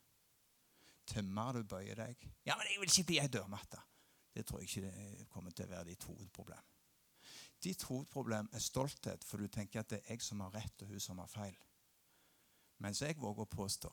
Til 1.06 1.26
mer 1.28 1.52
du 1.52 1.66
bøyer 1.68 1.98
deg 2.00 2.22
Ja, 2.46 2.56
men 2.56 2.64
jeg 2.70 2.80
vil 2.80 2.88
ikke 2.88 3.10
bli 3.10 3.18
ei 3.20 3.28
dørmatte. 3.28 3.80
Det 4.34 4.46
tror 4.46 4.62
jeg 4.62 4.70
ikke 4.70 5.26
kommer 5.30 5.52
til 5.52 5.68
å 5.68 5.74
være 5.74 5.90
ditt 5.92 6.06
hovedproblem. 6.08 6.70
Ditt 7.62 7.84
hovedproblem 7.88 8.48
er 8.52 8.62
stolthet, 8.64 9.24
for 9.24 9.40
du 9.40 9.48
tenker 9.48 9.80
at 9.84 9.92
det 9.92 10.00
er 10.02 10.16
jeg 10.16 10.24
som 10.24 10.42
har 10.42 10.56
rett, 10.56 10.82
og 10.82 10.90
hun 10.90 11.00
som 11.00 11.20
har 11.22 11.30
feil. 11.30 11.54
Mens 12.82 13.00
jeg 13.02 13.16
våger 13.20 13.44
å 13.44 13.50
påstå 13.50 13.90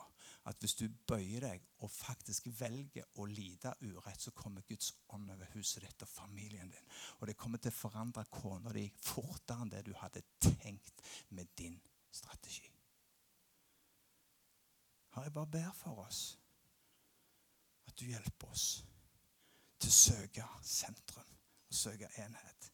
at 0.50 0.58
hvis 0.60 0.74
du 0.80 0.88
bøyer 1.08 1.46
deg 1.46 1.66
og 1.86 1.92
faktisk 1.94 2.48
velger 2.58 3.06
å 3.22 3.28
lide 3.30 3.76
urett, 3.86 4.22
så 4.22 4.34
kommer 4.34 4.66
Guds 4.68 4.90
ånd 5.14 5.30
over 5.30 5.50
huset 5.54 5.86
ditt 5.86 6.02
og 6.02 6.10
familien 6.10 6.72
din. 6.74 6.92
Og 7.20 7.30
det 7.30 7.38
kommer 7.38 7.62
til 7.62 7.72
å 7.74 7.78
forandre 7.78 8.26
kona 8.34 8.74
di 8.74 8.88
fortere 9.06 9.62
enn 9.62 9.74
det 9.74 9.84
du 9.86 9.94
hadde 10.00 10.26
tenkt 10.42 11.06
med 11.30 11.54
din 11.58 11.78
strategi. 12.12 12.66
Her 15.12 15.28
jeg 15.28 15.36
bare 15.36 15.54
ber 15.54 15.72
for 15.76 16.06
oss 16.08 16.22
at 17.88 17.98
du 18.00 18.08
hjelper 18.08 18.50
oss 18.50 18.68
til 19.82 19.92
å 19.92 19.98
søke 19.98 20.46
sentrum 20.64 21.34
og 21.68 21.76
søke 21.76 22.10
enhet. 22.24 22.72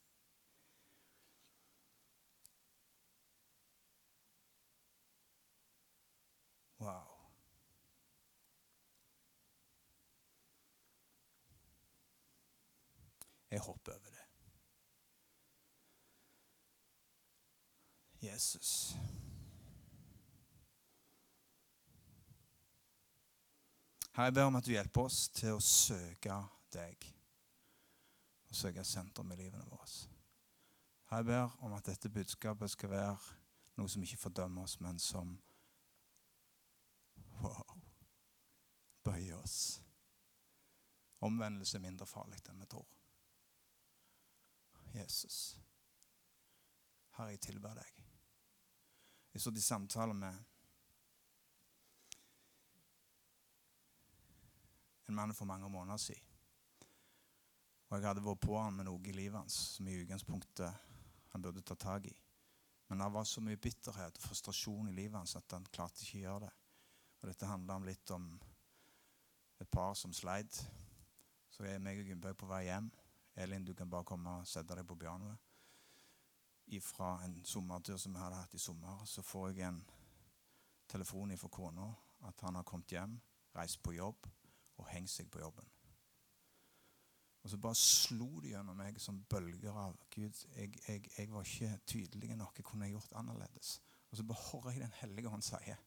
Wow. 6.79 7.17
Jeg 13.51 13.59
hopper 13.59 13.91
over 13.91 14.09
det. 14.09 14.27
Jesus. 18.21 18.95
Her 24.15 24.23
jeg 24.23 24.33
ber 24.33 24.43
om 24.43 24.55
at 24.55 24.65
du 24.65 24.71
hjelper 24.71 25.01
oss 25.01 25.27
til 25.29 25.53
å 25.53 25.61
søke 25.61 26.33
deg. 26.73 27.09
Og 28.49 28.55
søke 28.55 28.83
sentrum 28.83 29.31
i 29.31 29.37
livene 29.37 29.65
våre. 29.69 29.87
Her 31.09 31.17
Jeg 31.17 31.25
ber 31.25 31.57
om 31.59 31.73
at 31.73 31.85
dette 31.85 32.09
budskapet 32.09 32.71
skal 32.71 32.89
være 32.89 33.17
noe 33.77 33.89
som 33.89 34.03
ikke 34.03 34.17
fordømmer 34.17 34.63
oss, 34.63 34.79
men 34.81 34.99
som 34.99 35.37
wow, 37.39 37.77
oss. 39.47 39.81
Omvendelse 41.25 41.79
er 41.79 41.85
mindre 41.87 42.05
farlig 42.09 42.43
enn 42.45 42.61
vi 42.61 42.69
tror. 42.69 42.85
Jesus, 44.97 45.39
Herre, 47.17 47.33
jeg 47.33 47.43
tilber 47.47 47.75
deg. 47.77 48.03
Jeg 49.33 49.43
satt 49.43 49.59
i 49.59 49.63
samtale 49.65 50.15
med 50.17 50.37
en 55.07 55.17
mann 55.17 55.35
for 55.37 55.49
mange 55.49 55.69
måneder 55.69 56.01
siden. 56.01 56.23
Og 57.87 57.97
jeg 57.97 58.07
hadde 58.09 58.23
vært 58.25 58.43
på 58.43 58.57
han 58.59 58.75
med 58.75 58.87
noe 58.89 58.99
i 59.07 59.15
livet 59.15 59.39
hans 59.39 59.57
som 59.77 59.87
i 59.87 59.95
utgangspunktet 60.01 60.87
han 61.31 61.43
burde 61.43 61.63
ta 61.63 61.77
tak 61.79 62.09
i. 62.09 62.15
Men 62.87 63.03
det 63.03 63.11
var 63.13 63.27
så 63.27 63.43
mye 63.43 63.59
bitterhet 63.59 64.17
og 64.17 64.25
frustrasjon 64.25 64.89
i 64.89 64.95
livet 64.95 65.19
hans 65.19 65.37
at 65.39 65.55
han 65.55 65.67
klarte 65.71 66.03
ikke 66.03 66.19
å 66.19 66.25
gjøre 66.25 66.47
det. 66.47 66.53
Og 67.21 67.29
dette 67.31 67.49
handla 67.49 67.77
om 67.79 67.87
litt 67.87 68.13
om 68.15 68.27
et 69.61 69.69
par 69.71 69.93
som 69.93 70.13
sleit. 70.13 70.59
Så 71.49 71.65
er 71.65 71.81
meg 71.81 71.99
og 72.01 72.09
Gunnberg 72.09 72.37
på 72.37 72.49
vei 72.49 72.63
hjem. 72.67 72.89
Elin, 73.37 73.65
du 73.65 73.73
kan 73.73 73.89
bare 73.89 74.05
komme 74.05 74.39
og 74.39 74.49
sette 74.49 74.75
deg 74.75 74.85
på 74.87 74.97
pianoet. 74.97 75.37
Fra 76.83 77.13
en 77.23 77.37
sommertur 77.47 77.97
som 77.97 78.13
vi 78.13 78.19
hadde 78.19 78.41
hatt 78.41 78.53
i 78.53 78.59
sommer, 78.59 79.05
så 79.05 79.23
får 79.23 79.49
jeg 79.53 79.69
en 79.69 79.79
telefon 80.89 81.31
fra 81.37 81.49
kona 81.49 81.87
at 82.27 82.41
han 82.43 82.55
har 82.55 82.65
kommet 82.67 82.91
hjem, 82.91 83.15
reist 83.55 83.79
på 83.83 83.93
jobb 83.95 84.27
og 84.77 84.87
hengt 84.91 85.11
seg 85.11 85.29
på 85.31 85.39
jobben. 85.39 85.67
Og 87.43 87.51
så 87.51 87.57
bare 87.63 87.79
slo 87.79 88.41
det 88.43 88.51
gjennom 88.51 88.75
meg 88.75 88.97
som 88.99 89.21
bølger 89.31 89.77
av 89.79 89.95
Gud. 90.11 90.35
Jeg, 90.57 90.73
jeg, 90.87 91.05
jeg 91.17 91.29
var 91.31 91.45
ikke 91.47 91.77
tydelig 91.87 92.35
nok. 92.35 92.57
Jeg 92.59 92.65
kunne 92.67 92.89
gjort 92.91 93.13
annerledes. 93.15 93.77
Og 94.11 94.19
så 94.19 94.25
bare 94.27 94.49
hører 94.49 94.73
jeg 94.75 94.81
Den 94.81 94.97
hellige 94.99 95.31
hånd 95.31 95.45
sier 95.45 95.79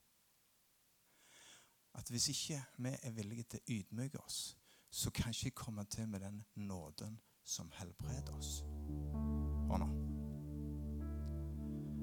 at 1.95 2.09
hvis 2.11 2.29
ikke 2.29 2.61
vi 2.79 2.95
er 3.03 3.17
villige 3.17 3.49
til 3.51 3.61
å 3.61 3.73
ydmyke 3.79 4.23
oss, 4.23 4.57
så 4.91 5.11
kan 5.15 5.31
ikke 5.31 5.51
jeg 5.51 5.59
komme 5.59 5.85
til 5.91 6.09
med 6.09 6.21
den 6.21 6.43
nåden 6.55 7.19
som 7.45 7.71
helbreder 7.79 8.35
oss. 8.39 8.61
Hør 9.71 9.83
nå. 9.85 9.91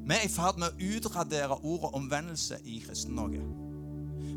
Vi 0.08 0.15
er 0.15 0.23
i 0.23 0.32
ferd 0.32 0.60
med 0.62 0.71
å 0.71 0.91
utradere 0.95 1.58
ordet 1.67 1.95
omvendelse 2.00 2.62
i 2.63 2.80
Kristen-Norge. 2.86 3.41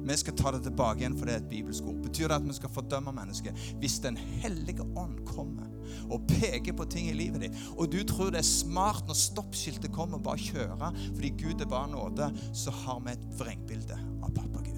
Vi 0.01 0.17
skal 0.17 0.37
ta 0.37 0.51
det 0.55 0.65
tilbake 0.65 1.05
igjen, 1.05 1.17
for 1.19 1.29
det 1.29 1.35
er 1.35 1.43
et 1.43 1.51
bibelsk 1.51 1.87
ord. 1.87 2.01
Betyr 2.03 2.31
det 2.31 2.39
at 2.41 2.47
vi 2.47 2.57
skal 2.57 2.73
fordømme 2.75 3.13
mennesket? 3.15 3.59
Hvis 3.83 4.01
Den 4.03 4.17
hellige 4.17 4.87
ånd 4.99 5.21
kommer 5.29 5.69
og 6.11 6.27
peker 6.31 6.75
på 6.77 6.87
ting 6.91 7.11
i 7.11 7.15
livet 7.15 7.45
ditt, 7.45 7.63
og 7.77 7.91
du 7.93 8.01
tror 8.07 8.31
det 8.35 8.41
er 8.43 8.47
smart 8.47 9.07
når 9.07 9.19
stoppskiltet 9.19 9.93
kommer, 9.95 10.23
bare 10.23 10.43
kjøre 10.43 10.91
fordi 10.97 11.33
Gud 11.39 11.61
er 11.61 11.71
bare 11.71 11.91
nåde, 11.93 12.31
så 12.55 12.75
har 12.83 13.01
vi 13.05 13.15
et 13.15 13.27
vrengbilde 13.39 13.99
av 14.23 14.35
pappa 14.35 14.63
Gud. 14.65 14.70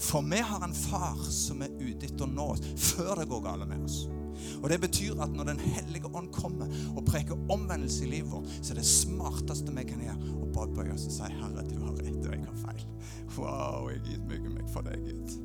For 0.00 0.24
vi 0.24 0.40
har 0.40 0.64
en 0.64 0.74
far 0.74 1.18
som 1.30 1.60
er 1.62 1.74
ute 1.80 2.08
etter 2.08 2.24
å 2.24 2.30
nå 2.30 2.46
oss 2.54 2.64
før 2.90 3.20
det 3.20 3.28
går 3.30 3.44
galt 3.44 3.68
med 3.68 3.84
oss. 3.84 4.06
Og 4.62 4.68
Det 4.72 4.80
betyr 4.80 5.20
at 5.20 5.32
når 5.36 5.50
Den 5.50 5.60
hellige 5.60 6.08
ånd 6.16 6.30
kommer 6.32 6.70
og 6.96 7.04
preker 7.04 7.36
omvendelse 7.52 8.06
i 8.06 8.10
livet 8.10 8.32
vårt, 8.32 8.48
så 8.62 8.72
er 8.72 8.80
det 8.80 8.86
smarteste 8.88 9.74
vi 9.76 9.84
kan 9.84 10.00
gjøre, 10.04 10.32
å 10.40 10.48
bare 10.54 10.74
bøye 10.74 10.94
oss 10.94 11.06
og 11.06 11.12
si 11.12 11.22
'Herre, 11.22 11.66
du 11.68 11.76
har 11.84 11.92
rett, 11.92 12.26
og 12.26 12.32
jeg 12.32 12.46
har 12.46 12.58
feil'. 12.64 12.86
Wow, 13.36 13.90
jeg 13.90 14.00
ydmyker 14.16 14.50
meg 14.50 14.70
for 14.72 14.82
deg, 14.82 15.04
Gud. 15.04 15.36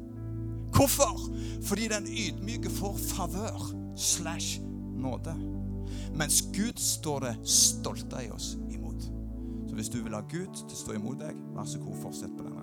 Hvorfor? 0.75 1.19
Fordi 1.63 1.87
den 1.87 2.07
ydmyke 2.07 2.69
får 2.69 2.97
favør 2.97 3.75
slash 3.95 4.59
nåde. 4.95 5.35
Mens 6.15 6.41
Gud 6.53 6.79
står 6.79 7.19
det 7.19 7.35
stolte 7.43 8.25
i 8.25 8.31
oss 8.31 8.57
imot. 8.71 9.11
Så 9.67 9.75
hvis 9.75 9.89
du 9.89 10.03
vil 10.03 10.13
ha 10.13 10.21
Gud 10.21 10.51
til 10.55 10.75
å 10.75 10.81
stå 10.81 10.97
imot 10.97 11.19
deg, 11.19 11.35
vær 11.55 11.67
så 11.67 11.79
god, 11.79 11.95
fortsett 12.01 12.35
på 12.37 12.43
den. 12.43 12.54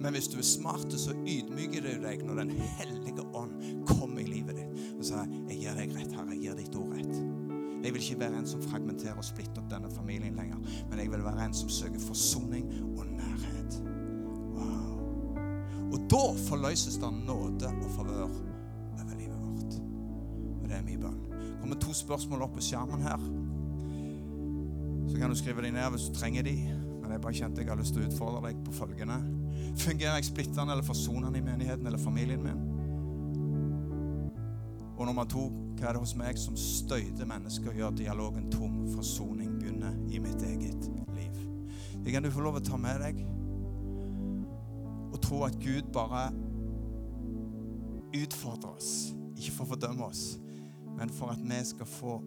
Men 0.00 0.16
hvis 0.16 0.28
du 0.32 0.38
er 0.40 0.46
smart, 0.46 0.92
så 0.92 1.14
ydmyker 1.16 1.84
du 1.84 1.92
deg 2.04 2.24
når 2.26 2.42
Den 2.44 2.54
hellige 2.78 3.24
ånd 3.36 3.56
kommer 3.88 4.22
i 4.22 4.28
livet 4.28 4.56
ditt 4.60 4.96
og 4.98 5.04
sier 5.04 5.26
'Jeg 5.48 5.60
gir 5.60 5.74
deg 5.74 5.96
rett, 5.96 6.12
Herre. 6.12 6.34
Jeg 6.34 6.42
gir 6.42 6.54
ditt 6.62 6.76
ord 6.76 6.92
rett'. 6.94 7.46
Jeg 7.84 7.92
vil 7.94 8.02
ikke 8.02 8.20
være 8.20 8.38
en 8.38 8.46
som 8.46 8.62
fragmenterer 8.62 9.18
og 9.20 9.24
splitter 9.24 9.62
opp 9.62 9.70
denne 9.70 9.90
familien 9.90 10.34
lenger, 10.34 10.58
men 10.90 10.98
jeg 10.98 11.10
vil 11.12 11.24
være 11.24 11.44
en 11.44 11.54
som 11.54 11.68
søker 11.68 12.00
forsoning 12.00 12.66
og 12.96 13.04
nærhet. 13.06 13.76
Wow. 14.56 15.36
Og 15.92 15.98
da 16.10 16.22
forløses 16.48 16.96
det 16.96 17.12
nåde 17.26 17.68
og 17.68 17.90
favør 17.94 18.24
over 18.24 19.14
livet 19.18 19.38
vårt. 19.38 19.78
Og 20.62 20.68
det 20.68 20.76
er 20.76 20.82
min 20.82 21.00
bønn. 21.00 21.20
Det 21.30 21.60
kommer 21.60 21.78
to 21.80 21.94
spørsmål 21.94 22.42
opp 22.42 22.56
på 22.56 22.64
skjermen 22.64 23.06
her. 23.06 23.22
Så 25.06 25.20
kan 25.20 25.30
du 25.30 25.38
skrive 25.38 25.62
dem 25.62 25.74
ned 25.74 25.90
hvis 25.94 26.08
du 26.08 26.14
trenger 26.14 26.42
de. 26.42 26.56
Men 27.02 27.12
jeg 27.12 27.20
bare 27.20 27.38
kjente 27.38 27.62
jeg 27.62 27.70
har 27.70 27.78
lyst 27.78 27.94
til 27.94 28.02
å 28.02 28.10
utfordre 28.10 28.48
deg 28.48 28.64
på 28.66 28.74
følgende. 28.74 29.20
Fungerer 29.76 30.18
jeg 30.18 30.30
splittende 30.30 30.72
eller 30.72 30.86
forsonende 30.86 31.38
i 31.38 31.44
menigheten 31.44 31.86
eller 31.86 32.00
familien 32.00 32.42
min? 32.42 32.64
Og 34.96 35.04
nummer 35.06 35.24
to, 35.28 35.50
hva 35.76 35.90
er 35.90 35.96
det 35.96 36.00
hos 36.00 36.14
meg 36.16 36.38
som 36.40 36.56
støyter 36.56 37.28
mennesker 37.28 37.70
og 37.70 37.80
gjør 37.80 37.98
dialogen 37.98 38.48
tom? 38.52 38.86
Forsoning 38.94 39.58
begynner 39.60 39.92
i 40.08 40.20
mitt 40.22 40.42
eget 40.42 40.88
liv. 41.16 41.42
Det 42.04 42.14
kan 42.14 42.24
du 42.24 42.30
få 42.32 42.44
lov 42.44 42.60
å 42.60 42.64
ta 42.64 42.78
med 42.80 43.02
deg 43.02 43.20
og 45.12 45.20
tro 45.24 45.42
at 45.46 45.56
Gud 45.60 45.88
bare 45.92 46.28
utfordrer 48.16 48.72
oss. 48.72 48.90
Ikke 49.36 49.52
for 49.52 49.66
å 49.66 49.72
fordømme 49.74 50.06
oss, 50.06 50.24
men 50.96 51.12
for 51.12 51.34
at 51.34 51.42
vi 51.44 51.60
skal 51.66 51.88
få 51.90 52.18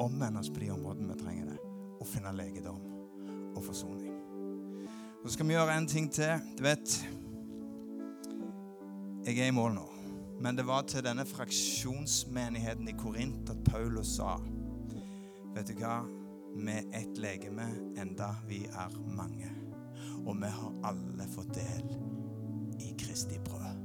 omvende 0.00 0.40
oss 0.40 0.52
på 0.52 0.62
de 0.62 0.70
områdene 0.72 1.12
vi 1.12 1.20
trenger 1.24 1.52
det, 1.52 1.58
og 2.00 2.08
finne 2.08 2.36
legedom 2.36 2.80
og 3.56 3.62
forsoning. 3.64 4.05
Så 5.26 5.32
skal 5.32 5.48
vi 5.48 5.54
gjøre 5.56 5.74
en 5.74 5.86
ting 5.90 6.06
til. 6.12 6.38
Du 6.58 6.62
vet 6.62 6.92
Jeg 9.26 9.38
er 9.38 9.48
i 9.48 9.50
mål 9.50 9.72
nå. 9.74 9.86
Men 10.40 10.54
det 10.54 10.66
var 10.68 10.84
til 10.86 11.02
denne 11.02 11.24
fraksjonsmenigheten 11.26 12.86
i 12.86 12.94
Korint 12.94 13.50
at 13.50 13.64
Paulus 13.66 14.12
sa 14.20 14.36
Vet 15.56 15.66
du 15.66 15.80
hva? 15.80 15.96
Vi 16.54 16.76
er 16.76 16.86
ett 17.00 17.18
legeme 17.18 17.66
enda 17.98 18.28
vi 18.46 18.60
er 18.70 18.94
mange. 19.18 19.50
Og 20.22 20.38
vi 20.38 20.52
har 20.60 20.78
alle 20.92 21.26
fått 21.34 21.58
del 21.58 21.90
i 22.86 22.94
Kristi 23.02 23.42
brød. 23.50 23.82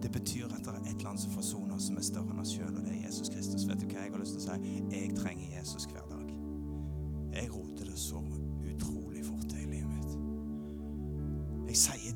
Det 0.00 0.14
betyr 0.16 0.48
at 0.48 0.64
det 0.64 0.78
er 0.78 0.90
et 0.94 1.04
land 1.04 1.20
som 1.20 1.36
forsoner 1.36 1.76
oss 1.76 1.90
som 1.90 2.00
er 2.00 2.08
større 2.08 2.32
enn 2.32 2.40
oss 2.40 2.56
sjøl, 2.56 2.72
og 2.72 2.88
det 2.88 2.96
er 2.96 3.04
Jesus 3.04 3.28
Kristus. 3.28 3.68
Vet 3.68 3.84
du 3.84 3.88
hva 3.92 4.08
jeg 4.08 4.16
har 4.16 4.24
lyst 4.24 4.40
til 4.40 4.48
å 4.48 4.56
si? 4.56 4.74
Jeg 4.96 5.12
trenger 5.20 5.60
Jesus 5.60 5.90
hver 5.92 6.08
dag. 6.08 6.34
Jeg 7.36 7.52
roter 7.52 7.92
det 7.92 8.00
så 8.00 8.24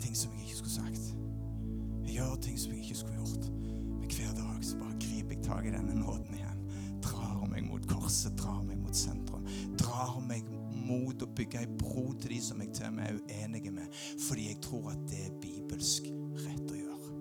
ting 0.09 0.16
som 0.16 0.33
jeg 0.33 0.42
ikke 0.42 0.57
skulle 0.57 0.73
sagt. 0.73 1.16
Jeg 2.07 2.14
gjør 2.14 2.37
ting 2.40 2.59
som 2.59 2.73
jeg 2.73 2.81
ikke 2.81 2.94
skulle 2.94 3.14
gjort. 3.14 3.49
Men 4.01 4.11
hver 4.16 4.31
dag 4.38 4.64
så 4.64 4.79
bare 4.81 5.01
griper 5.03 5.35
jeg 5.35 5.42
tak 5.44 5.66
i 5.68 5.73
denne 5.75 5.97
nåden 5.99 6.38
igjen. 6.38 6.62
Drar 7.05 7.42
meg 7.51 7.66
mot 7.68 7.85
korset, 7.90 8.33
drar 8.40 8.62
meg 8.64 8.79
mot 8.81 8.97
sentrum. 8.97 9.44
Drar 9.77 10.14
meg 10.25 10.49
mot 10.88 11.21
å 11.23 11.29
bygge 11.37 11.61
ei 11.61 11.68
bro 11.83 12.07
til 12.14 12.33
de 12.33 12.38
som 12.40 12.62
jeg 12.64 12.73
til 12.79 12.88
og 12.88 12.97
med 12.97 13.11
er 13.11 13.18
uenige 13.21 13.75
med. 13.75 14.01
Fordi 14.25 14.49
jeg 14.49 14.61
tror 14.64 14.88
at 14.94 15.05
det 15.12 15.21
er 15.27 15.37
bibelsk 15.44 16.09
rett 16.47 16.73
å 16.73 16.81
gjøre. 16.81 17.12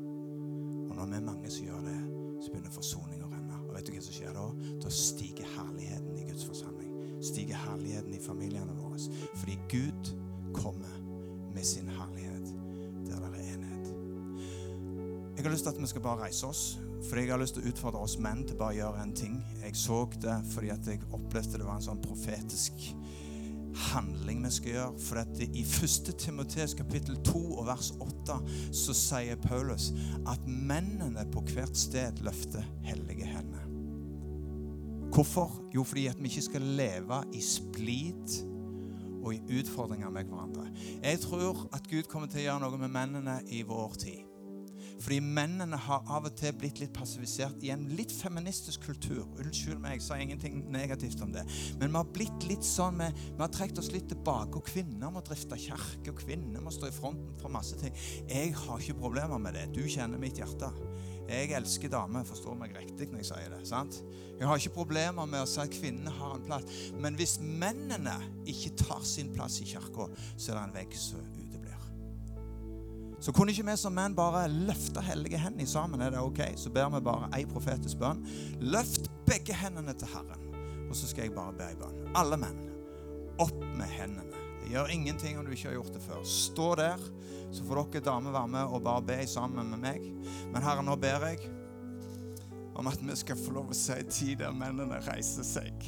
Og 0.88 0.96
når 0.96 1.12
vi 1.12 1.20
er 1.20 1.28
mange 1.28 1.52
som 1.52 1.68
gjør 1.68 1.84
det, 1.90 2.00
så 2.40 2.54
begynner 2.54 2.78
forsoning 2.78 3.26
å 3.26 3.32
renne. 3.34 3.60
Og 3.66 3.76
vet 3.76 3.90
du 3.90 3.98
hva 3.98 4.06
som 4.08 4.16
skjer 4.16 4.40
da? 4.40 4.48
Da 4.86 4.94
stiger 4.94 5.52
herligheten 5.58 6.16
i 6.16 6.30
Guds 6.32 6.48
forsamling. 6.48 6.96
Stiger 7.20 7.60
herligheten 7.68 8.16
i 8.16 8.24
familiene 8.24 8.80
våre. 8.80 9.02
Fordi 9.36 9.60
Gud 9.68 10.16
Jeg 15.48 15.52
har 15.52 15.56
lyst 15.56 15.64
til 15.64 15.76
at 15.76 15.82
vi 15.82 15.88
skal 15.88 16.02
bare 16.04 16.24
reise 16.26 16.48
oss. 16.48 16.62
Fordi 17.10 17.22
jeg 17.22 17.32
har 17.32 17.40
lyst 17.40 17.56
til 17.56 17.64
å 17.64 17.70
utfordre 17.72 18.00
oss 18.04 18.18
menn 18.20 18.42
til 18.44 18.58
bare 18.60 18.74
å 18.74 18.76
gjøre 18.82 19.04
en 19.06 19.14
ting. 19.16 19.38
Jeg 19.62 19.78
så 19.80 20.02
det 20.20 20.34
fordi 20.52 20.74
at 20.74 20.90
jeg 20.92 21.06
opplevde 21.16 21.62
det 21.62 21.68
var 21.70 21.80
en 21.80 21.86
sånn 21.86 22.02
profetisk 22.04 22.84
handling 23.94 24.44
vi 24.44 24.52
skal 24.58 24.74
gjøre. 24.74 25.00
For 25.06 25.22
at 25.22 25.40
I 25.46 25.64
1. 25.64 26.12
Timoteus 26.20 26.76
kapittel 26.76 27.16
2 27.24 27.46
og 27.62 27.64
vers 27.70 27.94
8 27.96 28.38
så 28.76 28.98
sier 29.06 29.40
Paulus 29.48 29.94
at 30.28 30.52
mennene 30.52 31.24
på 31.32 31.48
hvert 31.54 31.80
sted 31.80 32.20
løfter 32.28 32.68
hellige 32.92 33.32
hender. 33.32 33.72
Hvorfor? 35.16 35.62
Jo, 35.72 35.88
fordi 35.88 36.10
at 36.12 36.20
vi 36.20 36.28
ikke 36.28 36.50
skal 36.52 36.72
leve 36.76 37.24
i 37.32 37.40
splid 37.56 38.42
og 39.22 39.32
i 39.32 39.62
utfordringer 39.62 40.12
med 40.12 40.28
hverandre. 40.28 40.68
Jeg 41.00 41.24
tror 41.24 41.70
at 41.72 41.88
Gud 41.88 42.12
kommer 42.12 42.28
til 42.28 42.44
å 42.44 42.50
gjøre 42.50 42.68
noe 42.68 42.84
med 42.84 43.00
mennene 43.00 43.46
i 43.48 43.64
vår 43.64 44.04
tid. 44.04 44.27
Fordi 45.08 45.22
mennene 45.24 45.78
har 45.80 46.02
av 46.12 46.26
og 46.28 46.34
til 46.36 46.52
blitt 46.60 46.82
litt 46.82 46.92
passivisert 46.92 47.62
i 47.64 47.70
en 47.72 47.86
litt 47.96 48.12
feministisk 48.12 48.90
kultur. 48.90 49.22
Unnskyld 49.40 49.80
meg, 49.80 49.94
jeg 49.96 50.04
sa 50.04 50.18
ingenting 50.20 50.66
negativt 50.74 51.22
om 51.24 51.32
det. 51.32 51.46
Men 51.80 51.94
vi 51.94 51.96
har 51.96 52.10
blitt 52.18 52.48
litt 52.50 52.68
sånn, 52.68 53.00
vi, 53.00 53.08
vi 53.30 53.40
har 53.40 53.54
trukket 53.56 53.80
oss 53.80 53.94
litt 53.94 54.10
tilbake. 54.12 54.60
Og 54.60 54.68
kvinner 54.68 55.14
må 55.16 55.24
drifte 55.24 55.56
kirke, 55.64 56.12
og 56.12 56.20
kvinner 56.20 56.60
må 56.60 56.76
stå 56.76 56.92
i 56.92 56.98
fronten 56.98 57.40
for 57.40 57.56
masse 57.56 57.80
ting. 57.80 57.96
Jeg 58.28 58.52
har 58.60 58.84
ikke 58.84 59.00
problemer 59.00 59.40
med 59.40 59.56
det. 59.56 59.70
Du 59.78 59.86
kjenner 59.88 60.20
mitt 60.20 60.44
hjerte. 60.44 60.74
Jeg 61.32 61.56
elsker 61.56 61.96
damer, 61.96 62.28
forstår 62.28 62.60
meg 62.60 62.76
riktig 62.76 63.08
når 63.08 63.24
jeg 63.24 63.32
sier 63.32 63.56
det. 63.56 63.64
sant? 63.72 64.04
Jeg 64.36 64.52
har 64.52 64.60
ikke 64.60 64.76
problemer 64.82 65.24
med 65.24 65.44
å 65.46 65.48
si 65.48 65.64
at 65.64 65.72
kvinnene 65.72 66.12
har 66.20 66.36
en 66.36 66.48
plass. 66.52 66.84
Men 67.00 67.16
hvis 67.16 67.40
mennene 67.40 68.20
ikke 68.44 68.76
tar 68.84 69.08
sin 69.08 69.32
plass 69.32 69.62
i 69.64 69.72
kirka, 69.72 70.12
så 70.36 70.52
er 70.52 70.60
det 70.60 70.68
en 70.68 70.80
vegg. 70.82 71.04
Så 73.20 73.34
kunne 73.34 73.52
ikke 73.54 73.66
vi 73.66 73.76
som 73.82 73.96
menn 73.98 74.16
bare 74.18 74.46
løfte 74.52 75.02
hellige 75.02 75.40
hender 75.42 75.66
sammen? 75.70 76.02
Er 76.06 76.14
det 76.14 76.22
ok? 76.22 76.42
Så 76.60 76.70
ber 76.74 76.92
vi 76.94 77.02
bare 77.06 77.32
ei 77.38 77.46
profetisk 77.50 77.98
bønn. 78.02 78.22
Løft 78.62 79.10
begge 79.26 79.56
hendene 79.58 79.96
til 79.98 80.12
Herren, 80.14 80.50
og 80.88 80.96
så 80.96 81.10
skal 81.10 81.26
jeg 81.26 81.36
bare 81.36 81.56
be 81.58 81.66
ei 81.72 81.80
bønn. 81.80 82.12
Alle 82.18 82.38
menn, 82.40 82.60
opp 83.42 83.58
med 83.78 83.90
hendene. 83.90 84.44
Det 84.62 84.74
gjør 84.74 84.92
ingenting 84.94 85.40
om 85.40 85.46
du 85.48 85.54
ikke 85.56 85.70
har 85.72 85.78
gjort 85.80 85.94
det 85.96 86.04
før. 86.04 86.24
Stå 86.28 86.72
der, 86.76 87.04
så 87.56 87.66
får 87.66 87.86
dere 87.94 88.06
damer 88.06 88.36
være 88.36 88.54
med 88.54 88.74
og 88.76 88.84
bare 88.86 89.06
be 89.08 89.22
sammen 89.28 89.72
med 89.74 89.82
meg. 89.82 90.10
Men 90.52 90.66
Herre, 90.66 90.86
nå 90.86 90.98
ber 91.00 91.26
jeg 91.32 91.48
om 92.78 92.88
at 92.92 93.02
vi 93.02 93.16
skal 93.18 93.40
få 93.40 93.56
lov 93.56 93.72
å 93.74 93.78
si 93.78 93.98
tid 94.12 94.44
der 94.44 94.54
mennene 94.54 95.00
reiser 95.08 95.48
seg 95.48 95.88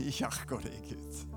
i 0.00 0.10
kirka 0.10 0.56
di, 0.64 0.72
Gud. 0.88 1.31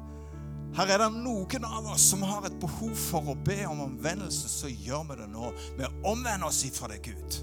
Her 0.76 0.90
er 0.92 1.00
det 1.06 1.22
noen 1.24 1.64
av 1.64 1.86
oss 1.94 2.10
som 2.12 2.24
har 2.28 2.44
et 2.50 2.56
behov 2.60 2.92
for 3.00 3.32
å 3.32 3.36
be 3.48 3.62
om 3.64 3.80
omvendelse, 3.86 4.50
så 4.52 4.68
gjør 4.68 5.06
vi 5.12 5.20
det 5.22 5.30
nå. 5.32 5.54
Vi 5.78 5.88
omvender 6.04 6.50
oss 6.50 6.66
ifra 6.68 6.90
det, 6.92 7.00
Gud. 7.06 7.38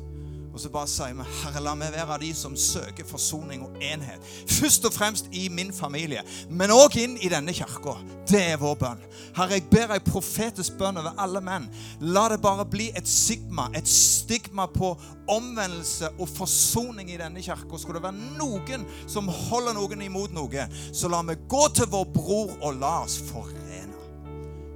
Og 0.53 0.61
så 0.61 0.69
bare 0.69 0.89
sier 0.91 1.15
vi, 1.17 1.25
Herre, 1.41 1.63
la 1.65 1.73
meg 1.79 1.95
være 1.95 2.19
de 2.21 2.31
som 2.37 2.57
søker 2.59 3.07
forsoning 3.09 3.63
og 3.65 3.79
enhet. 3.81 4.21
Først 4.53 4.85
og 4.85 4.93
fremst 4.93 5.31
i 5.33 5.47
min 5.49 5.73
familie, 5.73 6.21
men 6.51 6.75
òg 6.75 6.99
inn 7.01 7.17
i 7.25 7.31
denne 7.33 7.55
kirka. 7.57 7.95
Det 8.29 8.43
er 8.53 8.61
vår 8.61 8.77
bønn. 8.83 9.07
Herre, 9.37 9.57
jeg 9.57 9.65
ber 9.73 9.95
ei 9.97 10.03
profetisk 10.05 10.77
bønn 10.81 11.01
over 11.01 11.17
alle 11.25 11.41
menn. 11.45 11.71
La 12.05 12.27
det 12.33 12.43
bare 12.45 12.69
bli 12.69 12.91
et 12.97 13.09
sigma, 13.09 13.71
et 13.77 13.89
stigma 13.89 14.69
på 14.69 14.93
omvendelse 15.33 16.13
og 16.19 16.29
forsoning 16.29 17.15
i 17.15 17.21
denne 17.21 17.41
kirka. 17.45 17.81
Skulle 17.81 18.03
det 18.03 18.11
være 18.11 18.37
noen 18.37 18.85
som 19.09 19.33
holder 19.49 19.79
noen 19.79 20.05
imot 20.05 20.37
noe, 20.37 20.69
så 20.93 21.09
la 21.09 21.25
vi 21.33 21.41
gå 21.49 21.65
til 21.73 21.89
vår 21.93 22.09
bror 22.13 22.57
og 22.61 22.77
la 22.83 22.99
oss 23.07 23.17
forene. 23.33 23.87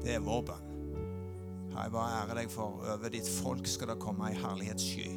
Det 0.06 0.16
er 0.16 0.24
vår 0.24 0.44
bønn. 0.46 0.66
Jeg 1.76 1.92
bare 1.92 2.20
ærer 2.22 2.38
deg 2.38 2.48
for 2.48 2.80
over 2.88 3.10
ditt 3.12 3.28
folk 3.28 3.66
skal 3.68 3.90
det 3.92 3.98
komme 4.00 4.30
ei 4.30 4.38
herlighetssky. 4.38 5.10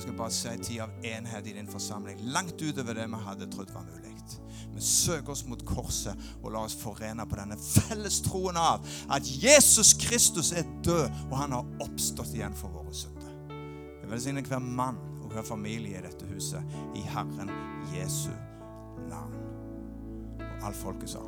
Skal 0.00 0.16
bare 0.16 0.32
si 0.32 0.52
tid 0.64 0.80
av 0.86 0.94
enhet 1.04 1.46
i 1.46 1.56
din 1.58 1.68
forsamling, 1.68 2.22
langt 2.32 2.62
utover 2.62 2.96
det 2.96 3.08
vi 3.10 3.26
hadde 3.26 3.50
trodd 3.52 3.74
var 3.74 3.84
mulig. 3.84 4.10
Vi 4.74 4.80
søker 4.80 5.30
oss 5.32 5.44
mot 5.44 5.62
korset 5.66 6.16
og 6.42 6.52
la 6.54 6.62
oss 6.64 6.76
forene 6.78 7.26
på 7.28 7.38
denne 7.38 7.58
felles 7.60 8.20
troen 8.24 8.56
av 8.56 8.86
at 9.12 9.26
Jesus 9.42 9.92
Kristus 10.00 10.52
er 10.56 10.68
død, 10.84 11.08
og 11.30 11.36
han 11.36 11.56
har 11.56 11.84
oppstått 11.84 12.34
igjen 12.36 12.56
for 12.56 12.72
våre 12.74 12.94
synder. 12.94 13.34
Jeg 14.00 14.10
velsigner 14.10 14.46
hver 14.46 14.62
mann 14.64 15.00
og 15.20 15.34
hver 15.34 15.46
familie 15.46 15.98
i 15.98 16.06
dette 16.06 16.28
huset 16.32 16.78
i 16.98 17.04
Herren 17.12 17.52
Jesu 17.94 18.32
navn. 19.10 19.36
Og 20.40 20.66
alt 20.70 20.80
folket 20.80 21.12
sa. 21.12 21.26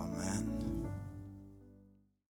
Amen. 0.00 0.59